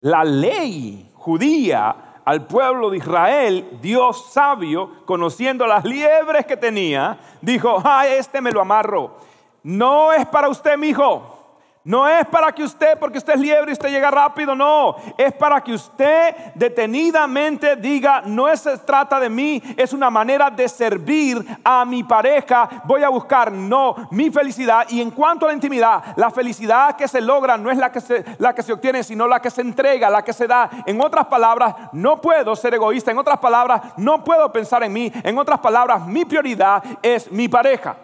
La 0.00 0.22
ley 0.22 1.10
judía 1.14 2.20
al 2.24 2.46
pueblo 2.46 2.90
de 2.90 2.98
Israel, 2.98 3.78
Dios 3.80 4.32
sabio, 4.32 5.04
conociendo 5.04 5.66
las 5.66 5.84
liebres 5.84 6.46
que 6.46 6.56
tenía, 6.56 7.18
dijo, 7.40 7.80
ah, 7.84 8.06
este 8.06 8.40
me 8.40 8.52
lo 8.52 8.60
amarro. 8.60 9.16
No 9.62 10.12
es 10.12 10.26
para 10.26 10.48
usted, 10.48 10.76
mi 10.76 10.88
hijo. 10.88 11.43
No 11.86 12.08
es 12.08 12.26
para 12.28 12.50
que 12.50 12.62
usted, 12.62 12.98
porque 12.98 13.18
usted 13.18 13.34
es 13.34 13.40
liebre 13.40 13.70
y 13.70 13.74
usted 13.74 13.90
llega 13.90 14.10
rápido, 14.10 14.54
no. 14.54 14.96
Es 15.18 15.34
para 15.34 15.62
que 15.62 15.74
usted 15.74 16.34
detenidamente 16.54 17.76
diga, 17.76 18.22
no 18.24 18.54
se 18.56 18.78
trata 18.78 19.20
de 19.20 19.28
mí, 19.28 19.62
es 19.76 19.92
una 19.92 20.08
manera 20.08 20.48
de 20.48 20.66
servir 20.66 21.44
a 21.62 21.84
mi 21.84 22.02
pareja. 22.02 22.82
Voy 22.84 23.02
a 23.02 23.10
buscar, 23.10 23.52
no, 23.52 24.08
mi 24.10 24.30
felicidad. 24.30 24.86
Y 24.88 25.02
en 25.02 25.10
cuanto 25.10 25.44
a 25.44 25.48
la 25.48 25.54
intimidad, 25.54 26.16
la 26.16 26.30
felicidad 26.30 26.96
que 26.96 27.06
se 27.06 27.20
logra 27.20 27.58
no 27.58 27.70
es 27.70 27.76
la 27.76 27.92
que 27.92 28.00
se, 28.00 28.24
la 28.38 28.54
que 28.54 28.62
se 28.62 28.72
obtiene, 28.72 29.02
sino 29.02 29.28
la 29.28 29.42
que 29.42 29.50
se 29.50 29.60
entrega, 29.60 30.08
la 30.08 30.24
que 30.24 30.32
se 30.32 30.46
da. 30.46 30.70
En 30.86 30.98
otras 31.02 31.26
palabras, 31.26 31.74
no 31.92 32.18
puedo 32.18 32.56
ser 32.56 32.72
egoísta. 32.72 33.10
En 33.10 33.18
otras 33.18 33.38
palabras, 33.38 33.82
no 33.98 34.24
puedo 34.24 34.50
pensar 34.50 34.82
en 34.84 34.92
mí. 34.94 35.12
En 35.22 35.36
otras 35.36 35.58
palabras, 35.58 36.06
mi 36.06 36.24
prioridad 36.24 36.82
es 37.02 37.30
mi 37.30 37.46
pareja. 37.46 37.94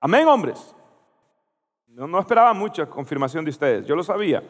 Amén, 0.00 0.26
hombres. 0.26 0.74
No, 1.90 2.20
esperaba 2.20 2.54
mucha 2.54 2.86
confirmación 2.86 3.44
de 3.44 3.50
ustedes, 3.50 3.86
yo 3.86 3.96
lo 3.96 4.02
sabía. 4.02 4.42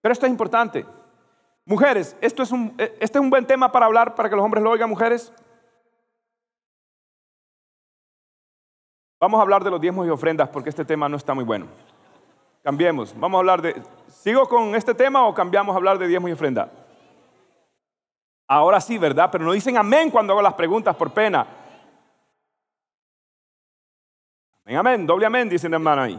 Pero 0.00 0.12
esto 0.12 0.26
es 0.26 0.30
importante. 0.30 0.84
Mujeres, 1.64 2.16
esto 2.20 2.42
es 2.42 2.50
un, 2.50 2.74
eh, 2.76 2.96
este 3.00 3.18
es 3.18 3.22
un 3.22 3.30
buen 3.30 3.46
tema 3.46 3.70
para 3.70 3.86
hablar, 3.86 4.14
para 4.14 4.28
que 4.28 4.36
los 4.36 4.44
hombres 4.44 4.62
lo 4.62 4.70
oigan, 4.70 4.90
mujeres. 4.90 5.32
Vamos 9.20 9.38
a 9.38 9.42
hablar 9.42 9.64
de 9.64 9.70
los 9.70 9.80
diezmos 9.80 10.06
y 10.06 10.10
ofrendas 10.10 10.48
porque 10.50 10.68
este 10.68 10.84
tema 10.84 11.08
no 11.08 11.16
está 11.16 11.32
muy 11.32 11.44
bueno. 11.44 11.66
Cambiemos. 12.62 13.18
Vamos 13.18 13.38
a 13.38 13.40
hablar 13.40 13.62
de... 13.62 13.80
¿Sigo 14.08 14.46
con 14.48 14.74
este 14.74 14.94
tema 14.94 15.26
o 15.26 15.32
cambiamos 15.32 15.72
a 15.74 15.76
hablar 15.76 15.98
de 15.98 16.08
diezmos 16.08 16.30
y 16.30 16.34
ofrenda? 16.34 16.70
Ahora 18.46 18.80
sí, 18.80 18.98
¿verdad? 18.98 19.30
Pero 19.32 19.44
no 19.44 19.52
dicen 19.52 19.78
amén 19.78 20.10
cuando 20.10 20.32
hago 20.32 20.42
las 20.42 20.54
preguntas 20.54 20.94
por 20.96 21.10
pena. 21.12 21.46
Amén, 24.66 25.06
doble 25.06 25.26
amén, 25.26 25.48
dicen 25.48 25.74
hermano 25.74 26.02
ahí. 26.02 26.18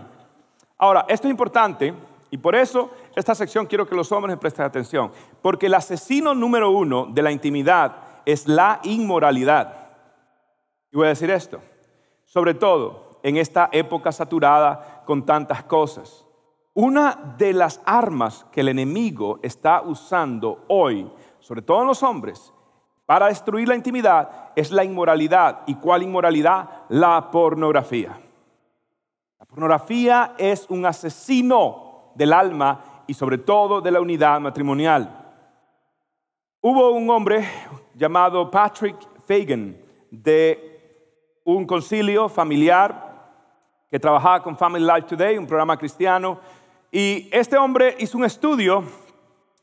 Ahora, 0.78 1.06
esto 1.10 1.28
es 1.28 1.32
importante 1.32 1.94
y 2.30 2.38
por 2.38 2.56
eso 2.56 2.92
esta 3.16 3.34
sección 3.34 3.66
quiero 3.66 3.88
que 3.88 3.96
los 3.96 4.12
hombres 4.12 4.38
presten 4.38 4.66
atención, 4.66 5.12
porque 5.42 5.66
el 5.66 5.74
asesino 5.74 6.36
número 6.36 6.70
uno 6.70 7.08
de 7.08 7.24
la 7.24 7.32
intimidad 7.32 7.96
es 8.24 8.48
la 8.48 8.82
inmoralidad. 8.84 9.74
Y 10.92 10.98
voy 10.98 11.08
a 11.08 11.10
decir 11.10 11.32
esto, 11.32 11.60
sobre 12.26 12.54
todo 12.54 13.20
en 13.24 13.38
esta 13.38 13.70
época 13.72 14.12
saturada 14.12 15.02
con 15.06 15.26
tantas 15.26 15.64
cosas. 15.64 16.22
una 16.78 17.36
de 17.38 17.54
las 17.54 17.82
armas 17.86 18.46
que 18.52 18.60
el 18.60 18.68
enemigo 18.68 19.40
está 19.42 19.82
usando 19.82 20.66
hoy, 20.68 21.10
sobre 21.40 21.62
todo 21.62 21.82
en 21.82 21.88
los 21.88 22.04
hombres, 22.04 22.52
para 23.06 23.28
destruir 23.28 23.70
la 23.70 23.76
intimidad 23.76 24.52
es 24.58 24.72
la 24.72 24.84
inmoralidad. 24.84 25.62
¿Y 25.68 25.76
cuál 25.76 26.04
inmoralidad? 26.04 26.84
La 26.90 27.32
pornografía. 27.32 28.20
Pornografía 29.56 30.36
es 30.38 30.66
un 30.68 30.86
asesino 30.86 32.12
del 32.14 32.34
alma 32.34 33.04
y 33.08 33.14
sobre 33.14 33.38
todo 33.38 33.80
de 33.80 33.90
la 33.90 34.02
unidad 34.02 34.42
matrimonial. 34.42 35.10
Hubo 36.60 36.92
un 36.92 37.10
hombre 37.10 37.48
llamado 37.94 38.52
Patrick 38.52 38.98
Fagan 39.26 39.78
de 40.12 41.40
un 41.46 41.66
concilio 41.66 42.28
familiar 42.28 43.32
que 43.90 43.98
trabajaba 43.98 44.44
con 44.44 44.58
Family 44.58 44.86
Life 44.86 45.04
Today, 45.04 45.38
un 45.38 45.48
programa 45.48 45.78
cristiano, 45.78 46.38
y 46.92 47.30
este 47.32 47.58
hombre 47.58 47.96
hizo 48.00 48.18
un 48.18 48.26
estudio 48.26 48.84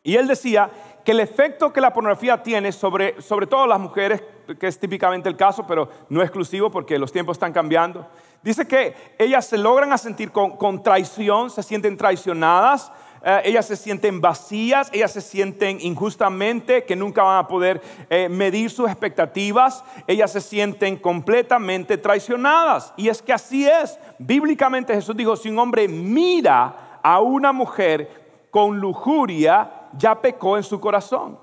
y 0.03 0.17
él 0.17 0.27
decía 0.27 0.71
que 1.05 1.13
el 1.13 1.21
efecto 1.21 1.71
que 1.71 1.83
la 1.83 1.93
pornografía 1.93 2.43
tiene 2.43 2.73
sobre, 2.73 3.21
sobre 3.21 3.47
todo 3.47 3.67
las 3.67 3.79
mujeres, 3.79 4.23
que 4.59 4.69
es 4.69 4.79
típicamente 4.79 5.29
el 5.29 5.37
caso, 5.37 5.67
pero 5.67 5.89
no 6.09 6.23
exclusivo 6.23 6.71
porque 6.71 6.99
los 6.99 7.13
tiempos 7.13 7.37
están 7.37 7.53
cambiando, 7.53 8.07
dice 8.43 8.67
que 8.67 8.95
ellas 9.19 9.47
se 9.47 9.59
logran 9.59 9.93
a 9.93 9.99
sentir 9.99 10.31
con, 10.31 10.83
traición, 10.83 11.51
se 11.51 11.63
sienten 11.63 11.97
traicionadas, 11.97 12.93
eh, 13.25 13.43
ellas 13.45 13.67
se 13.67 13.77
sienten 13.77 14.21
vacías, 14.21 14.91
ellas 14.93 15.13
se 15.13 15.21
sienten 15.21 15.79
injustamente, 15.81 16.85
que 16.85 16.97
nunca 16.97 17.23
van 17.23 17.39
a 17.39 17.47
poder 17.47 17.81
eh, 18.11 18.29
medir 18.29 18.71
sus 18.71 18.89
expectativas, 18.89 19.85
ellas 20.07 20.33
se 20.33 20.41
sienten 20.41 20.97
completamente 20.97 21.99
traicionadas. 21.99 22.93
Y 22.97 23.09
es 23.09 23.23
que 23.23 23.33
así 23.33 23.69
es. 23.69 23.99
Bíblicamente 24.19 24.95
Jesús 24.95 25.17
dijo, 25.17 25.37
si 25.37 25.49
un 25.49 25.59
hombre 25.59 25.87
mira 25.87 27.01
a 27.03 27.21
una 27.21 27.53
mujer 27.53 28.49
con 28.51 28.79
lujuria, 28.79 29.89
ya 29.97 30.21
pecó 30.21 30.57
en 30.57 30.63
su 30.63 30.81
corazón, 30.81 31.39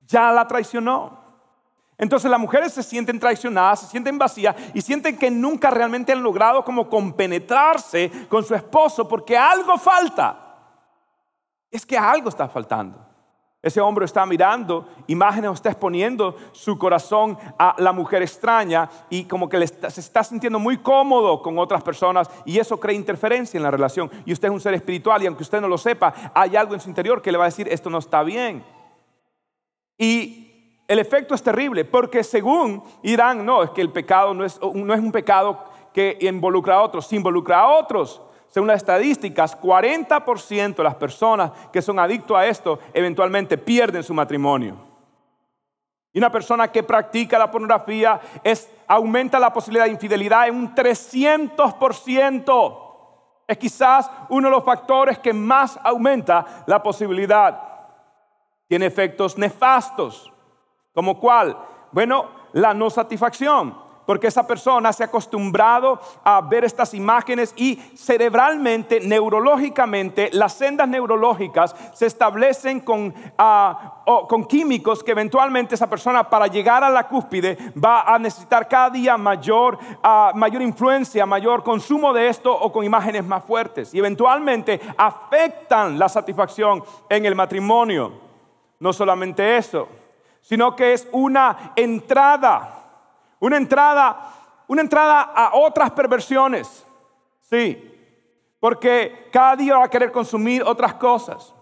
ya 0.00 0.30
la 0.32 0.46
traicionó. 0.46 1.23
Entonces 1.96 2.30
las 2.30 2.40
mujeres 2.40 2.72
se 2.72 2.82
sienten 2.82 3.20
traicionadas, 3.20 3.80
se 3.80 3.86
sienten 3.86 4.18
vacías 4.18 4.56
y 4.74 4.80
sienten 4.80 5.16
que 5.16 5.30
nunca 5.30 5.70
realmente 5.70 6.12
han 6.12 6.22
logrado 6.22 6.64
como 6.64 6.88
compenetrarse 6.88 8.10
con 8.28 8.44
su 8.44 8.54
esposo 8.54 9.06
porque 9.06 9.36
algo 9.36 9.78
falta 9.78 10.40
es 11.70 11.86
que 11.86 11.96
algo 11.96 12.28
está 12.28 12.48
faltando. 12.48 13.04
Ese 13.64 13.80
hombre 13.80 14.04
está 14.04 14.26
mirando 14.26 14.86
imágenes, 15.06 15.52
está 15.52 15.70
exponiendo 15.70 16.36
su 16.52 16.76
corazón 16.76 17.38
a 17.58 17.74
la 17.78 17.92
mujer 17.92 18.20
extraña 18.20 18.90
y 19.08 19.24
como 19.24 19.48
que 19.48 19.66
se 19.66 20.00
está 20.00 20.22
sintiendo 20.22 20.58
muy 20.58 20.76
cómodo 20.78 21.40
con 21.40 21.58
otras 21.58 21.82
personas 21.82 22.28
y 22.44 22.58
eso 22.58 22.78
crea 22.78 22.94
interferencia 22.94 23.56
en 23.56 23.62
la 23.62 23.70
relación. 23.70 24.10
Y 24.26 24.34
usted 24.34 24.48
es 24.48 24.54
un 24.54 24.60
ser 24.60 24.74
espiritual 24.74 25.22
y 25.22 25.26
aunque 25.26 25.44
usted 25.44 25.62
no 25.62 25.68
lo 25.68 25.78
sepa, 25.78 26.12
hay 26.34 26.56
algo 26.56 26.74
en 26.74 26.80
su 26.80 26.90
interior 26.90 27.22
que 27.22 27.32
le 27.32 27.38
va 27.38 27.44
a 27.44 27.48
decir 27.48 27.66
esto 27.70 27.88
no 27.88 27.98
está 27.98 28.22
bien. 28.22 28.62
Y 29.96 30.43
el 30.86 30.98
efecto 30.98 31.34
es 31.34 31.42
terrible 31.42 31.84
porque 31.84 32.22
según 32.22 32.82
Irán, 33.02 33.44
no, 33.44 33.62
es 33.62 33.70
que 33.70 33.80
el 33.80 33.90
pecado 33.90 34.34
no 34.34 34.44
es, 34.44 34.60
no 34.60 34.94
es 34.94 35.00
un 35.00 35.12
pecado 35.12 35.64
que 35.92 36.18
involucra 36.20 36.76
a 36.76 36.82
otros, 36.82 37.12
involucra 37.12 37.60
a 37.60 37.68
otros. 37.68 38.20
Según 38.48 38.68
las 38.68 38.76
estadísticas, 38.76 39.60
40% 39.60 40.76
de 40.76 40.84
las 40.84 40.94
personas 40.94 41.50
que 41.72 41.82
son 41.82 41.98
adictos 41.98 42.36
a 42.36 42.46
esto 42.46 42.78
eventualmente 42.92 43.58
pierden 43.58 44.02
su 44.02 44.14
matrimonio. 44.14 44.76
Y 46.12 46.18
una 46.18 46.30
persona 46.30 46.70
que 46.70 46.84
practica 46.84 47.38
la 47.38 47.50
pornografía 47.50 48.20
es, 48.44 48.70
aumenta 48.86 49.40
la 49.40 49.52
posibilidad 49.52 49.86
de 49.86 49.90
infidelidad 49.90 50.46
en 50.46 50.54
un 50.54 50.74
300%. 50.74 52.80
Es 53.48 53.58
quizás 53.58 54.08
uno 54.28 54.48
de 54.48 54.54
los 54.54 54.64
factores 54.64 55.18
que 55.18 55.32
más 55.32 55.78
aumenta 55.82 56.64
la 56.66 56.80
posibilidad. 56.80 57.60
Tiene 58.68 58.86
efectos 58.86 59.36
nefastos. 59.36 60.33
¿Como 60.94 61.18
cuál? 61.18 61.56
Bueno, 61.92 62.26
la 62.52 62.72
no 62.72 62.88
satisfacción 62.88 63.84
porque 64.06 64.26
esa 64.26 64.46
persona 64.46 64.92
se 64.92 65.02
ha 65.02 65.06
acostumbrado 65.06 66.00
a 66.22 66.40
ver 66.40 66.64
estas 66.64 66.94
imágenes 66.94 67.54
y 67.56 67.76
cerebralmente, 67.96 69.00
neurológicamente, 69.00 70.30
las 70.32 70.54
sendas 70.54 70.88
neurológicas 70.88 71.74
se 71.94 72.06
establecen 72.06 72.80
con, 72.80 73.14
ah, 73.38 74.02
con 74.28 74.44
químicos 74.44 75.02
que 75.02 75.12
eventualmente 75.12 75.74
esa 75.74 75.88
persona 75.88 76.28
para 76.28 76.46
llegar 76.46 76.84
a 76.84 76.90
la 76.90 77.08
cúspide 77.08 77.56
va 77.82 78.02
a 78.02 78.18
necesitar 78.18 78.68
cada 78.68 78.90
día 78.90 79.16
mayor, 79.16 79.78
ah, 80.02 80.32
mayor 80.34 80.62
influencia, 80.62 81.24
mayor 81.26 81.62
consumo 81.62 82.12
de 82.12 82.28
esto 82.28 82.52
o 82.52 82.72
con 82.72 82.84
imágenes 82.84 83.24
más 83.24 83.44
fuertes 83.44 83.94
y 83.94 83.98
eventualmente 83.98 84.80
afectan 84.96 85.98
la 85.98 86.08
satisfacción 86.08 86.82
en 87.08 87.24
el 87.24 87.34
matrimonio. 87.34 88.12
No 88.80 88.92
solamente 88.92 89.56
eso, 89.56 89.88
sino 90.44 90.76
que 90.76 90.92
es 90.92 91.08
una 91.10 91.72
entrada 91.74 92.74
una 93.44 93.58
entrada, 93.58 94.16
una 94.66 94.80
entrada 94.80 95.20
a 95.20 95.50
otras 95.54 95.90
perversiones. 95.90 96.82
Sí. 97.42 97.90
Porque 98.58 99.28
cada 99.30 99.54
día 99.54 99.76
va 99.76 99.84
a 99.84 99.90
querer 99.90 100.10
consumir 100.10 100.62
otras 100.62 100.94
cosas. 100.94 101.52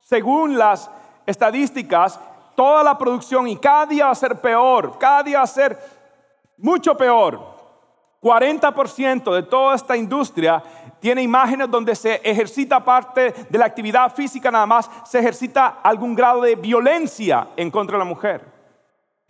Según 0.00 0.58
las 0.58 0.90
estadísticas, 1.24 2.20
toda 2.54 2.82
la 2.82 2.98
producción 2.98 3.48
y 3.48 3.56
cada 3.56 3.86
día 3.86 4.06
va 4.06 4.12
a 4.12 4.14
ser 4.14 4.38
peor, 4.42 4.98
cada 4.98 5.22
día 5.22 5.38
va 5.38 5.44
a 5.44 5.46
ser 5.46 5.78
mucho 6.58 6.94
peor. 6.94 7.51
40% 8.22 9.34
de 9.34 9.42
toda 9.42 9.74
esta 9.74 9.96
industria 9.96 10.62
tiene 11.00 11.22
imágenes 11.22 11.68
donde 11.68 11.96
se 11.96 12.20
ejercita 12.22 12.84
parte 12.84 13.34
de 13.50 13.58
la 13.58 13.64
actividad 13.64 14.14
física 14.14 14.50
nada 14.52 14.66
más, 14.66 14.88
se 15.04 15.18
ejercita 15.18 15.80
algún 15.82 16.14
grado 16.14 16.42
de 16.42 16.54
violencia 16.54 17.48
en 17.56 17.70
contra 17.72 17.94
de 17.94 18.04
la 18.04 18.08
mujer. 18.08 18.46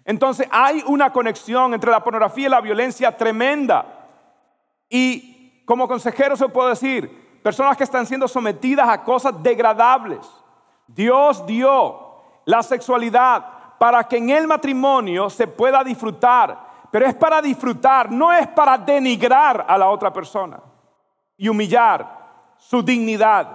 Entonces 0.05 0.47
hay 0.51 0.85
una 0.87 1.11
conexión 1.11 1.73
entre 1.73 1.91
la 1.91 2.05
pornografía 2.05 2.47
y 2.47 2.51
la 2.51 2.61
violencia 2.61 3.17
tremenda. 3.17 3.87
Y 4.91 5.63
como 5.65 5.89
consejero 5.89 6.37
se 6.37 6.49
puede 6.49 6.71
decir, 6.71 7.41
personas 7.43 7.77
que 7.79 7.85
están 7.85 8.07
siendo 8.07 8.29
sometidas 8.29 8.89
a 8.89 9.03
cosas 9.03 9.43
degradables. 9.43 10.29
Dios 10.87 11.47
dio 11.47 12.13
la 12.45 12.63
sexualidad 12.63 13.47
para 13.79 14.05
que 14.05 14.19
en 14.19 14.29
el 14.31 14.47
matrimonio 14.47 15.31
se 15.31 15.47
pueda 15.47 15.83
disfrutar, 15.83 16.72
pero 16.93 17.07
es 17.07 17.15
para 17.15 17.41
disfrutar, 17.41 18.13
no 18.13 18.31
es 18.31 18.47
para 18.49 18.77
denigrar 18.77 19.65
a 19.67 19.79
la 19.79 19.89
otra 19.89 20.13
persona 20.13 20.61
y 21.39 21.49
humillar 21.49 22.07
su 22.59 22.83
dignidad. 22.83 23.49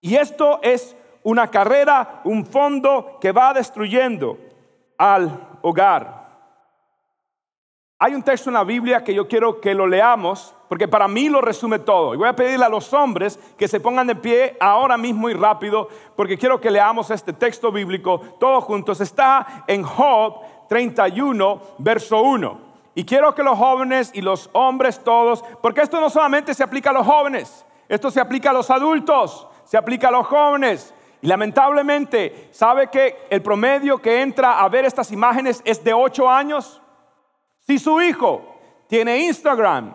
Y 0.00 0.14
esto 0.14 0.60
es 0.62 0.96
una 1.24 1.50
carrera, 1.50 2.20
un 2.22 2.46
fondo 2.46 3.18
que 3.20 3.32
va 3.32 3.52
destruyendo 3.52 4.38
al 4.96 5.44
hogar. 5.60 6.18
Hay 7.98 8.14
un 8.14 8.22
texto 8.22 8.48
en 8.48 8.54
la 8.54 8.62
Biblia 8.62 9.02
que 9.02 9.12
yo 9.12 9.26
quiero 9.26 9.60
que 9.60 9.74
lo 9.74 9.84
leamos, 9.84 10.54
porque 10.68 10.86
para 10.86 11.08
mí 11.08 11.28
lo 11.28 11.40
resume 11.40 11.80
todo. 11.80 12.14
Y 12.14 12.16
voy 12.16 12.28
a 12.28 12.36
pedirle 12.36 12.64
a 12.64 12.68
los 12.68 12.92
hombres 12.92 13.40
que 13.58 13.66
se 13.66 13.80
pongan 13.80 14.06
de 14.06 14.14
pie 14.14 14.56
ahora 14.60 14.96
mismo 14.96 15.28
y 15.28 15.34
rápido, 15.34 15.88
porque 16.14 16.38
quiero 16.38 16.60
que 16.60 16.70
leamos 16.70 17.10
este 17.10 17.32
texto 17.32 17.72
bíblico 17.72 18.20
todos 18.38 18.62
juntos. 18.62 19.00
Está 19.00 19.64
en 19.66 19.82
Job 19.82 20.42
31, 20.68 21.60
verso 21.78 22.22
1. 22.22 22.60
Y 22.94 23.04
quiero 23.04 23.34
que 23.34 23.42
los 23.42 23.58
jóvenes 23.58 24.10
y 24.14 24.20
los 24.20 24.50
hombres 24.52 25.02
todos, 25.02 25.44
porque 25.62 25.82
esto 25.82 26.00
no 26.00 26.10
solamente 26.10 26.54
se 26.54 26.64
aplica 26.64 26.90
a 26.90 26.94
los 26.94 27.06
jóvenes, 27.06 27.64
esto 27.88 28.10
se 28.10 28.20
aplica 28.20 28.50
a 28.50 28.52
los 28.52 28.70
adultos, 28.70 29.46
se 29.64 29.76
aplica 29.76 30.08
a 30.08 30.12
los 30.12 30.26
jóvenes, 30.26 30.94
y 31.20 31.26
lamentablemente, 31.26 32.48
¿sabe 32.52 32.88
que 32.88 33.26
el 33.30 33.42
promedio 33.42 33.98
que 33.98 34.22
entra 34.22 34.60
a 34.60 34.68
ver 34.68 34.84
estas 34.84 35.10
imágenes 35.10 35.60
es 35.64 35.82
de 35.82 35.92
8 35.92 36.30
años? 36.30 36.80
Si 37.60 37.78
su 37.78 38.00
hijo 38.00 38.40
tiene 38.86 39.18
Instagram, 39.18 39.94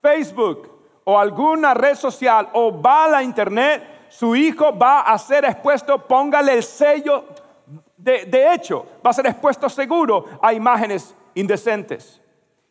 Facebook 0.00 0.70
o 1.04 1.18
alguna 1.18 1.74
red 1.74 1.94
social 1.94 2.48
o 2.54 2.80
va 2.80 3.04
a 3.04 3.08
la 3.08 3.22
internet, 3.22 4.06
su 4.08 4.34
hijo 4.34 4.76
va 4.76 5.02
a 5.02 5.18
ser 5.18 5.44
expuesto, 5.44 6.06
póngale 6.06 6.54
el 6.54 6.62
sello, 6.62 7.24
de, 8.02 8.54
hecho, 8.54 8.86
va 9.04 9.10
a 9.10 9.14
ser 9.14 9.26
expuesto 9.26 9.68
seguro 9.68 10.24
a 10.40 10.52
imágenes 10.52 11.14
indecentes. 11.34 12.20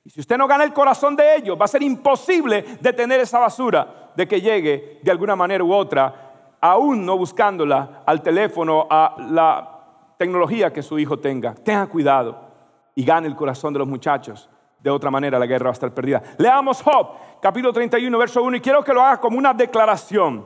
Y 0.04 0.10
si 0.10 0.20
usted 0.20 0.38
no 0.38 0.48
gana 0.48 0.64
el 0.64 0.74
corazón 0.74 1.16
de 1.16 1.36
ellos, 1.36 1.60
va 1.60 1.66
a 1.66 1.68
ser 1.70 1.84
imposible 1.84 2.66
detener 2.82 3.20
esa 3.20 3.40
basura 3.40 4.12
de 4.16 4.28
que 4.28 4.42
llegue 4.42 5.00
de 5.04 5.12
alguna 5.12 5.36
manera 5.36 5.64
u 5.64 5.74
otra 5.74 6.30
aún 6.62 7.06
no 7.06 7.18
buscándola 7.18 8.04
al 8.06 8.22
teléfono, 8.22 8.88
a 8.90 9.16
la 9.30 10.16
tecnología 10.18 10.74
que 10.74 10.84
su 10.84 11.00
hijo 11.00 11.18
tenga. 11.20 11.54
Tenga 11.54 11.88
cuidado 11.88 12.50
y 12.96 13.06
gane 13.06 13.28
el 13.28 13.36
corazón 13.36 13.74
de 13.74 13.80
los 13.80 13.88
muchachos. 13.88 14.50
De 14.80 14.90
otra 14.90 15.12
manera 15.12 15.40
la 15.40 15.46
guerra 15.46 15.66
va 15.66 15.70
a 15.72 15.74
estar 15.74 15.94
perdida. 15.94 16.22
Leamos 16.38 16.82
Job, 16.82 17.12
capítulo 17.42 17.72
31, 17.74 18.18
verso 18.18 18.42
1, 18.44 18.58
y 18.58 18.62
quiero 18.62 18.84
que 18.84 18.94
lo 18.94 19.02
haga 19.02 19.20
como 19.20 19.38
una 19.38 19.54
declaración. 19.54 20.46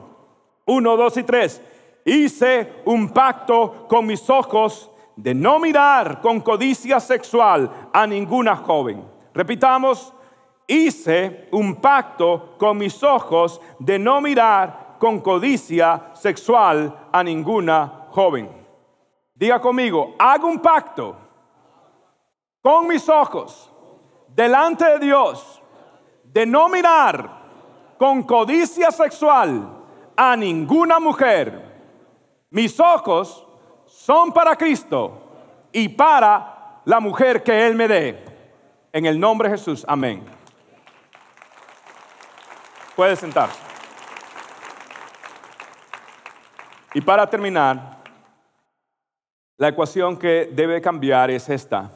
1, 0.66 0.96
2 0.96 1.16
y 1.18 1.22
3. 1.22 1.62
Hice 2.04 2.82
un 2.84 3.10
pacto 3.10 3.86
con 3.88 4.06
mis 4.06 4.28
ojos 4.28 4.90
de 5.16 5.34
no 5.34 5.58
mirar 5.58 6.20
con 6.20 6.40
codicia 6.40 7.00
sexual 7.00 7.70
a 7.92 8.06
ninguna 8.06 8.56
joven. 8.56 9.04
Repitamos, 9.32 10.12
hice 10.66 11.48
un 11.52 11.76
pacto 11.76 12.56
con 12.58 12.78
mis 12.78 13.02
ojos 13.02 13.60
de 13.78 13.98
no 13.98 14.20
mirar 14.20 14.96
con 14.98 15.20
codicia 15.20 16.10
sexual 16.14 17.08
a 17.12 17.22
ninguna 17.22 18.08
joven. 18.10 18.50
Diga 19.34 19.60
conmigo, 19.60 20.14
hago 20.18 20.46
un 20.46 20.60
pacto 20.60 21.16
con 22.62 22.86
mis 22.86 23.08
ojos 23.08 23.70
delante 24.28 24.84
de 24.84 24.98
Dios 24.98 25.62
de 26.22 26.46
no 26.46 26.68
mirar 26.68 27.42
con 27.98 28.22
codicia 28.24 28.90
sexual 28.90 29.68
a 30.16 30.36
ninguna 30.36 30.98
mujer. 30.98 31.63
Mis 32.54 32.78
ojos 32.78 33.44
son 33.84 34.32
para 34.32 34.54
Cristo 34.54 35.68
y 35.72 35.88
para 35.88 36.82
la 36.84 37.00
mujer 37.00 37.42
que 37.42 37.66
Él 37.66 37.74
me 37.74 37.88
dé. 37.88 38.24
En 38.92 39.06
el 39.06 39.18
nombre 39.18 39.48
de 39.48 39.58
Jesús, 39.58 39.84
amén. 39.88 40.24
Puede 42.94 43.16
sentarse. 43.16 43.58
Y 46.94 47.00
para 47.00 47.28
terminar, 47.28 47.98
la 49.56 49.70
ecuación 49.70 50.16
que 50.16 50.48
debe 50.52 50.80
cambiar 50.80 51.32
es 51.32 51.48
esta. 51.48 51.90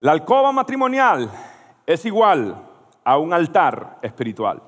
La 0.00 0.12
alcoba 0.12 0.52
matrimonial 0.52 1.30
es 1.86 2.04
igual 2.04 2.62
a 3.02 3.16
un 3.16 3.32
altar 3.32 4.00
espiritual. 4.02 4.62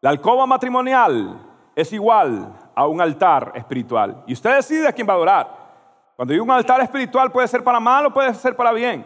La 0.00 0.08
alcoba 0.08 0.46
matrimonial 0.46 1.38
es 1.76 1.92
igual 1.92 2.63
a 2.74 2.86
un 2.86 3.00
altar 3.00 3.52
espiritual. 3.54 4.22
Y 4.26 4.32
usted 4.32 4.56
decide 4.56 4.88
a 4.88 4.92
quién 4.92 5.08
va 5.08 5.12
a 5.12 5.16
adorar. 5.16 5.64
Cuando 6.16 6.32
digo 6.32 6.44
un 6.44 6.50
altar 6.50 6.80
espiritual 6.80 7.30
puede 7.32 7.48
ser 7.48 7.62
para 7.64 7.80
mal 7.80 8.06
o 8.06 8.12
puede 8.12 8.32
ser 8.34 8.54
para 8.54 8.72
bien. 8.72 9.04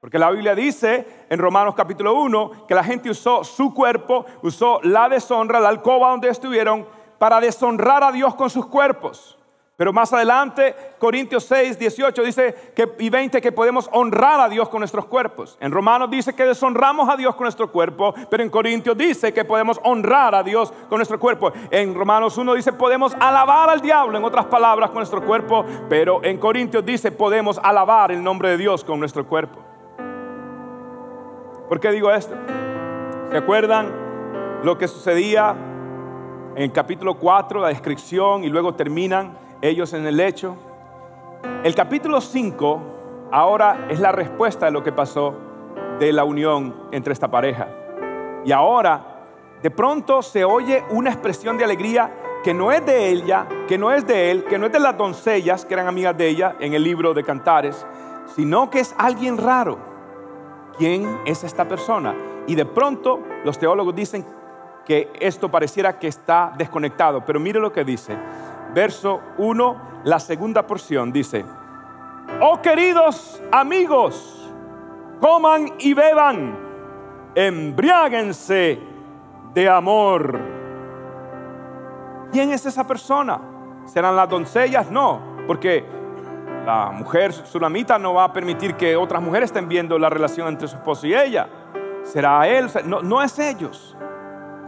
Porque 0.00 0.18
la 0.18 0.30
Biblia 0.30 0.54
dice 0.54 1.26
en 1.28 1.38
Romanos 1.38 1.74
capítulo 1.74 2.14
1 2.14 2.66
que 2.68 2.74
la 2.74 2.84
gente 2.84 3.10
usó 3.10 3.42
su 3.42 3.72
cuerpo, 3.74 4.26
usó 4.42 4.80
la 4.82 5.08
deshonra, 5.08 5.58
la 5.58 5.68
alcoba 5.68 6.10
donde 6.10 6.28
estuvieron, 6.28 6.86
para 7.18 7.40
deshonrar 7.40 8.04
a 8.04 8.12
Dios 8.12 8.34
con 8.34 8.50
sus 8.50 8.66
cuerpos. 8.66 9.35
Pero 9.76 9.92
más 9.92 10.10
adelante, 10.10 10.74
Corintios 10.98 11.44
6, 11.44 11.78
18 11.78 12.22
dice 12.22 12.72
que, 12.74 12.90
y 12.98 13.10
20 13.10 13.42
que 13.42 13.52
podemos 13.52 13.90
honrar 13.92 14.40
a 14.40 14.48
Dios 14.48 14.70
con 14.70 14.80
nuestros 14.80 15.04
cuerpos. 15.04 15.58
En 15.60 15.70
Romanos 15.70 16.10
dice 16.10 16.34
que 16.34 16.44
deshonramos 16.44 17.10
a 17.10 17.16
Dios 17.16 17.34
con 17.34 17.44
nuestro 17.44 17.70
cuerpo, 17.70 18.14
pero 18.30 18.42
en 18.42 18.48
Corintios 18.48 18.96
dice 18.96 19.34
que 19.34 19.44
podemos 19.44 19.78
honrar 19.84 20.34
a 20.34 20.42
Dios 20.42 20.72
con 20.88 20.96
nuestro 20.96 21.20
cuerpo. 21.20 21.52
En 21.70 21.94
Romanos 21.94 22.38
1 22.38 22.54
dice 22.54 22.72
podemos 22.72 23.14
alabar 23.20 23.68
al 23.68 23.82
diablo, 23.82 24.16
en 24.16 24.24
otras 24.24 24.46
palabras, 24.46 24.88
con 24.88 25.00
nuestro 25.00 25.22
cuerpo, 25.22 25.66
pero 25.90 26.24
en 26.24 26.38
Corintios 26.38 26.84
dice 26.84 27.12
podemos 27.12 27.60
alabar 27.62 28.10
el 28.10 28.24
nombre 28.24 28.48
de 28.48 28.56
Dios 28.56 28.82
con 28.82 28.98
nuestro 28.98 29.26
cuerpo. 29.26 29.62
¿Por 31.68 31.80
qué 31.80 31.90
digo 31.90 32.10
esto? 32.10 32.34
¿Se 33.30 33.36
acuerdan 33.36 33.92
lo 34.62 34.78
que 34.78 34.88
sucedía 34.88 35.54
en 36.54 36.62
el 36.62 36.72
capítulo 36.72 37.18
4, 37.18 37.60
la 37.60 37.68
descripción, 37.68 38.42
y 38.42 38.48
luego 38.48 38.74
terminan 38.74 39.44
ellos 39.62 39.92
en 39.92 40.06
el 40.06 40.16
lecho? 40.16 40.56
El 41.64 41.74
capítulo 41.74 42.20
5 42.20 43.28
ahora 43.32 43.86
es 43.90 44.00
la 44.00 44.12
respuesta 44.12 44.66
de 44.66 44.72
lo 44.72 44.82
que 44.82 44.92
pasó 44.92 45.34
de 45.98 46.12
la 46.12 46.24
unión 46.24 46.74
entre 46.92 47.12
esta 47.12 47.28
pareja. 47.28 47.68
Y 48.44 48.52
ahora, 48.52 49.24
de 49.62 49.70
pronto 49.70 50.22
se 50.22 50.44
oye 50.44 50.84
una 50.90 51.10
expresión 51.10 51.58
de 51.58 51.64
alegría 51.64 52.12
que 52.44 52.54
no 52.54 52.70
es 52.70 52.84
de 52.86 53.08
ella, 53.08 53.46
que 53.66 53.78
no 53.78 53.92
es 53.92 54.06
de 54.06 54.30
él, 54.30 54.44
que 54.44 54.58
no 54.58 54.66
es 54.66 54.72
de 54.72 54.80
las 54.80 54.96
doncellas 54.96 55.64
que 55.64 55.74
eran 55.74 55.88
amigas 55.88 56.16
de 56.16 56.28
ella 56.28 56.56
en 56.60 56.74
el 56.74 56.84
libro 56.84 57.14
de 57.14 57.24
Cantares, 57.24 57.86
sino 58.34 58.70
que 58.70 58.80
es 58.80 58.94
alguien 58.98 59.38
raro 59.38 59.96
¿Quién 60.78 61.20
es 61.24 61.42
esta 61.42 61.66
persona? 61.66 62.14
Y 62.46 62.54
de 62.54 62.66
pronto 62.66 63.20
los 63.44 63.58
teólogos 63.58 63.94
dicen 63.94 64.26
que 64.84 65.10
esto 65.18 65.50
pareciera 65.50 65.98
que 65.98 66.06
está 66.06 66.52
desconectado, 66.56 67.24
pero 67.24 67.40
mire 67.40 67.58
lo 67.58 67.72
que 67.72 67.82
dice. 67.82 68.14
Verso 68.76 69.22
1, 69.38 70.02
la 70.04 70.20
segunda 70.20 70.66
porción 70.66 71.10
dice, 71.10 71.46
oh 72.42 72.60
queridos 72.60 73.42
amigos, 73.50 74.52
coman 75.18 75.72
y 75.78 75.94
beban, 75.94 76.58
embriáguense 77.34 78.78
de 79.54 79.66
amor. 79.66 80.38
¿Quién 82.30 82.52
es 82.52 82.66
esa 82.66 82.86
persona? 82.86 83.40
¿Serán 83.86 84.14
las 84.14 84.28
doncellas? 84.28 84.90
No, 84.90 85.22
porque 85.46 85.82
la 86.66 86.90
mujer 86.90 87.32
sulamita 87.32 87.98
no 87.98 88.12
va 88.12 88.24
a 88.24 88.32
permitir 88.34 88.74
que 88.74 88.94
otras 88.94 89.22
mujeres 89.22 89.48
estén 89.48 89.70
viendo 89.70 89.98
la 89.98 90.10
relación 90.10 90.48
entre 90.48 90.68
su 90.68 90.76
esposo 90.76 91.06
y 91.06 91.14
ella. 91.14 91.48
Será 92.02 92.46
él, 92.46 92.68
no, 92.84 93.00
no 93.00 93.22
es 93.22 93.38
ellos. 93.38 93.96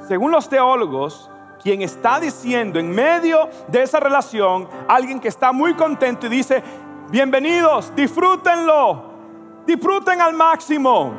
Según 0.00 0.30
los 0.30 0.48
teólogos, 0.48 1.30
quien 1.62 1.82
está 1.82 2.20
diciendo 2.20 2.78
en 2.78 2.90
medio 2.90 3.48
de 3.68 3.82
esa 3.82 4.00
relación, 4.00 4.68
alguien 4.88 5.20
que 5.20 5.28
está 5.28 5.52
muy 5.52 5.74
contento 5.74 6.26
y 6.26 6.30
dice, 6.30 6.62
bienvenidos, 7.10 7.92
disfrútenlo, 7.94 9.02
disfruten 9.66 10.20
al 10.20 10.34
máximo. 10.34 11.12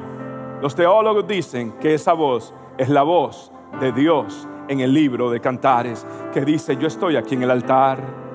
Los 0.62 0.76
teólogos 0.76 1.28
dicen 1.28 1.74
que 1.80 1.94
esa 1.94 2.14
voz 2.14 2.54
es 2.78 2.90
la 2.90 3.04
voz 3.04 3.52
de 3.80 3.92
Dios 3.92 4.48
en 4.68 4.80
el 4.82 4.94
libro 4.94 5.30
de 5.30 5.40
Cantares, 5.40 6.06
que 6.34 6.42
dice, 6.42 6.78
yo 6.78 6.88
estoy 6.88 7.16
aquí 7.16 7.36
en 7.36 7.44
el 7.44 7.52
altar 7.52 8.30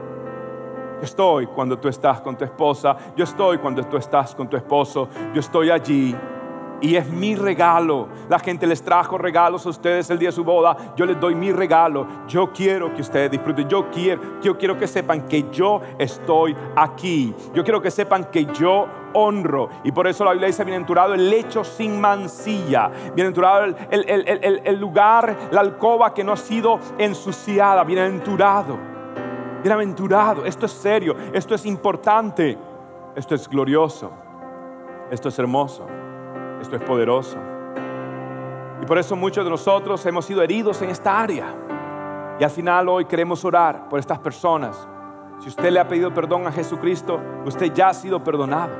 yo 0.99 1.07
estoy 1.07 1.47
cuando 1.49 1.79
tú 1.79 1.89
estás 1.89 2.21
con 2.21 2.37
tu 2.37 2.45
esposa, 2.45 2.97
yo 3.17 3.25
estoy 3.25 3.59
cuando 3.59 3.83
tú 3.85 3.97
estás 3.97 4.35
con 4.35 4.49
tu 4.49 4.57
esposo, 4.57 5.09
yo 5.35 5.41
estoy 5.41 5.71
allí. 5.71 6.17
Y 6.85 6.97
es 6.97 7.09
mi 7.09 7.35
regalo. 7.35 8.09
La 8.29 8.39
gente 8.39 8.67
les 8.67 8.83
trajo 8.83 9.17
regalos 9.17 9.65
a 9.65 9.71
ustedes 9.71 10.11
el 10.11 10.19
día 10.19 10.29
de 10.29 10.33
su 10.33 10.45
boda. 10.45 10.77
Yo 10.95 11.07
les 11.07 11.19
doy 11.19 11.35
mi 11.35 11.51
regalo. 11.51 12.07
Yo 12.29 12.53
quiero 12.53 12.93
que 12.93 13.01
ustedes 13.01 13.31
disfruten. 13.31 13.67
Yo 13.67 13.91
quiero, 13.91 14.43
yo 14.43 14.59
quiero 14.59 14.79
que 14.79 14.87
sepan 14.87 15.27
que 15.27 15.47
yo 15.51 15.81
estoy 15.99 16.55
aquí. 16.77 17.35
Yo 17.55 17.65
quiero 17.65 17.81
que 17.81 17.91
sepan 17.91 18.27
que 18.27 18.45
yo 18.45 18.87
honro. 19.15 19.71
Y 19.83 19.93
por 19.93 20.07
eso 20.07 20.27
la 20.27 20.33
Biblia 20.33 20.49
dice, 20.49 20.63
bienaventurado 20.63 21.15
el 21.15 21.31
lecho 21.31 21.65
sin 21.65 21.99
mancilla. 21.99 22.91
Bienaventurado 23.15 23.65
el, 23.65 23.77
el, 23.91 24.61
el 24.63 24.79
lugar, 24.79 25.35
la 25.53 25.63
alcoba 25.63 26.13
que 26.13 26.23
no 26.23 26.33
ha 26.33 26.37
sido 26.37 26.79
ensuciada. 26.99 27.83
Bienaventurado. 27.85 28.77
Bienaventurado, 29.63 30.45
esto 30.45 30.67
es 30.67 30.73
serio, 30.73 31.17
esto 31.33 31.55
es 31.55 31.65
importante, 31.65 32.59
esto 33.17 33.35
es 33.35 33.49
glorioso, 33.49 34.11
esto 35.11 35.31
es 35.31 35.39
hermoso, 35.39 35.87
esto 36.65 36.77
es 36.77 36.83
poderoso. 36.83 37.37
Y 38.83 38.87
por 38.87 38.99
eso 38.99 39.15
muchos 39.17 39.45
de 39.45 39.51
nosotros 39.51 40.05
hemos 40.07 40.25
sido 40.25 40.43
heridos 40.43 40.83
en 40.83 40.91
esta 40.91 41.21
área. 41.21 41.47
Y 42.41 42.45
al 42.45 42.51
final 42.51 42.89
hoy 42.89 43.05
queremos 43.05 43.45
orar 43.45 43.89
por 43.89 44.01
estas 44.01 44.19
personas. 44.19 44.89
Si 45.41 45.49
usted 45.49 45.71
le 45.71 45.79
ha 45.79 45.87
pedido 45.87 46.13
perdón 46.13 46.47
a 46.47 46.53
Jesucristo, 46.53 47.21
usted 47.45 47.73
ya 47.73 47.89
ha 47.89 47.95
sido 47.95 48.23
perdonado. 48.25 48.73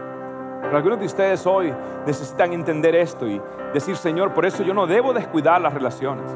Pero 0.63 0.77
algunos 0.77 0.99
de 0.99 1.07
ustedes 1.07 1.47
hoy 1.47 1.73
necesitan 2.07 2.53
entender 2.53 2.95
esto 2.95 3.27
y 3.27 3.41
decir, 3.73 3.97
Señor, 3.97 4.33
por 4.33 4.47
eso 4.47 4.63
yo 4.63 4.73
no 4.73 4.87
debo 4.87 5.13
descuidar 5.13 5.61
las 5.61 5.75
relaciones. 5.75 6.35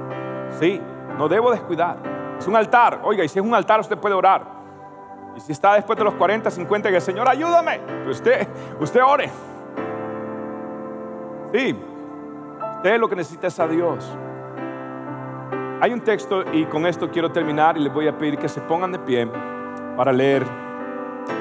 Sí, 0.61 0.80
no 1.16 1.28
debo 1.28 1.51
descuidar. 1.51 1.96
Es 2.38 2.46
un 2.46 2.57
altar. 2.57 3.01
Oiga, 3.03 3.24
y 3.24 3.28
si 3.28 3.38
es 3.38 3.44
un 3.44 3.55
altar, 3.55 3.80
usted 3.80 3.96
puede 3.96 4.14
orar. 4.14 4.42
Y 5.34 5.40
si 5.40 5.53
está 5.53 5.74
después 5.74 5.99
de 5.99 6.05
los 6.05 6.14
40, 6.14 6.51
50, 6.51 6.90
que 6.90 7.01
Señor, 7.01 7.28
ayúdame. 7.28 7.80
Usted, 8.09 8.46
usted 8.80 9.03
ore. 9.03 9.30
Sí, 11.53 11.76
usted 12.76 12.99
lo 12.99 13.09
que 13.09 13.16
necesita 13.16 13.46
es 13.46 13.59
a 13.59 13.66
Dios. 13.66 14.16
Hay 15.80 15.92
un 15.92 16.01
texto 16.01 16.42
y 16.53 16.64
con 16.66 16.86
esto 16.86 17.11
quiero 17.11 17.30
terminar 17.30 17.76
y 17.76 17.80
les 17.80 17.92
voy 17.92 18.09
a 18.09 18.16
pedir 18.16 18.38
que 18.38 18.49
se 18.49 18.61
pongan 18.61 18.92
de 18.92 18.99
pie 18.99 19.28
para 19.96 20.12
leer 20.12 20.44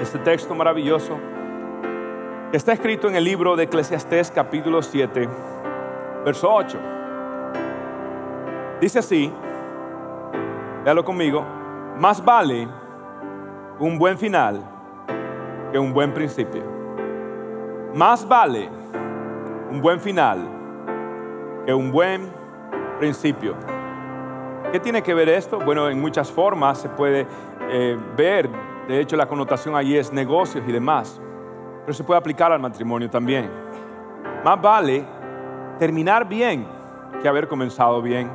este 0.02 0.20
texto 0.20 0.54
maravilloso 0.54 1.18
está 2.52 2.72
escrito 2.72 3.10
en 3.10 3.16
el 3.16 3.24
libro 3.24 3.56
de 3.56 3.64
Eclesiastés 3.64 4.32
capítulo 4.32 4.82
7, 4.82 5.28
verso 6.24 6.54
8. 6.54 6.80
Dice 8.80 9.00
así, 9.00 9.34
Léalo 10.86 11.04
conmigo. 11.04 11.46
Más 11.98 12.24
vale 12.24 12.68
un 13.80 13.98
buen 13.98 14.18
final 14.18 14.64
que 15.72 15.80
un 15.80 15.92
buen 15.94 16.14
principio. 16.14 16.64
Más 17.94 18.26
vale 18.26 18.70
un 19.70 19.82
buen 19.82 20.00
final 20.00 20.40
que 21.66 21.74
un 21.74 21.92
buen 21.92 22.30
principio. 23.00 23.56
¿Qué 24.72 24.80
tiene 24.80 25.02
que 25.02 25.14
ver 25.14 25.30
esto? 25.30 25.60
Bueno, 25.60 25.90
en 25.90 26.00
muchas 26.00 26.32
formas 26.32 26.80
se 26.80 26.90
puede 26.90 27.28
eh, 27.70 27.98
ver, 28.16 28.50
de 28.88 29.00
hecho 29.00 29.16
la 29.16 29.28
connotación 29.28 29.76
allí 29.76 29.98
es 29.98 30.12
negocios 30.12 30.64
y 30.68 30.72
demás, 30.72 31.22
pero 31.82 31.94
se 31.94 32.04
puede 32.04 32.18
aplicar 32.18 32.52
al 32.52 32.60
matrimonio 32.60 33.10
también. 33.10 33.50
Más 34.44 34.62
vale 34.62 35.06
terminar 35.80 36.28
bien 36.28 36.68
que 37.22 37.28
haber 37.28 37.48
comenzado 37.48 38.02
bien. 38.02 38.30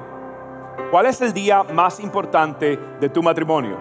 ¿Cuál 0.91 1.07
es 1.07 1.21
el 1.21 1.33
día 1.33 1.63
más 1.63 2.01
importante 2.01 2.79
de 3.01 3.09
tu 3.09 3.23
matrimonio? 3.23 3.79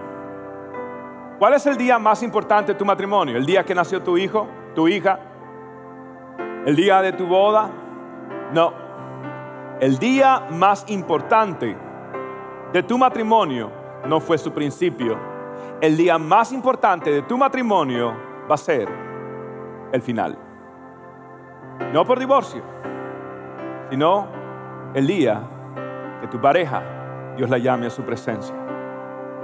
¿Cuál 1.39 1.55
es 1.55 1.65
el 1.65 1.77
día 1.77 1.97
más 1.99 2.21
importante 2.21 2.73
de 2.73 2.77
tu 2.77 2.85
matrimonio? 2.85 3.35
¿El 3.35 3.45
día 3.45 3.63
que 3.63 3.73
nació 3.73 4.01
tu 4.01 4.17
hijo, 4.17 4.47
tu 4.75 4.87
hija? 4.87 5.19
¿El 6.63 6.75
día 6.75 7.01
de 7.01 7.13
tu 7.13 7.25
boda? 7.25 7.71
No. 8.53 8.71
El 9.79 9.97
día 9.97 10.43
más 10.51 10.85
importante 10.89 11.75
de 12.71 12.83
tu 12.83 12.99
matrimonio 12.99 13.71
no 14.05 14.19
fue 14.19 14.37
su 14.37 14.53
principio. 14.53 15.17
El 15.81 15.97
día 15.97 16.19
más 16.19 16.51
importante 16.51 17.11
de 17.11 17.23
tu 17.23 17.35
matrimonio 17.35 18.13
va 18.49 18.53
a 18.53 18.57
ser 18.59 18.87
el 19.91 20.01
final. 20.03 20.37
No 21.91 22.05
por 22.05 22.19
divorcio, 22.19 22.61
sino 23.89 24.27
el 24.93 25.07
día 25.07 25.41
que 26.21 26.27
tu 26.27 26.39
pareja, 26.39 26.83
Dios 27.37 27.49
la 27.49 27.57
llame 27.57 27.87
a 27.87 27.89
su 27.89 28.03
presencia. 28.03 28.53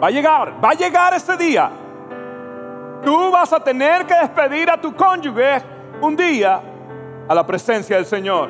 Va 0.01 0.07
a 0.07 0.11
llegar, 0.11 0.63
va 0.63 0.69
a 0.69 0.73
llegar 0.73 1.15
ese 1.15 1.35
día. 1.35 1.71
Tú 3.03 3.31
vas 3.31 3.51
a 3.53 3.59
tener 3.59 4.05
que 4.05 4.13
despedir 4.13 4.69
a 4.69 4.79
tu 4.79 4.93
cónyuge 4.95 5.63
un 5.99 6.15
día 6.15 6.61
a 7.27 7.35
la 7.35 7.45
presencia 7.45 7.95
del 7.97 8.05
Señor. 8.05 8.49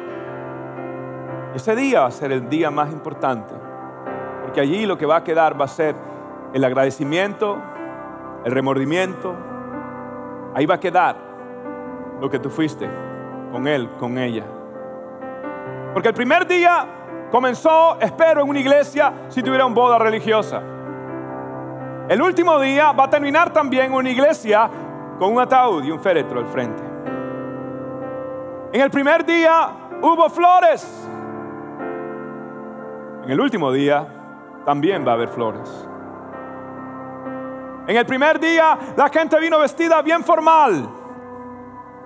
Ese 1.56 1.76
día 1.76 2.02
va 2.02 2.08
a 2.08 2.12
ser 2.12 2.32
el 2.32 2.48
día 2.50 2.70
más 2.70 2.92
importante, 2.92 3.54
porque 4.44 4.62
allí 4.62 4.86
lo 4.86 4.98
que 4.98 5.06
va 5.06 5.18
a 5.18 5.24
quedar 5.24 5.60
va 5.60 5.66
a 5.66 5.70
ser 5.70 5.96
el 6.54 6.64
agradecimiento, 6.64 7.58
el 8.46 8.52
remordimiento. 8.52 9.36
Ahí 10.54 10.66
va 10.66 10.76
a 10.76 10.80
quedar 10.80 11.16
lo 12.22 12.30
que 12.30 12.40
tú 12.40 12.50
fuiste 12.50 12.90
con 13.52 13.68
él, 13.68 13.90
con 14.00 14.18
ella. 14.18 14.44
Porque 15.94 16.10
el 16.10 16.14
primer 16.14 16.46
día 16.46 16.86
comenzó, 17.32 18.00
espero, 18.00 18.44
en 18.44 18.50
una 18.50 18.60
iglesia 18.60 19.14
si 19.30 19.42
tuviera 19.42 19.66
una 19.66 19.76
boda 19.76 19.98
religiosa. 19.98 20.62
El 22.08 22.22
último 22.22 22.60
día 22.60 22.92
va 22.92 23.06
a 23.06 23.10
terminar 23.10 23.52
también 23.52 23.92
una 23.92 24.10
iglesia 24.10 24.70
con 25.20 25.34
un 25.34 25.40
ataúd 25.40 25.84
y 25.84 25.92
un 25.92 26.00
féretro 26.00 26.40
al 26.40 26.48
frente. 26.48 26.87
En 28.74 28.82
el 28.82 28.92
primer 28.92 29.26
día 29.26 29.70
hubo 30.02 30.30
flores. 30.30 31.08
En 33.24 33.32
el 33.32 33.40
último 33.40 33.72
día 33.72 34.06
también 34.66 35.06
va 35.08 35.12
a 35.12 35.16
haber 35.16 35.30
flores. 35.30 35.88
En 37.88 37.96
el 37.96 38.06
primer 38.06 38.40
día 38.40 38.78
la 38.98 39.08
gente 39.10 39.40
vino 39.40 39.60
vestida 39.60 40.02
bien 40.02 40.24
formal 40.24 40.90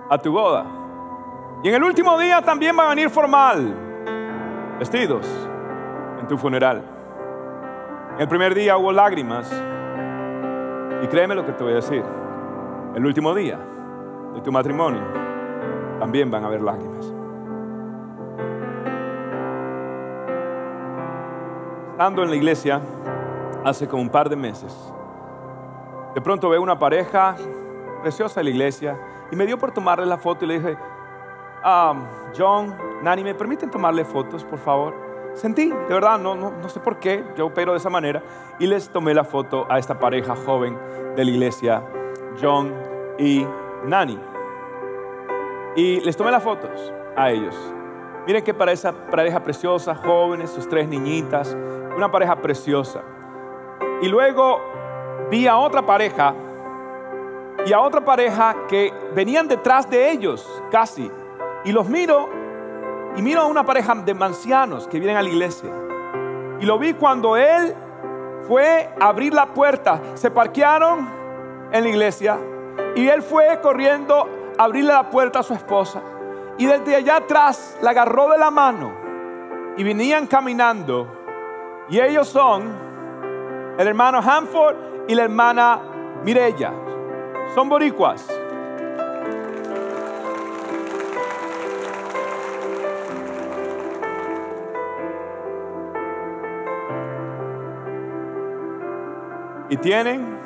a 0.08 0.18
tu 0.18 0.32
boda. 0.32 0.64
Y 1.64 1.68
en 1.68 1.74
el 1.74 1.82
último 1.82 2.16
día 2.18 2.40
también 2.42 2.76
va 2.78 2.86
a 2.86 2.88
venir 2.90 3.10
formal, 3.10 3.74
vestidos 4.78 5.26
en 6.20 6.28
tu 6.28 6.38
funeral. 6.38 6.82
En 8.14 8.20
el 8.20 8.28
primer 8.28 8.54
día 8.54 8.76
hubo 8.76 8.92
lágrimas. 8.92 9.50
Y 11.02 11.06
créeme 11.08 11.34
lo 11.34 11.44
que 11.44 11.52
te 11.52 11.64
voy 11.64 11.72
a 11.72 11.76
decir. 11.76 12.04
El 12.94 13.04
último 13.04 13.34
día 13.34 13.58
de 14.34 14.40
tu 14.40 14.52
matrimonio 14.52 15.21
también 16.02 16.32
van 16.32 16.42
a 16.42 16.48
haber 16.48 16.60
lágrimas. 16.62 17.14
Estando 21.92 22.24
en 22.24 22.30
la 22.30 22.34
iglesia 22.34 22.82
hace 23.64 23.86
como 23.86 24.02
un 24.02 24.08
par 24.08 24.28
de 24.28 24.34
meses, 24.34 24.92
de 26.12 26.20
pronto 26.20 26.48
veo 26.48 26.60
una 26.60 26.76
pareja 26.76 27.36
preciosa 28.00 28.40
en 28.40 28.46
la 28.46 28.50
iglesia 28.50 28.98
y 29.30 29.36
me 29.36 29.46
dio 29.46 29.56
por 29.56 29.70
tomarle 29.70 30.04
la 30.04 30.18
foto 30.18 30.44
y 30.44 30.48
le 30.48 30.54
dije, 30.58 30.76
ah, 31.62 31.94
John, 32.36 32.76
Nani, 33.00 33.22
¿me 33.22 33.36
permiten 33.36 33.70
tomarle 33.70 34.04
fotos, 34.04 34.42
por 34.42 34.58
favor? 34.58 34.94
Sentí, 35.34 35.68
de 35.68 35.94
verdad, 35.94 36.18
no, 36.18 36.34
no, 36.34 36.50
no 36.50 36.68
sé 36.68 36.80
por 36.80 36.98
qué, 36.98 37.24
yo 37.36 37.46
opero 37.46 37.70
de 37.70 37.78
esa 37.78 37.90
manera 37.90 38.24
y 38.58 38.66
les 38.66 38.90
tomé 38.90 39.14
la 39.14 39.22
foto 39.22 39.68
a 39.70 39.78
esta 39.78 40.00
pareja 40.00 40.34
joven 40.34 40.76
de 41.14 41.24
la 41.24 41.30
iglesia, 41.30 41.80
John 42.40 42.74
y 43.20 43.46
Nani. 43.86 44.31
Y 45.76 46.00
les 46.00 46.16
tomé 46.16 46.30
las 46.30 46.42
fotos 46.42 46.92
a 47.16 47.30
ellos. 47.30 47.56
Miren 48.26 48.44
qué 48.44 48.54
pareja, 48.54 48.92
pareja 49.10 49.42
preciosa, 49.42 49.94
jóvenes, 49.94 50.50
sus 50.50 50.68
tres 50.68 50.86
niñitas, 50.86 51.56
una 51.96 52.10
pareja 52.10 52.36
preciosa. 52.36 53.02
Y 54.00 54.08
luego 54.08 54.60
vi 55.30 55.46
a 55.46 55.56
otra 55.56 55.84
pareja 55.84 56.34
y 57.64 57.72
a 57.72 57.80
otra 57.80 58.04
pareja 58.04 58.56
que 58.68 58.92
venían 59.14 59.48
detrás 59.48 59.88
de 59.88 60.10
ellos 60.10 60.62
casi. 60.70 61.10
Y 61.64 61.72
los 61.72 61.88
miro 61.88 62.28
y 63.16 63.22
miro 63.22 63.42
a 63.42 63.46
una 63.46 63.64
pareja 63.64 63.94
de 63.94 64.14
mancianos 64.14 64.86
que 64.86 64.98
vienen 64.98 65.16
a 65.16 65.22
la 65.22 65.28
iglesia. 65.28 65.70
Y 66.60 66.66
lo 66.66 66.78
vi 66.78 66.94
cuando 66.94 67.36
él 67.36 67.74
fue 68.46 68.88
a 69.00 69.08
abrir 69.08 69.34
la 69.34 69.46
puerta. 69.46 70.00
Se 70.14 70.30
parquearon 70.30 71.08
en 71.72 71.82
la 71.82 71.88
iglesia 71.88 72.38
y 72.94 73.08
él 73.08 73.22
fue 73.22 73.60
corriendo 73.60 74.28
abrirle 74.64 74.92
la 74.92 75.10
puerta 75.10 75.40
a 75.40 75.42
su 75.42 75.54
esposa. 75.54 76.00
Y 76.58 76.66
desde 76.66 76.96
allá 76.96 77.16
atrás 77.16 77.78
la 77.80 77.90
agarró 77.90 78.28
de 78.30 78.38
la 78.38 78.50
mano 78.50 78.92
y 79.76 79.84
venían 79.84 80.26
caminando. 80.26 81.08
Y 81.88 82.00
ellos 82.00 82.28
son 82.28 82.72
el 83.78 83.86
hermano 83.86 84.18
Hanford 84.18 84.76
y 85.08 85.14
la 85.14 85.24
hermana 85.24 85.80
Mirella. 86.24 86.72
Son 87.54 87.68
boricuas. 87.68 88.26
Y 99.68 99.76
tienen 99.78 100.38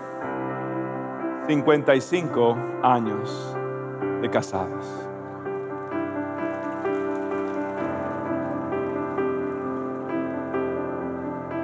55 1.48 2.56
años 2.82 3.56
de 4.20 4.30
casados. 4.30 5.06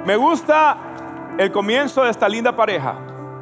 Me 0.05 0.17
gusta 0.17 0.77
el 1.37 1.51
comienzo 1.51 2.03
de 2.03 2.11
esta 2.11 2.27
linda 2.27 2.53
pareja. 2.53 2.95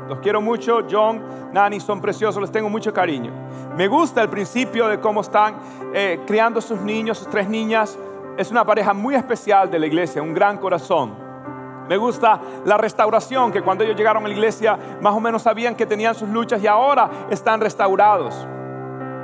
Los 0.07 0.19
quiero 0.19 0.41
mucho, 0.41 0.81
John, 0.89 1.51
Nani, 1.51 1.79
son 1.79 1.99
preciosos, 1.99 2.39
les 2.39 2.51
tengo 2.51 2.69
mucho 2.69 2.93
cariño. 2.93 3.31
Me 3.75 3.87
gusta 3.87 4.21
el 4.21 4.29
principio 4.29 4.87
de 4.87 4.99
cómo 4.99 5.21
están 5.21 5.55
eh, 5.93 6.19
criando 6.27 6.61
sus 6.61 6.79
niños, 6.81 7.17
sus 7.17 7.29
tres 7.29 7.49
niñas. 7.49 7.97
Es 8.37 8.51
una 8.51 8.63
pareja 8.63 8.93
muy 8.93 9.15
especial 9.15 9.71
de 9.71 9.79
la 9.79 9.87
iglesia, 9.87 10.21
un 10.21 10.33
gran 10.33 10.57
corazón. 10.57 11.15
Me 11.89 11.97
gusta 11.97 12.39
la 12.63 12.77
restauración, 12.77 13.51
que 13.51 13.61
cuando 13.61 13.83
ellos 13.83 13.97
llegaron 13.97 14.23
a 14.23 14.27
la 14.27 14.33
iglesia 14.33 14.77
más 15.01 15.13
o 15.13 15.19
menos 15.19 15.41
sabían 15.41 15.75
que 15.75 15.85
tenían 15.85 16.13
sus 16.13 16.29
luchas 16.29 16.61
y 16.63 16.67
ahora 16.67 17.09
están 17.29 17.59
restaurados. 17.59 18.47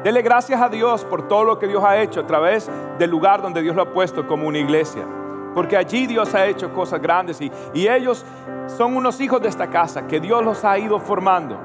Dele 0.03 0.21
gracias 0.21 0.61
a 0.61 0.69
Dios 0.69 1.03
por 1.03 1.27
todo 1.27 1.43
lo 1.43 1.59
que 1.59 1.67
Dios 1.67 1.83
ha 1.83 1.97
hecho 1.97 2.21
a 2.21 2.27
través 2.27 2.69
del 2.97 3.09
lugar 3.09 3.41
donde 3.41 3.61
Dios 3.61 3.75
lo 3.75 3.81
ha 3.81 3.93
puesto 3.93 4.27
como 4.27 4.47
una 4.47 4.59
iglesia. 4.59 5.03
Porque 5.53 5.75
allí 5.75 6.05
Dios 6.05 6.33
ha 6.35 6.45
hecho 6.45 6.73
cosas 6.73 7.01
grandes 7.01 7.41
y, 7.41 7.51
y 7.73 7.87
ellos 7.87 8.25
son 8.67 8.95
unos 8.95 9.19
hijos 9.19 9.41
de 9.41 9.49
esta 9.49 9.69
casa 9.69 10.07
que 10.07 10.19
Dios 10.19 10.43
los 10.43 10.63
ha 10.63 10.77
ido 10.77 10.99
formando. 10.99 11.57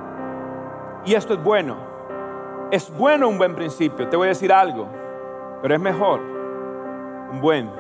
Y 1.05 1.15
esto 1.15 1.35
es 1.35 1.43
bueno. 1.43 1.77
Es 2.71 2.91
bueno 2.97 3.29
un 3.29 3.37
buen 3.37 3.55
principio, 3.55 4.09
te 4.09 4.17
voy 4.17 4.29
a 4.29 4.31
decir 4.31 4.51
algo, 4.51 4.89
pero 5.61 5.75
es 5.75 5.81
mejor 5.81 6.21
un 7.31 7.39
buen 7.39 7.71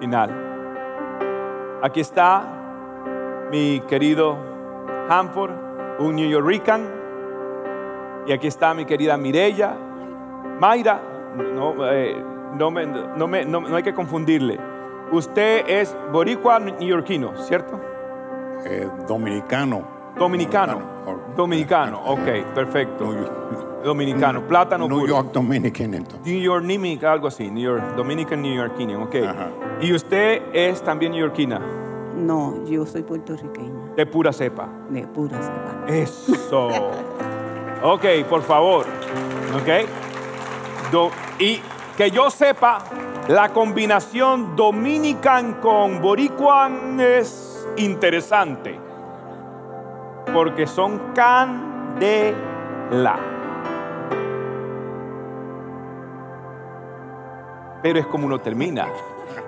final. 0.00 0.30
Aquí 1.82 2.00
está 2.00 2.44
mi 3.50 3.80
querido 3.80 4.38
Hanford, 5.08 5.52
un 5.98 6.16
New 6.16 6.28
Yorkican. 6.28 6.91
Y 8.26 8.32
aquí 8.32 8.46
está 8.46 8.72
mi 8.74 8.84
querida 8.84 9.16
Mirella. 9.16 9.76
Mayra, 10.60 11.00
no, 11.36 11.74
eh, 11.90 12.16
no, 12.56 12.70
me, 12.70 12.86
no, 12.86 13.26
me, 13.26 13.44
no, 13.44 13.74
hay 13.74 13.82
que 13.82 13.94
confundirle. 13.94 14.58
Usted 15.10 15.64
es 15.68 15.94
boricua 16.12 16.58
neoyorquino, 16.58 17.36
¿cierto? 17.36 17.80
Eh, 18.64 18.88
dominicano. 19.08 19.82
Dominicano. 20.16 20.80
Dominicano, 21.36 22.00
ok, 22.04 22.54
perfecto. 22.54 23.12
Dominicano, 23.82 24.46
plátano 24.46 24.86
New 24.86 25.00
puro. 25.00 25.08
York 25.08 25.32
Dominican. 25.32 25.90
New 26.24 26.40
York 26.40 26.64
Nimic, 26.64 27.02
algo 27.02 27.26
así, 27.26 27.50
New 27.50 27.62
York, 27.64 27.96
Dominican 27.96 28.40
New 28.40 28.54
Yorkinian, 28.54 29.02
ok. 29.02 29.16
¿Y 29.80 29.92
usted 29.92 30.42
es 30.52 30.80
también 30.82 31.12
neoyorquina? 31.12 31.60
No, 32.16 32.64
yo 32.66 32.86
soy 32.86 33.02
puertorriqueña. 33.02 33.94
De 33.96 34.06
pura 34.06 34.32
cepa. 34.32 34.68
De 34.90 35.06
pura 35.06 35.38
cepa. 35.42 35.84
Eso. 35.88 36.68
Ok, 37.82 38.04
por 38.28 38.42
favor. 38.42 38.86
Ok. 39.54 39.68
Do- 40.90 41.10
y 41.38 41.60
que 41.96 42.10
yo 42.10 42.30
sepa, 42.30 42.78
la 43.28 43.50
combinación 43.50 44.56
dominican 44.56 45.54
con 45.54 46.00
boricuan 46.00 47.00
es 47.00 47.66
interesante. 47.76 48.78
Porque 50.32 50.66
son 50.66 51.12
candela. 51.14 52.36
Pero 57.82 57.98
es 57.98 58.06
como 58.06 58.26
uno 58.26 58.38
termina. 58.38 58.86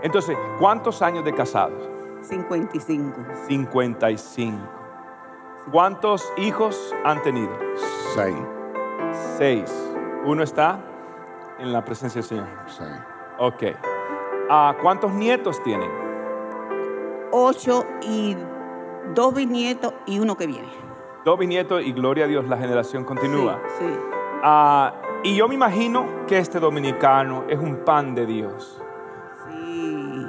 Entonces, 0.03 0.37
¿cuántos 0.59 1.01
años 1.03 1.25
de 1.25 1.33
casados? 1.35 1.89
55. 2.23 3.21
55. 3.47 4.59
¿Cuántos 5.71 6.31
hijos 6.39 6.95
han 7.05 7.23
tenido? 7.23 7.53
Seis. 8.15 8.37
Seis. 9.39 9.97
Uno 10.25 10.45
está 10.45 10.79
en 11.59 11.73
la 11.73 11.85
presencia 11.85 12.21
del 12.21 12.29
Señor. 12.29 12.47
Seis. 12.69 13.01
Ok. 13.39 13.63
Ah, 14.49 14.77
¿Cuántos 14.81 15.13
nietos 15.13 15.61
tienen? 15.65 15.91
Ocho 17.33 17.85
y 18.03 18.37
dos 19.17 19.35
bisnietos 19.35 19.95
y 20.07 20.21
uno 20.21 20.37
que 20.37 20.47
viene. 20.47 20.69
Dos 21.25 21.37
bisnietos 21.41 21.83
y 21.83 21.93
gloria 21.93 22.27
a 22.27 22.29
Dios, 22.29 22.47
la 22.47 22.57
generación 22.57 23.03
continúa. 23.05 23.61
Sí, 23.79 23.85
sí. 23.85 23.95
Ah, 24.45 24.95
y 25.25 25.35
yo 25.35 25.49
me 25.49 25.57
imagino 25.57 26.07
que 26.29 26.39
este 26.39 26.61
dominicano 26.61 27.47
es 27.49 27.59
un 27.59 27.79
pan 27.79 28.15
de 28.15 28.27
Dios. 28.27 28.81
Sí. 29.49 30.29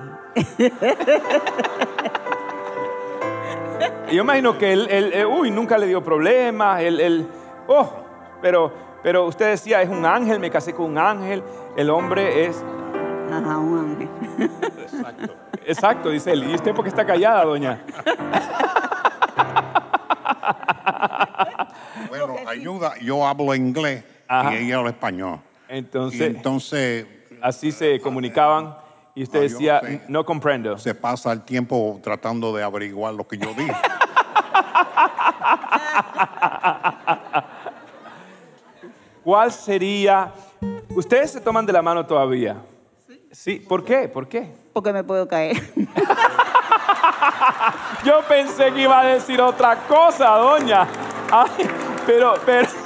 Y 4.10 4.16
yo 4.16 4.24
imagino 4.24 4.58
que 4.58 4.74
él, 4.74 4.88
él, 4.90 5.12
eh, 5.14 5.26
uy, 5.26 5.52
nunca 5.52 5.78
le 5.78 5.86
dio 5.86 6.04
problemas, 6.04 6.82
él, 6.82 7.00
él, 7.00 7.28
oh, 7.68 7.90
pero, 8.42 8.72
pero 9.04 9.26
usted 9.26 9.50
decía, 9.52 9.82
es 9.82 9.90
un 9.90 10.06
ángel, 10.06 10.40
me 10.40 10.50
casé 10.50 10.74
con 10.74 10.86
un 10.92 10.98
ángel, 10.98 11.44
el 11.78 11.90
hombre 11.90 12.46
es, 12.46 12.64
Ajá, 13.32 13.58
un 13.58 13.80
ángel. 13.80 14.10
exacto, 15.66 16.10
dice 16.10 16.32
él, 16.32 16.50
¿y 16.52 16.56
usted 16.56 16.74
por 16.74 16.84
qué 16.84 16.90
está 16.90 17.06
callada, 17.06 17.44
doña? 17.46 17.82
Bueno, 22.10 22.36
ayuda, 22.48 22.94
yo 23.02 23.26
hablo 23.28 23.54
inglés 23.56 24.04
Ajá. 24.28 24.54
y 24.56 24.66
ella 24.66 24.78
habla 24.78 24.90
español. 24.92 25.40
Y 25.70 25.78
Entonces, 25.78 26.22
entonces 26.22 27.06
así 27.42 27.72
se 27.72 28.00
comunicaban 28.00 28.76
y 29.16 29.24
usted 29.24 29.40
Ah, 29.40 29.44
decía, 29.44 29.80
no 29.82 29.88
sé. 29.90 30.02
no 30.08 30.26
comprendo. 30.26 30.78
se 30.78 30.94
pasa 30.96 31.32
el 31.32 31.42
tiempo 31.42 32.00
tratando 32.04 32.56
de 32.56 32.64
averiguar 32.64 33.14
lo 33.14 33.28
que 33.28 33.38
yo 33.38 33.54
dije. 33.54 33.74
¿Cuál 39.26 39.52
sería, 39.52 40.32
ustedes 40.96 41.32
se 41.32 41.42
toman 41.42 41.66
de 41.66 41.74
la 41.74 41.82
mano 41.82 42.06
todavía? 42.06 42.58
Sí. 43.32 43.56
¿Por 43.56 43.84
qué? 43.84 44.08
¿Por 44.08 44.28
qué? 44.28 44.54
Porque 44.72 44.94
me 44.94 45.04
puedo 45.04 45.28
caer. 45.28 45.60
Yo 48.06 48.22
pensé 48.30 48.72
que 48.72 48.82
iba 48.84 49.00
a 49.00 49.06
decir 49.06 49.42
otra 49.42 49.78
cosa, 49.88 50.28
doña. 50.38 50.86
Ay, 51.32 51.68
pero, 52.06 52.36
pero. 52.46 52.68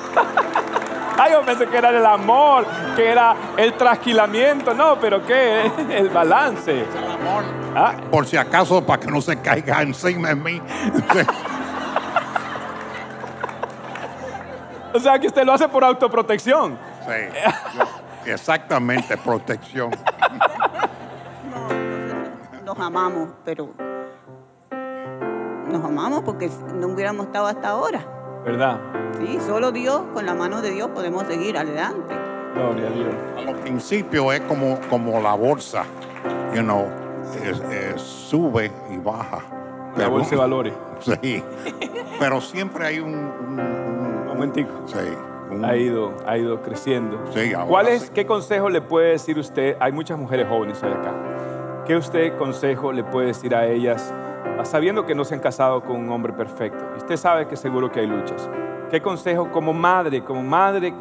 Ay, 1.22 1.34
yo 1.34 1.42
pensé 1.42 1.68
que 1.68 1.76
era 1.76 1.90
el 1.90 2.06
amor, 2.06 2.66
que 2.96 3.10
era 3.10 3.36
el 3.58 3.74
trasquilamiento. 3.74 4.74
No, 4.74 4.98
pero 4.98 5.22
¿qué? 5.26 5.70
El 5.90 6.08
balance. 6.08 6.72
El 6.72 7.12
amor, 7.12 7.44
Ah, 7.76 7.94
por 8.10 8.26
si 8.26 8.38
acaso, 8.38 8.86
para 8.86 9.02
que 9.02 9.12
no 9.12 9.20
se 9.20 9.38
caiga 9.42 9.82
encima 9.82 10.30
de 10.30 10.36
mí. 10.36 10.62
O 14.94 15.00
sea 15.00 15.20
que 15.20 15.28
usted 15.28 15.44
lo 15.46 15.54
hace 15.54 15.68
por 15.68 15.84
autoprotección. 15.84 16.78
Sí, 17.06 17.40
yo- 18.26 18.32
exactamente, 18.34 19.18
protección. 19.18 19.92
No, 21.50 22.64
nos 22.66 22.80
amamos, 22.80 23.30
pero 23.46 23.70
nos 25.68 25.84
amamos 25.84 26.22
porque 26.24 26.50
no 26.76 26.88
hubiéramos 26.88 27.28
estado 27.28 27.48
hasta 27.48 27.70
ahora. 27.70 28.02
¿Verdad? 28.44 28.80
Sí, 29.20 29.40
solo 29.46 29.72
Dios, 29.72 30.02
con 30.14 30.26
la 30.26 30.34
mano 30.34 30.62
de 30.62 30.72
Dios 30.72 30.90
podemos 30.90 31.24
seguir 31.28 31.58
adelante. 31.58 32.16
Gloria 32.54 32.88
a 32.88 32.92
Dios. 32.92 33.16
A 33.38 33.42
los 33.42 33.56
principios 33.62 34.34
es 34.34 34.42
como, 34.42 34.80
como 34.90 35.20
la 35.22 35.34
bolsa, 35.34 35.84
you 36.54 36.62
know, 36.62 36.88
es- 37.44 37.60
es- 37.60 38.02
sube 38.02 38.72
y 38.90 38.98
baja. 38.98 39.40
La 39.98 40.08
bolsa 40.08 40.32
de 40.32 40.36
valores. 40.38 40.74
Sí, 41.00 41.42
pero 42.20 42.42
siempre 42.42 42.86
hay 42.86 43.00
un... 43.00 43.14
un- 43.14 43.60
un- 43.60 44.00
Un 44.00 44.09
momentico. 44.34 44.72
sí, 44.86 44.98
un- 45.52 45.66
Ha 45.66 45.76
ido, 45.76 46.14
ha 46.28 46.38
ido 46.38 46.62
creciendo. 46.62 47.20
Sí, 47.32 47.54
ahora 47.54 47.68
¿Cuál 47.68 47.88
es, 47.88 48.04
sí. 48.04 48.12
qué 48.14 48.26
consejo 48.26 48.70
le 48.70 48.82
puede 48.82 49.12
decir 49.12 49.38
usted? 49.40 49.76
Hay 49.80 49.92
muchas 49.92 50.18
mujeres 50.18 50.48
jóvenes 50.48 50.82
hoy 50.84 50.92
acá. 50.92 51.14
¿Qué 51.86 51.96
usted 51.96 52.38
consejo 52.38 52.92
le 52.92 53.04
puede 53.04 53.28
decir 53.28 53.56
a 53.56 53.66
ellas, 53.66 54.14
sabiendo 54.64 55.06
que 55.08 55.16
no 55.16 55.24
se 55.26 55.34
han 55.34 55.42
casado 55.42 55.82
con 55.82 55.96
un 55.96 56.12
hombre 56.12 56.34
perfecto? 56.34 56.84
Usted 56.98 57.18
sabe 57.18 57.48
que 57.48 57.56
seguro 57.56 57.92
que 57.92 58.02
hay 58.02 58.08
luchas. 58.08 58.48
¿Qué 58.92 59.02
consejo 59.02 59.50
como 59.52 59.74
madre, 59.74 60.24
como 60.24 60.44
madre, 60.44 60.90
eh, 60.90 60.94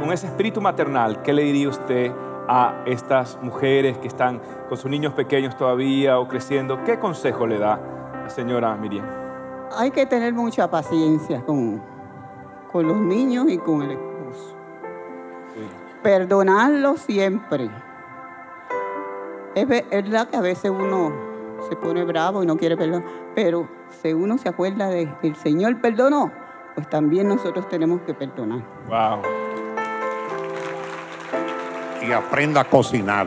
con 0.00 0.10
ese 0.12 0.26
espíritu 0.26 0.60
maternal, 0.62 1.20
qué 1.22 1.32
le 1.34 1.42
diría 1.42 1.68
usted 1.68 2.10
a 2.48 2.82
estas 2.86 3.38
mujeres 3.42 3.98
que 3.98 4.06
están 4.08 4.40
con 4.68 4.78
sus 4.78 4.90
niños 4.90 5.12
pequeños 5.12 5.54
todavía 5.56 6.18
o 6.18 6.26
creciendo? 6.26 6.82
¿Qué 6.84 6.98
consejo 6.98 7.46
le 7.46 7.58
da 7.58 7.78
la 8.22 8.30
señora 8.30 8.74
Miriam? 8.76 9.04
Hay 9.76 9.90
que 9.90 10.06
tener 10.06 10.32
mucha 10.32 10.70
paciencia 10.70 11.42
con, 11.44 11.82
con 12.70 12.86
los 12.86 12.96
niños 12.96 13.46
y 13.48 13.58
con 13.58 13.82
el 13.82 13.92
esposo. 13.92 14.56
Perdonarlo 16.02 16.96
siempre. 16.96 17.68
Es 19.54 19.66
ve- 19.66 19.86
es 19.90 20.04
verdad 20.04 20.28
que 20.28 20.36
a 20.36 20.40
veces 20.40 20.70
uno 20.70 21.12
se 21.68 21.74
pone 21.76 22.04
bravo 22.04 22.42
y 22.42 22.46
no 22.46 22.56
quiere 22.56 22.76
perdonar, 22.76 23.02
pero 23.34 23.68
si 24.02 24.12
uno 24.12 24.38
se 24.38 24.48
acuerda 24.48 24.88
de 24.88 25.12
que 25.20 25.28
el 25.28 25.36
Señor 25.36 25.80
perdonó, 25.80 26.30
pues 26.74 26.88
también 26.88 27.26
nosotros 27.28 27.68
tenemos 27.68 28.00
que 28.02 28.14
perdonar. 28.14 28.60
Wow. 28.88 29.22
y 32.00 32.12
aprenda 32.12 32.60
a 32.62 32.64
cocinar. 32.64 33.26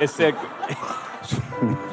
Ese- 0.00 0.34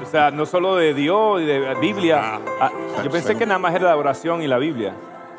o 0.02 0.06
sea, 0.06 0.32
no 0.32 0.46
solo 0.46 0.76
de 0.78 0.94
Dios 0.94 1.42
y 1.42 1.46
de 1.46 1.76
Biblia. 1.76 2.40
Ah, 2.60 2.72
yo 3.04 3.10
pensé 3.12 3.36
que 3.38 3.46
nada 3.46 3.60
más 3.60 3.76
era 3.76 3.90
la 3.90 3.98
oración 3.98 4.42
y 4.42 4.48
la 4.48 4.58
Biblia. 4.58 4.94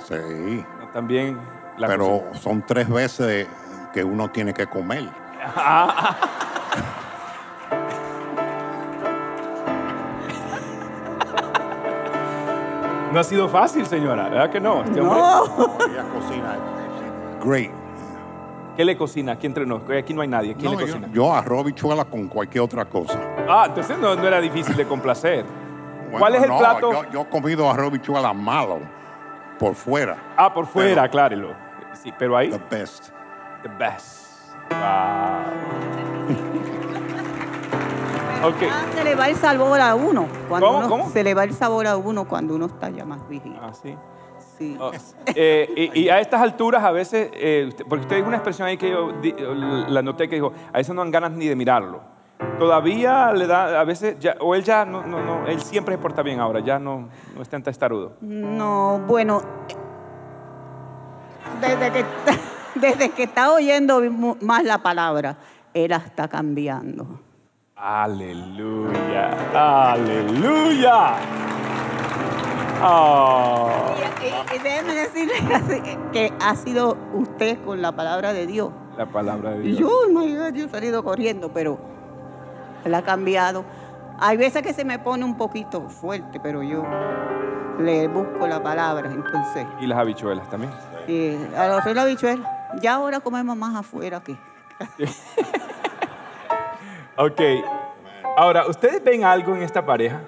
Sí, 0.08 0.64
También 0.92 1.38
la 1.78 1.86
pero 1.88 2.20
cocina. 2.20 2.34
son 2.34 2.62
tres 2.66 2.88
veces 2.88 3.48
que 3.92 4.04
uno 4.04 4.28
tiene 4.30 4.52
que 4.54 4.66
comer. 4.66 5.08
No 13.12 13.20
ha 13.20 13.24
sido 13.24 13.48
fácil, 13.48 13.86
señora, 13.86 14.28
¿verdad 14.28 14.50
que 14.50 14.60
no? 14.60 14.82
Este 14.82 15.00
hombre, 15.00 15.16
No, 15.20 15.76
Ella 15.88 16.04
cocina 16.12 16.56
great. 17.44 17.70
¿Qué 18.76 18.84
le 18.84 18.96
cocina? 18.96 19.32
Aquí 19.32 19.46
entre 19.46 19.64
nosotros. 19.66 19.96
Aquí 19.98 20.12
no 20.14 20.22
hay 20.22 20.28
nadie. 20.28 20.54
¿Quién 20.56 20.72
No, 20.72 20.80
le 20.80 20.86
yo, 20.86 20.92
cocina? 20.94 21.08
yo 21.12 21.32
arroz 21.32 21.64
bichuela 21.64 22.04
con 22.04 22.26
cualquier 22.26 22.64
otra 22.64 22.84
cosa. 22.86 23.20
Ah, 23.48 23.66
entonces 23.68 23.96
no, 23.98 24.16
no 24.16 24.26
era 24.26 24.40
difícil 24.40 24.74
de 24.76 24.84
complacer. 24.84 25.44
Bueno, 26.04 26.18
¿Cuál 26.18 26.34
es 26.34 26.42
el 26.42 26.48
no, 26.48 26.58
plato? 26.58 26.92
Yo, 26.92 27.10
yo 27.12 27.20
he 27.20 27.28
comido 27.28 27.70
arroz 27.70 27.92
bichuela 27.92 28.32
malo 28.32 28.80
por 29.58 29.74
fuera. 29.74 30.16
Ah, 30.36 30.52
por 30.52 30.66
fuera, 30.66 30.90
Pero- 30.90 31.02
aclárelo. 31.02 31.54
Sí, 31.94 32.12
pero 32.18 32.36
ahí, 32.36 32.50
The 32.50 32.76
best. 32.76 33.10
the 33.62 33.68
best. 33.78 34.24
Wow. 34.70 35.44
Ok. 38.44 38.56
Ah, 38.70 38.84
se 38.94 39.04
le 39.04 39.14
va 39.14 39.28
el 39.30 39.36
sabor 39.36 39.80
a 39.80 39.94
uno. 39.94 40.26
Cuando 40.50 40.66
¿Cómo, 40.66 40.78
uno- 40.80 40.88
cómo? 40.90 41.08
Se 41.10 41.24
le 41.24 41.32
va 41.32 41.44
el 41.44 41.54
sabor 41.54 41.86
a 41.86 41.96
uno 41.96 42.26
cuando 42.28 42.54
uno 42.54 42.66
está 42.66 42.90
ya 42.90 43.06
más 43.06 43.26
vigilante. 43.26 43.64
Ah, 43.64 43.72
sí. 43.72 43.96
Sí. 44.58 44.76
Oh, 44.78 44.92
eh, 45.34 45.90
y, 45.94 46.00
y 46.02 46.08
a 46.10 46.20
estas 46.20 46.42
alturas 46.42 46.84
a 46.84 46.90
veces, 46.92 47.30
eh, 47.32 47.64
usted- 47.68 47.86
porque 47.88 48.02
usted 48.02 48.16
dijo 48.16 48.28
una 48.28 48.36
expresión 48.36 48.68
ahí 48.68 48.76
que 48.76 48.90
yo 48.90 49.12
di- 49.20 49.34
la 49.88 50.02
noté 50.02 50.28
que 50.28 50.34
dijo, 50.36 50.52
a 50.72 50.76
veces 50.76 50.94
no 50.94 51.00
dan 51.00 51.10
ganas 51.10 51.30
ni 51.32 51.46
de 51.48 51.56
mirarlo. 51.56 52.02
Todavía 52.58 53.32
le 53.32 53.46
da, 53.46 53.80
a 53.80 53.84
veces, 53.84 54.16
ya- 54.20 54.36
o 54.40 54.54
él 54.54 54.62
ya, 54.62 54.84
no, 54.84 55.04
no, 55.04 55.20
no, 55.22 55.46
él 55.46 55.60
siempre 55.60 55.96
se 55.96 55.98
porta 56.00 56.22
bien 56.22 56.40
ahora, 56.40 56.60
ya 56.60 56.78
no, 56.78 57.08
no 57.34 57.42
es 57.42 57.48
tan 57.48 57.62
testarudo. 57.62 58.12
No, 58.20 59.00
bueno, 59.06 59.42
desde 61.60 61.90
que, 61.92 62.04
desde 62.76 63.10
que 63.10 63.24
está 63.24 63.52
oyendo 63.52 64.00
más 64.40 64.64
la 64.64 64.78
palabra, 64.78 65.36
él 65.74 65.92
está 65.92 66.28
cambiando. 66.28 67.06
Aleluya, 67.76 69.30
aleluya. 69.92 71.16
Oh, 72.86 73.68
Y, 74.22 74.26
y- 74.26 74.56
y 74.56 74.58
déjeme 74.62 74.94
decirle 74.94 75.34
que 76.12 76.32
ha 76.40 76.54
sido 76.54 76.96
usted 77.14 77.58
con 77.64 77.80
la 77.82 77.92
palabra 77.92 78.32
de 78.32 78.46
Dios. 78.46 78.70
la 78.96 79.06
palabra 79.06 79.50
de 79.52 79.64
Y 79.64 79.68
Dios. 79.72 79.78
yo, 79.80 79.88
oh 79.88 80.08
my 80.08 80.34
God, 80.36 80.52
yo 80.54 80.66
he 80.66 80.68
salido 80.68 81.02
corriendo, 81.02 81.50
pero 81.52 81.78
él 82.84 82.94
ha 82.94 83.02
cambiado. 83.02 83.64
Hay 84.18 84.36
veces 84.36 84.62
que 84.62 84.72
se 84.72 84.84
me 84.84 84.98
pone 84.98 85.24
un 85.24 85.36
poquito 85.36 85.88
fuerte, 85.88 86.38
pero 86.40 86.62
yo 86.62 86.84
le 87.78 88.08
busco 88.08 88.46
la 88.46 88.62
palabra, 88.62 89.10
entonces. 89.10 89.66
Y 89.80 89.86
las 89.86 89.98
habichuelas 89.98 90.48
también. 90.48 90.72
Y 91.08 91.36
a 91.56 91.68
los 91.68 91.84
la 91.94 92.04
bichuela, 92.04 92.70
ya 92.80 92.94
ahora 92.94 93.20
comemos 93.20 93.56
más 93.56 93.74
afuera 93.74 94.20
que. 94.20 94.36
Ok. 97.16 97.40
Ahora, 98.36 98.66
¿ustedes 98.66 99.02
ven 99.04 99.22
algo 99.22 99.54
en 99.54 99.62
esta 99.62 99.86
pareja? 99.86 100.20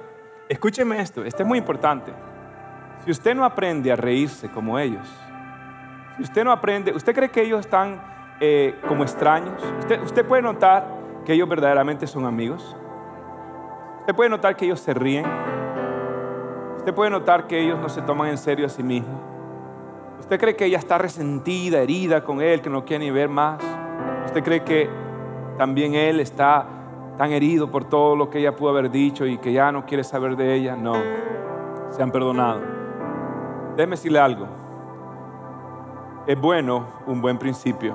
Escúcheme 0.49 1.01
esto, 1.01 1.25
esto 1.25 1.43
es 1.43 1.49
muy 1.49 1.59
importante. 1.59 2.13
Si 3.05 3.11
usted 3.11 3.35
no 3.35 3.45
aprende 3.45 3.91
a 3.91 3.97
reírse 3.97 4.49
como 4.49 4.79
ellos, 4.79 5.09
si 6.17 6.23
usted 6.23 6.45
no 6.45 6.53
aprende, 6.53 6.93
¿usted 6.93 7.13
cree 7.13 7.29
que 7.29 7.43
ellos 7.43 7.59
están 7.59 8.01
eh, 8.39 8.79
como 8.87 9.03
extraños? 9.03 9.61
¿Usted, 9.81 10.01
usted 10.01 10.25
puede 10.25 10.43
notar 10.43 10.87
que 11.27 11.35
ellos 11.35 11.47
verdaderamente 11.47 12.07
son 12.07 12.25
amigos? 12.25 12.75
¿Usted 14.01 14.15
puede 14.15 14.31
notar 14.31 14.57
que 14.57 14.65
ellos 14.65 14.81
se 14.81 14.95
ríen? 14.95 15.27
¿Usted 16.79 16.95
puede 16.95 17.11
notar 17.11 17.47
que 17.47 17.61
ellos 17.61 17.79
no 17.79 17.91
se 17.91 18.01
toman 18.01 18.29
en 18.29 18.39
serio 18.39 18.65
a 18.65 18.69
sí 18.71 18.83
mismos? 18.83 19.21
¿Usted 20.21 20.41
cree 20.41 20.57
que 20.57 20.65
ella 20.65 20.79
está 20.79 20.97
resentida, 20.97 21.81
herida 21.81 22.25
con 22.25 22.41
él, 22.41 22.63
que 22.63 22.71
no 22.71 22.85
quiere 22.85 23.05
ni 23.05 23.11
ver 23.11 23.29
más? 23.29 23.61
¿Usted 24.25 24.43
cree 24.43 24.63
que 24.65 24.89
también 25.59 25.95
él 25.95 26.21
está 26.21 26.67
tan 27.17 27.33
herido 27.33 27.71
por 27.71 27.85
todo 27.85 28.15
lo 28.15 28.31
que 28.31 28.39
ella 28.39 28.55
pudo 28.55 28.71
haber 28.71 28.91
dicho 28.91 29.27
y 29.27 29.39
que 29.39 29.53
ya 29.53 29.73
no 29.73 29.87
quiere 29.87 30.05
saber 30.05 30.37
de 30.37 30.55
ella. 30.55 30.77
No, 30.77 30.95
se 31.91 32.03
han 32.03 32.11
perdonado. 32.11 32.61
Déjeme 33.77 33.97
decirle 33.97 34.19
algo. 34.19 34.47
Es 36.27 36.39
bueno 36.41 36.87
un 37.07 37.23
buen 37.23 37.39
principio, 37.39 37.95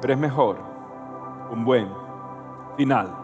pero 0.00 0.14
es 0.14 0.18
mejor 0.18 0.56
un 1.50 1.64
buen 1.64 1.88
final. 2.76 3.14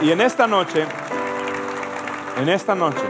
Y 0.00 0.12
en 0.12 0.20
esta 0.20 0.46
noche, 0.46 0.86
en 2.40 2.48
esta 2.48 2.74
noche, 2.74 3.02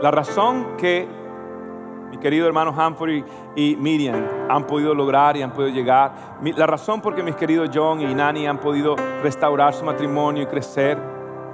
la 0.00 0.10
razón 0.10 0.76
que 0.78 1.06
mi 2.10 2.16
querido 2.16 2.46
hermano 2.46 2.70
Humphrey 2.70 3.24
y 3.54 3.76
Miriam 3.76 4.26
han 4.48 4.66
podido 4.66 4.94
lograr 4.94 5.36
y 5.36 5.42
han 5.42 5.52
podido 5.52 5.74
llegar, 5.74 6.38
la 6.42 6.66
razón 6.66 7.02
por 7.02 7.14
que 7.14 7.22
mis 7.22 7.36
queridos 7.36 7.70
John 7.72 8.00
y 8.00 8.14
Nani 8.14 8.46
han 8.46 8.58
podido 8.58 8.96
restaurar 9.22 9.74
su 9.74 9.84
matrimonio 9.84 10.42
y 10.42 10.46
crecer, 10.46 10.98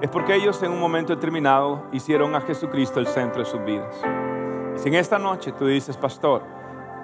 es 0.00 0.08
porque 0.08 0.36
ellos 0.36 0.62
en 0.62 0.70
un 0.70 0.78
momento 0.78 1.14
determinado 1.14 1.82
hicieron 1.90 2.34
a 2.36 2.40
Jesucristo 2.40 3.00
el 3.00 3.08
centro 3.08 3.40
de 3.40 3.46
sus 3.46 3.64
vidas. 3.64 4.00
Y 4.76 4.78
si 4.78 4.88
en 4.88 4.94
esta 4.94 5.18
noche 5.18 5.50
tú 5.50 5.66
dices, 5.66 5.96
pastor, 5.96 6.42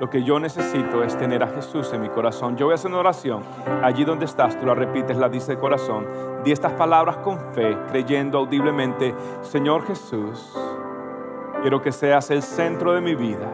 lo 0.00 0.10
que 0.10 0.24
yo 0.24 0.40
necesito 0.40 1.04
es 1.04 1.16
tener 1.16 1.42
a 1.42 1.48
Jesús 1.48 1.92
en 1.92 2.02
mi 2.02 2.08
corazón. 2.08 2.56
Yo 2.56 2.66
voy 2.66 2.72
a 2.72 2.74
hacer 2.74 2.90
una 2.90 3.00
oración. 3.00 3.42
Allí 3.82 4.04
donde 4.04 4.24
estás, 4.24 4.58
tú 4.58 4.66
la 4.66 4.74
repites, 4.74 5.16
la 5.16 5.28
dice 5.28 5.52
de 5.52 5.58
corazón. 5.58 6.06
Di 6.44 6.50
estas 6.50 6.72
palabras 6.72 7.18
con 7.18 7.38
fe, 7.52 7.78
creyendo 7.88 8.38
audiblemente, 8.38 9.14
Señor 9.42 9.86
Jesús, 9.86 10.52
quiero 11.62 11.80
que 11.80 11.92
seas 11.92 12.30
el 12.30 12.42
centro 12.42 12.92
de 12.92 13.00
mi 13.00 13.14
vida. 13.14 13.48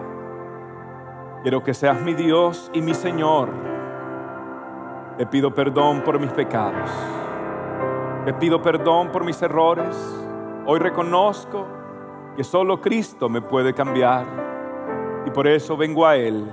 Quiero 1.43 1.63
que 1.63 1.75
seas 1.75 2.01
mi 2.01 2.15
Dios 2.15 2.71
y 2.73 2.81
mi 2.81 2.95
Señor. 2.95 3.51
Te 5.19 5.27
pido 5.27 5.53
perdón 5.53 6.03
por 6.03 6.19
mis 6.19 6.33
pecados. 6.33 6.91
Te 8.25 8.33
pido 8.35 8.63
perdón 8.63 9.11
por 9.13 9.25
mis 9.25 9.41
errores. 9.43 9.97
Hoy 10.67 10.79
reconozco 10.79 11.67
que 12.37 12.45
solo 12.45 12.81
Cristo 12.81 13.29
me 13.29 13.43
puede 13.43 13.75
cambiar 13.75 14.50
y 15.27 15.31
por 15.31 15.47
eso 15.47 15.77
vengo 15.77 16.07
a 16.07 16.17
Él. 16.17 16.51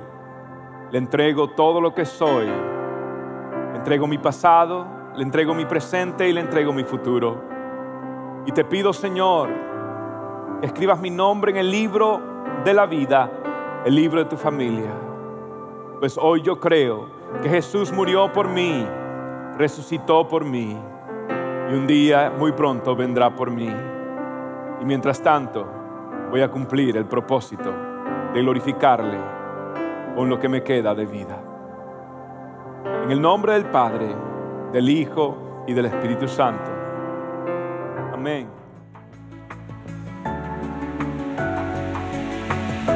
Le 0.92 0.98
entrego 0.98 1.50
todo 1.50 1.82
lo 1.82 1.94
que 1.94 2.06
soy. 2.06 2.46
Le 2.46 3.78
entrego 3.78 4.08
mi 4.08 4.18
pasado, 4.18 4.86
le 5.16 5.24
entrego 5.24 5.54
mi 5.54 5.66
presente 5.66 6.28
y 6.28 6.34
le 6.34 6.42
entrego 6.42 6.74
mi 6.74 6.84
futuro. 6.84 7.42
Y 8.46 8.52
te 8.52 8.64
pido, 8.64 8.94
Señor, 8.94 9.50
que 10.60 10.68
escribas 10.68 11.00
mi 11.00 11.10
nombre 11.10 11.52
en 11.52 11.58
el 11.58 11.70
libro 11.70 12.22
de 12.64 12.74
la 12.74 12.86
vida, 12.86 13.30
el 13.86 13.96
libro 13.96 14.20
de 14.20 14.30
tu 14.30 14.38
familia. 14.38 14.92
Pues 16.00 16.18
hoy 16.18 16.42
yo 16.42 16.60
creo 16.60 17.08
que 17.42 17.50
Jesús 17.50 17.92
murió 17.92 18.32
por 18.32 18.48
mí, 18.48 18.86
resucitó 19.58 20.28
por 20.28 20.46
mí 20.46 20.78
y 21.70 21.74
un 21.74 21.88
día 21.88 22.32
muy 22.38 22.54
pronto 22.54 22.96
vendrá 22.96 23.36
por 23.36 23.52
mí. 23.52 23.70
Y 24.80 24.86
mientras 24.86 25.22
tanto 25.22 25.68
voy 26.30 26.42
a 26.42 26.50
cumplir 26.50 26.96
el 26.98 27.06
propósito 27.06 27.87
glorificarle 28.42 29.18
con 30.16 30.30
lo 30.30 30.40
que 30.40 30.50
me 30.50 30.64
queda 30.64 30.96
de 30.96 31.06
vida. 31.06 31.38
En 33.04 33.12
el 33.12 33.22
nombre 33.22 33.54
del 33.54 33.66
Padre, 33.66 34.08
del 34.74 34.90
Hijo 34.90 35.64
y 35.68 35.74
del 35.74 35.86
Espíritu 35.86 36.28
Santo. 36.28 36.72
Amén. 38.14 38.48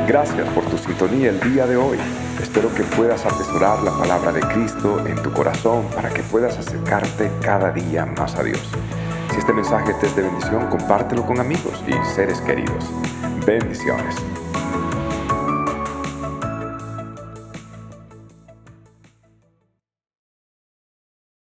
Gracias 0.07 0.47
por 0.49 0.65
tu 0.65 0.77
sintonía 0.77 1.29
el 1.29 1.39
día 1.39 1.65
de 1.65 1.77
hoy. 1.77 1.97
Espero 2.41 2.73
que 2.73 2.83
puedas 2.83 3.25
atesorar 3.25 3.81
la 3.83 3.91
palabra 3.91 4.31
de 4.31 4.41
Cristo 4.41 4.99
en 5.05 5.15
tu 5.21 5.31
corazón 5.31 5.85
para 5.95 6.09
que 6.09 6.23
puedas 6.23 6.57
acercarte 6.57 7.31
cada 7.41 7.71
día 7.71 8.05
más 8.05 8.35
a 8.35 8.43
Dios. 8.43 8.61
Si 9.31 9.37
este 9.37 9.53
mensaje 9.53 9.93
te 9.93 10.07
es 10.07 10.15
de 10.15 10.23
bendición, 10.23 10.67
compártelo 10.67 11.25
con 11.25 11.39
amigos 11.39 11.81
y 11.87 11.93
seres 12.13 12.41
queridos. 12.41 12.89
Bendiciones. 13.45 14.15